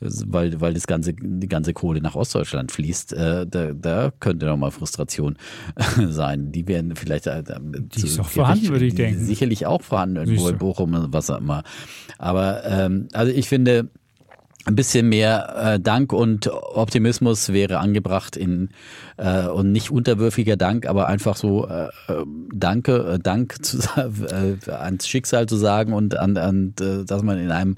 [0.00, 4.58] weil, weil das ganze, die ganze Kohle nach Ostdeutschland fließt, äh, da, da könnte noch
[4.58, 5.36] mal Frustration
[6.10, 6.52] sein.
[6.52, 9.24] Die werden vielleicht äh, die ist auch vorhanden, würde ich denken.
[9.24, 11.62] Sicherlich auch vorhanden, irgendwo in Bochum, was auch immer.
[12.18, 13.88] Aber ähm, also ich finde,
[14.66, 18.70] ein bisschen mehr äh, Dank und Optimismus wäre angebracht in
[19.20, 24.70] äh, und nicht unterwürfiger Dank, aber einfach so äh, äh Danke, äh, Dank zu, äh,
[24.70, 27.76] ans Schicksal zu sagen und an, an äh, dass man in einem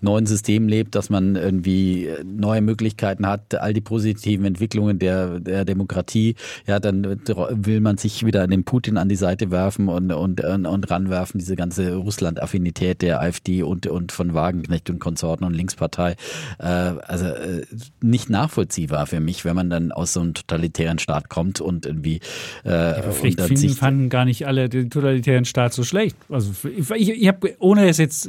[0.00, 5.64] neuen System lebt, dass man irgendwie neue Möglichkeiten hat, all die positiven Entwicklungen der, der
[5.64, 10.12] Demokratie, ja, dann will man sich wieder an den Putin an die Seite werfen und,
[10.12, 15.54] und, und ranwerfen, diese ganze Russland-Affinität der AfD und, und von Wagenknecht und Konsorten und
[15.54, 16.16] Linkspartei.
[16.58, 17.66] Äh, also äh,
[18.00, 22.20] nicht nachvollziehbar für mich, wenn man dann aus so einem totalitären Staat kommt und irgendwie
[22.64, 26.16] äh, ja, vielleicht finden, sich fanden gar nicht alle den totalitären Staat so schlecht.
[26.28, 28.28] Also ich, ich habe ohne es jetzt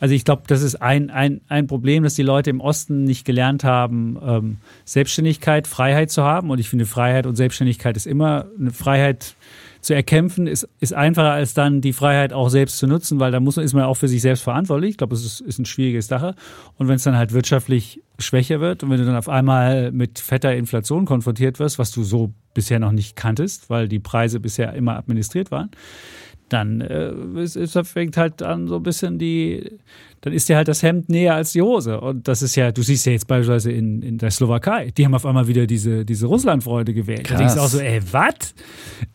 [0.00, 3.24] also ich glaube, das ist ein, ein, ein Problem, dass die Leute im Osten nicht
[3.24, 6.50] gelernt haben, ähm, Selbstständigkeit, Freiheit zu haben.
[6.50, 9.34] Und ich finde, Freiheit und Selbstständigkeit ist immer eine Freiheit,
[9.84, 13.40] zu erkämpfen, ist, ist einfacher als dann die Freiheit auch selbst zu nutzen, weil da
[13.40, 14.90] muss man, ist man auch für sich selbst verantwortlich.
[14.90, 16.34] Ich glaube, es ist, ist ein schwieriges Sache.
[16.76, 20.18] Und wenn es dann halt wirtschaftlich schwächer wird und wenn du dann auf einmal mit
[20.18, 24.72] fetter Inflation konfrontiert wirst, was du so bisher noch nicht kanntest, weil die Preise bisher
[24.74, 25.70] immer administriert waren,
[26.48, 29.78] dann äh, es, es fängt halt an so ein bisschen die,
[30.24, 32.00] dann ist dir halt das Hemd näher als die Hose.
[32.00, 35.14] Und das ist ja, du siehst ja jetzt beispielsweise in, in der Slowakei, die haben
[35.14, 37.24] auf einmal wieder diese, diese Russlandfreude gewählt.
[37.24, 37.32] Krass.
[37.32, 38.54] Da denkst du auch so, ey, was?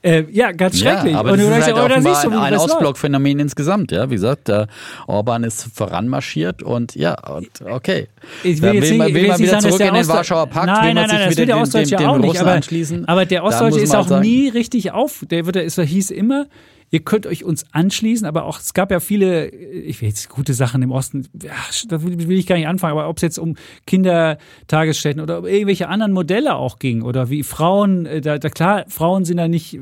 [0.03, 1.13] Äh, ja, ganz schrecklich.
[1.13, 3.91] Ja, aber und das ist halt ja, oh, siehst du, ein, ein Ostblock-Phänomen insgesamt.
[3.91, 4.67] Ja, wie gesagt, der
[5.07, 8.07] Orban ist voranmarschiert und ja, und okay.
[8.43, 10.93] Ich will, jetzt will, nicht, will, will man wieder zurück in den Warschauer Pakt, nein,
[10.95, 12.59] nein, nein, das will der Ostdeutsche ja auch nicht, aber,
[13.07, 15.25] aber der Ostdeutsche ist auch sagen, nie richtig auf.
[15.29, 16.45] Der, wird, der hieß immer,
[16.91, 20.53] Ihr könnt euch uns anschließen, aber auch es gab ja viele, ich will jetzt gute
[20.53, 21.51] Sachen im Osten, ja,
[21.87, 23.55] da will ich gar nicht anfangen, aber ob es jetzt um
[23.85, 29.25] Kindertagesstätten oder irgendwelche anderen Modelle auch ging oder wie Frauen, äh, da, da klar, Frauen
[29.25, 29.79] sind da nicht,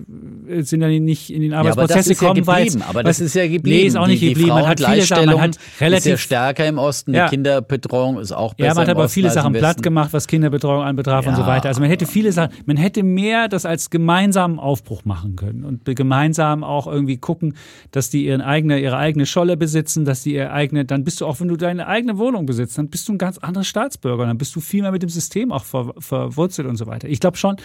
[0.48, 3.48] äh, sind da nicht in den Arbeitsprozesse ja, gekommen, ja weil aber das ist ja
[3.48, 3.82] geblieben.
[3.82, 4.50] Nee, ist auch nicht die, geblieben.
[4.50, 7.14] Die man hat viele Sachen, man hat relativ ist ja stärker im Osten.
[7.14, 7.26] Ja.
[7.26, 8.68] Die Kinderbetreuung ist auch besser.
[8.68, 11.32] Ja, man hat aber viele Sachen platt gemacht, was Kinderbetreuung anbetraf ja.
[11.32, 11.70] und so weiter.
[11.70, 15.86] Also man hätte viele Sachen, man hätte mehr das als gemeinsamen Aufbruch machen können und
[15.86, 17.56] gemeinsam auch irgendwie gucken,
[17.92, 21.26] dass die ihren eigene, ihre eigene Scholle besitzen, dass die ihre eigene, dann bist du
[21.26, 24.38] auch, wenn du deine eigene Wohnung besitzt, dann bist du ein ganz anderer Staatsbürger, dann
[24.38, 27.08] bist du viel mehr mit dem System auch ver, verwurzelt und so weiter.
[27.08, 27.58] Ich glaube schon,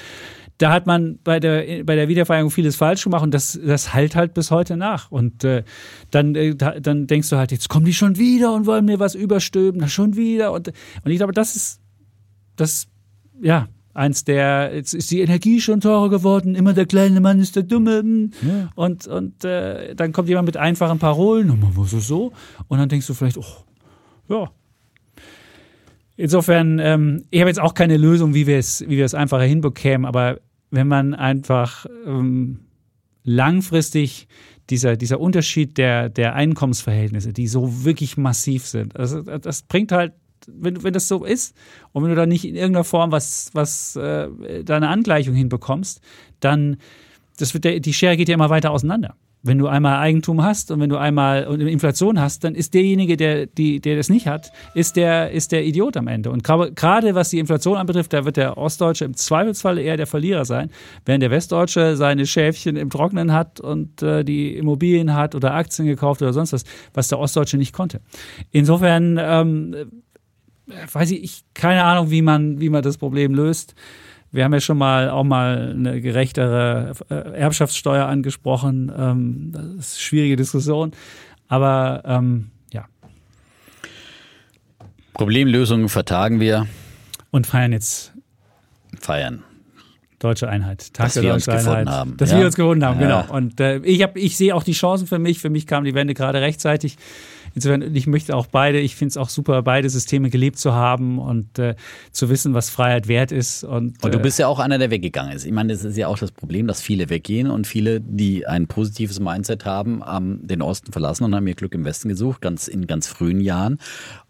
[0.59, 4.15] da hat man bei der, bei der Wiedervereinigung vieles falsch gemacht und das, das halt
[4.15, 5.11] halt bis heute nach.
[5.11, 5.65] Und äh,
[6.11, 9.15] dann, äh, dann denkst du halt, jetzt kommen die schon wieder und wollen mir was
[9.15, 10.53] überstülpen, schon wieder.
[10.53, 11.81] Und, und ich glaube, das ist,
[12.57, 12.87] das,
[13.41, 17.57] ja, eins der, jetzt ist die Energie schon teurer geworden, immer der kleine Mann ist
[17.57, 18.01] der Dumme.
[18.01, 18.33] Hm.
[18.47, 18.71] Ja.
[18.75, 22.33] Und, und äh, dann kommt jemand mit einfachen Parolen, und man muss es so.
[22.69, 23.45] Und dann denkst du vielleicht, oh,
[24.29, 24.51] ja.
[26.17, 29.45] Insofern, ähm, ich habe jetzt auch keine Lösung, wie wir es, wie wir es einfacher
[29.45, 30.41] hinbekämen, aber
[30.71, 32.61] wenn man einfach ähm,
[33.25, 34.29] langfristig
[34.71, 40.13] dieser, dieser Unterschied der, der Einkommensverhältnisse, die so wirklich massiv sind, also das bringt halt,
[40.49, 41.57] wenn, wenn das so ist
[41.93, 44.29] und wenn du da nicht in irgendeiner Form was, was äh,
[44.65, 46.01] da eine Angleichung hinbekommst,
[46.41, 46.77] dann
[47.39, 50.71] das wird der, die Schere geht ja immer weiter auseinander wenn du einmal Eigentum hast
[50.71, 54.53] und wenn du einmal Inflation hast, dann ist derjenige, der, die, der das nicht hat,
[54.75, 56.31] ist der, ist der Idiot am Ende.
[56.31, 60.45] Und gerade was die Inflation anbetrifft, da wird der Ostdeutsche im Zweifelsfall eher der Verlierer
[60.45, 60.71] sein,
[61.05, 65.89] während der Westdeutsche seine Schäfchen im Trocknen hat und äh, die Immobilien hat oder Aktien
[65.89, 66.65] gekauft oder sonst was,
[66.95, 68.01] was der Ostdeutsche nicht konnte.
[68.53, 69.75] Insofern ähm,
[70.67, 73.75] weiß ich, ich keine Ahnung, wie man, wie man das Problem löst.
[74.31, 78.91] Wir haben ja schon mal auch mal eine gerechtere äh, Erbschaftssteuer angesprochen.
[78.97, 80.93] Ähm, das ist eine schwierige Diskussion.
[81.49, 82.87] Aber ähm, ja.
[85.13, 86.67] Problemlösungen vertagen wir.
[87.31, 88.15] Und feiern jetzt.
[88.99, 89.43] Feiern.
[90.19, 90.95] Deutsche Einheit.
[90.95, 91.65] Tag dass der wir uns Einheit.
[91.65, 92.17] gefunden haben.
[92.17, 92.39] Dass ja.
[92.39, 93.23] wir uns gefunden haben, ja.
[93.23, 93.37] genau.
[93.37, 95.41] Und äh, ich, hab, ich sehe auch die Chancen für mich.
[95.41, 96.97] Für mich kam die Wende gerade rechtzeitig.
[97.55, 101.19] Insofern, ich möchte auch beide, ich finde es auch super, beide Systeme gelebt zu haben
[101.19, 101.75] und äh,
[102.11, 103.65] zu wissen, was Freiheit wert ist.
[103.65, 105.45] Und, und du äh, bist ja auch einer, der weggegangen ist.
[105.45, 108.67] Ich meine, das ist ja auch das Problem, dass viele weggehen und viele, die ein
[108.67, 112.69] positives Mindset haben, haben den Osten verlassen und haben ihr Glück im Westen gesucht, ganz
[112.69, 113.79] in ganz frühen Jahren.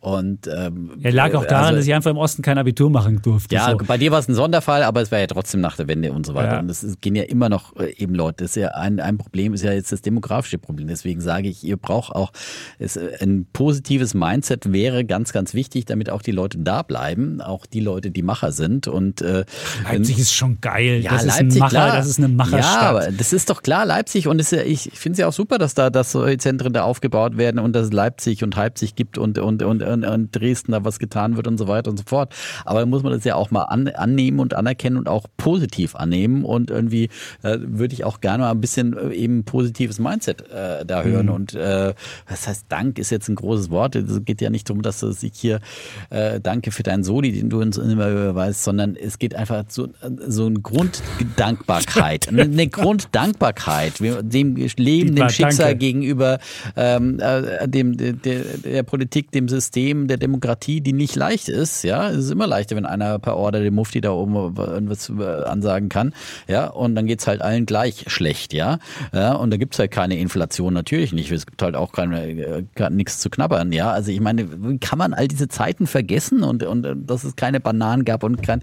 [0.00, 3.22] Und ähm, er lag auch daran, also, dass ich einfach im Osten kein Abitur machen
[3.22, 3.54] durfte.
[3.54, 3.76] Ja, so.
[3.86, 6.26] bei dir war es ein Sonderfall, aber es war ja trotzdem nach der Wende und
[6.26, 6.54] so weiter.
[6.54, 6.58] Ja.
[6.58, 8.42] Und es gehen ja immer noch äh, eben Leute.
[8.42, 10.88] Das ist ja ein, ein Problem, ist ja jetzt das demografische Problem.
[10.88, 12.32] Deswegen sage ich, ihr braucht auch
[12.80, 17.66] es, ein positives Mindset wäre ganz, ganz wichtig, damit auch die Leute da bleiben, auch
[17.66, 18.88] die Leute, die Macher sind.
[18.88, 19.44] Und äh,
[19.84, 21.00] Leipzig ist schon geil.
[21.02, 21.96] Ja, das Leipzig, ist Macher, klar.
[21.96, 22.82] das ist eine Macherstadt.
[22.82, 24.26] Ja, aber das ist doch klar, Leipzig.
[24.28, 27.36] Und ja, ich finde es ja auch super, dass da dass solche Zentren da aufgebaut
[27.36, 30.84] werden und dass es Leipzig und Leipzig gibt und, und, und, und, und Dresden da
[30.84, 32.34] was getan wird und so weiter und so fort.
[32.64, 35.94] Aber da muss man das ja auch mal an, annehmen und anerkennen und auch positiv
[35.96, 36.44] annehmen.
[36.44, 37.08] Und irgendwie
[37.42, 41.26] äh, würde ich auch gerne mal ein bisschen äh, eben positives Mindset äh, da hören.
[41.26, 41.32] Mhm.
[41.32, 41.94] Und äh,
[42.28, 43.96] was heißt Dank ist jetzt ein großes Wort.
[43.96, 45.60] Es geht ja nicht darum, dass du sich hier
[46.10, 49.88] äh, Danke für deinen Soli, den du uns immer überweist, sondern es geht einfach so,
[50.26, 52.28] so eine Grunddankbarkeit.
[52.28, 55.78] eine Grunddankbarkeit dem Leben, dem Schicksal danke.
[55.78, 56.38] gegenüber
[56.76, 61.84] ähm, äh, dem, der, der Politik, dem System, der Demokratie die nicht leicht ist.
[61.84, 65.88] Ja, es ist immer leichter, wenn einer per Order dem Mufti da oben irgendwas ansagen
[65.88, 66.14] kann.
[66.48, 68.52] Ja, und dann geht's halt allen gleich schlecht.
[68.52, 68.78] Ja,
[69.12, 71.30] ja und da gibt's halt keine Inflation natürlich nicht.
[71.30, 72.64] Es gibt halt auch keine, äh,
[72.96, 73.72] nichts zu knabbern.
[73.72, 77.24] Ja, also ich meine, wie kann man all diese Zeiten vergessen und und äh, dass
[77.24, 78.62] es keine Bananen gab und kein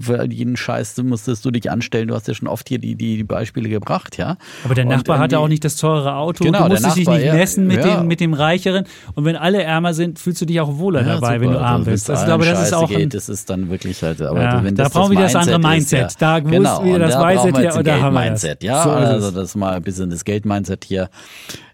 [0.00, 2.08] für jeden Scheiß musstest du dich anstellen.
[2.08, 4.16] Du hast ja schon oft hier die die, die Beispiele gebracht.
[4.18, 6.44] Ja, aber der Nachbar hatte auch nicht das teure Auto.
[6.44, 8.00] Genau, du musstest Nachbar, dich nicht messen mit ja.
[8.00, 8.84] dem mit dem Reicheren.
[9.14, 11.40] Und wenn alle ärmer sind, fühlst du dich auch wohler ja, dabei, super.
[11.40, 12.10] wenn du arm also, bist.
[12.10, 14.22] Also ich glaube, das ist auch ein, das ist dann wirklich halt.
[14.22, 16.06] Aber ja, wenn das da brauchen wir das andere Mindset.
[16.06, 17.56] Ist, ja, da genau, muss wieder das da Mindset
[18.02, 18.46] haben wir das.
[18.62, 21.08] Ja, so also das mal ein bisschen das Geld-Mindset hier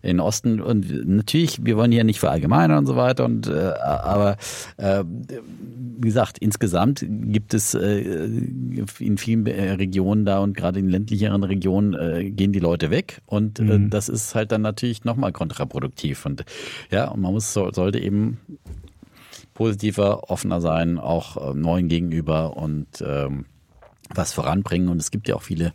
[0.03, 4.37] in Osten und natürlich, wir wollen hier nicht verallgemeinern und so weiter und äh, aber
[4.77, 10.89] äh, wie gesagt, insgesamt gibt es äh, in vielen äh, Regionen da und gerade in
[10.89, 13.91] ländlicheren Regionen äh, gehen die Leute weg und äh, mhm.
[13.91, 16.45] das ist halt dann natürlich nochmal kontraproduktiv und
[16.91, 18.39] ja, und man muss sollte eben
[19.61, 23.45] positiver, offener sein, auch äh, neuen gegenüber und ähm,
[24.09, 24.89] was voranbringen.
[24.89, 25.73] Und es gibt ja auch viele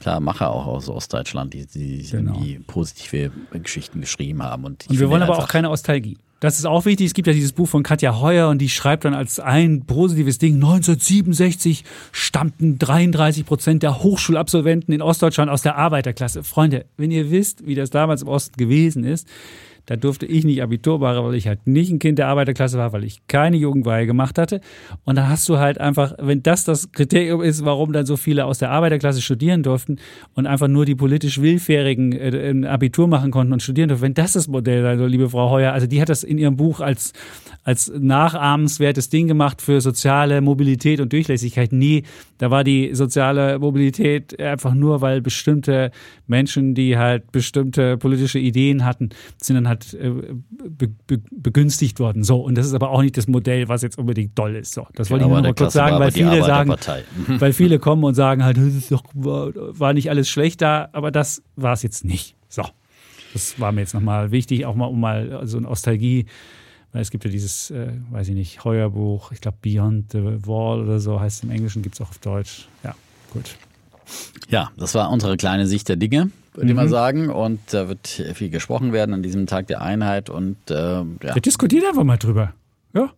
[0.00, 2.34] klar Macher auch aus Ostdeutschland, die, die genau.
[2.34, 4.64] irgendwie positive Geschichten geschrieben haben.
[4.64, 6.18] Und, und wir wollen aber auch keine Nostalgie.
[6.40, 7.06] Das ist auch wichtig.
[7.06, 10.38] Es gibt ja dieses Buch von Katja Heuer und die schreibt dann als ein positives
[10.38, 16.42] Ding, 1967 stammten 33 Prozent der Hochschulabsolventen in Ostdeutschland aus der Arbeiterklasse.
[16.42, 19.28] Freunde, wenn ihr wisst, wie das damals im Osten gewesen ist,
[19.90, 22.92] Da durfte ich nicht Abitur machen, weil ich halt nicht ein Kind der Arbeiterklasse war,
[22.92, 24.60] weil ich keine Jugendweihe gemacht hatte.
[25.02, 28.44] Und da hast du halt einfach, wenn das das Kriterium ist, warum dann so viele
[28.44, 29.96] aus der Arbeiterklasse studieren durften
[30.34, 34.14] und einfach nur die politisch Willfährigen äh, ein Abitur machen konnten und studieren durften, wenn
[34.14, 36.78] das das Modell sei, so liebe Frau Heuer, also die hat das in ihrem Buch
[36.78, 37.12] als,
[37.64, 41.72] als nachahmenswertes Ding gemacht für soziale Mobilität und Durchlässigkeit.
[41.72, 42.04] Nee,
[42.38, 45.90] da war die soziale Mobilität einfach nur, weil bestimmte
[46.28, 49.10] Menschen, die halt bestimmte politische Ideen hatten,
[49.42, 50.10] sind dann halt äh,
[50.50, 52.24] be, be, begünstigt worden.
[52.24, 54.72] So, und das ist aber auch nicht das Modell, was jetzt unbedingt doll ist.
[54.72, 56.74] So, das wollte ich nur mal kurz sagen, weil viele sagen,
[57.28, 61.10] weil viele kommen und sagen halt, das ist doch, war nicht alles schlecht da, aber
[61.10, 62.36] das war es jetzt nicht.
[62.48, 62.64] So,
[63.32, 66.26] das war mir jetzt nochmal wichtig, auch mal um mal so eine Nostalgie
[66.92, 70.80] weil es gibt ja dieses, äh, weiß ich nicht, Heuerbuch, ich glaube Beyond the Wall
[70.80, 72.68] oder so heißt es im Englischen, gibt es auch auf Deutsch.
[72.82, 72.94] Ja,
[73.32, 73.56] gut.
[74.48, 76.70] Ja, das war unsere kleine Sicht der Dinge, würde mhm.
[76.70, 77.30] ich mal sagen.
[77.30, 80.30] Und da wird viel gesprochen werden an diesem Tag der Einheit.
[80.30, 81.04] Und äh, ja.
[81.34, 82.54] Wir diskutieren einfach mal drüber.
[82.94, 83.10] Ja.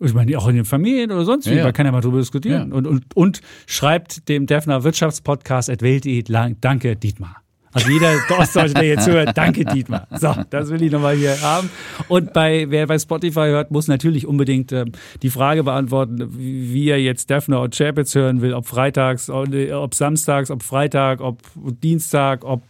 [0.00, 2.18] Ich meine, auch in den Familien oder sonst wie, ja, man kann ja mal drüber
[2.18, 2.70] diskutieren.
[2.70, 2.76] Ja.
[2.76, 6.24] Und, und, und schreibt dem Defner Wirtschaftspodcast at Welt.de
[6.60, 7.41] Danke, Dietmar.
[7.72, 10.06] Also jeder Ostdeutsche, der jetzt hört, danke Dietmar.
[10.18, 11.70] So, das will ich nochmal hier haben.
[12.08, 14.84] Und bei wer bei Spotify hört, muss natürlich unbedingt äh,
[15.22, 20.50] die Frage beantworten, wie er jetzt Defner und Chapitz hören will, ob freitags, ob samstags,
[20.50, 21.38] ob Freitag, ob
[21.82, 22.62] Dienstag, ob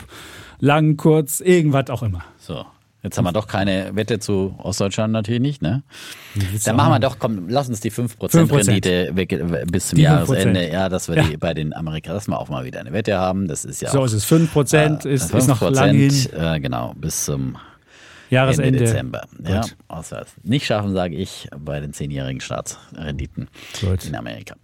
[0.61, 2.25] lang, kurz, irgendwas auch immer.
[2.39, 2.65] So.
[3.03, 5.83] Jetzt haben wir doch keine Wette zu Ostdeutschland natürlich nicht, ne?
[6.65, 8.53] Dann machen wir doch, komm, lass uns die 5%, 5%.
[8.53, 10.71] Rendite weg, äh, bis zum die Jahresende.
[10.71, 11.25] Ja, dass wir ja.
[11.25, 13.49] die bei den Amerikanern, dass wir auch mal wieder eine Wette haben.
[13.49, 14.25] Das ist ja So auch, ist es.
[14.25, 16.27] 5% äh, ist, 5%, ist noch lang hin.
[16.33, 17.57] Äh, genau, bis zum
[18.31, 18.69] Jahresende.
[18.69, 19.23] Ende Dezember.
[19.47, 23.49] Ja, außer nicht schaffen, sage ich, bei den zehnjährigen Staatsrenditen
[23.81, 24.07] Gut.
[24.07, 24.55] in Amerika.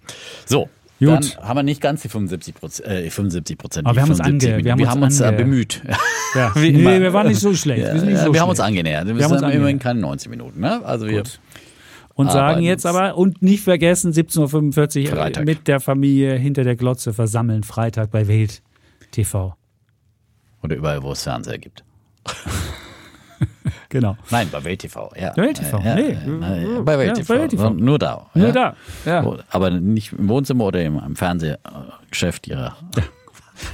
[0.47, 1.37] So, Gut.
[1.37, 2.89] Dann haben wir nicht ganz die 75 Prozent.
[2.89, 3.87] Äh, 75 Prozent.
[3.87, 5.83] Aber wir haben uns, ange wir haben wir haben uns, uns bemüht.
[6.35, 6.53] Ja.
[6.57, 7.87] nee, wir waren nicht so schlecht.
[7.87, 8.41] Ja, wir, nicht so wir schlecht.
[8.41, 9.07] haben uns angenähert.
[9.07, 10.61] Wir, wir haben uns immerhin keine 90 Minuten.
[10.61, 10.85] Ne?
[10.85, 11.23] Also wir
[12.19, 16.75] und sagen jetzt aber, und nicht vergessen, 17.45 Uhr äh, mit der Familie hinter der
[16.75, 18.61] Glotze versammeln, Freitag bei Welt
[19.13, 19.55] TV.
[20.65, 21.85] Oder überall, wo es Fernseher gibt.
[23.91, 24.17] Genau.
[24.31, 25.33] Nein, bei Welt TV, ja.
[25.35, 26.13] Bei Welt TV, ja, nee.
[26.13, 27.35] Ja, bei Welt TV.
[27.35, 27.71] Ja, bei TV.
[27.71, 28.27] Nur da.
[28.35, 28.75] Nur da,
[29.07, 29.25] ja.
[29.51, 32.77] Aber nicht im Wohnzimmer oder im, Fernsehgeschäft ihrer.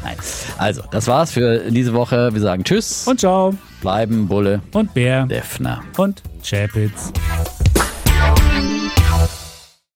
[0.02, 0.16] Nein.
[0.58, 2.32] Also, das war's für diese Woche.
[2.32, 3.06] Wir sagen Tschüss.
[3.06, 3.54] Und ciao.
[3.80, 4.60] Bleiben Bulle.
[4.72, 5.26] Und Bär.
[5.26, 5.82] Defner.
[5.96, 7.12] Und Chapitz.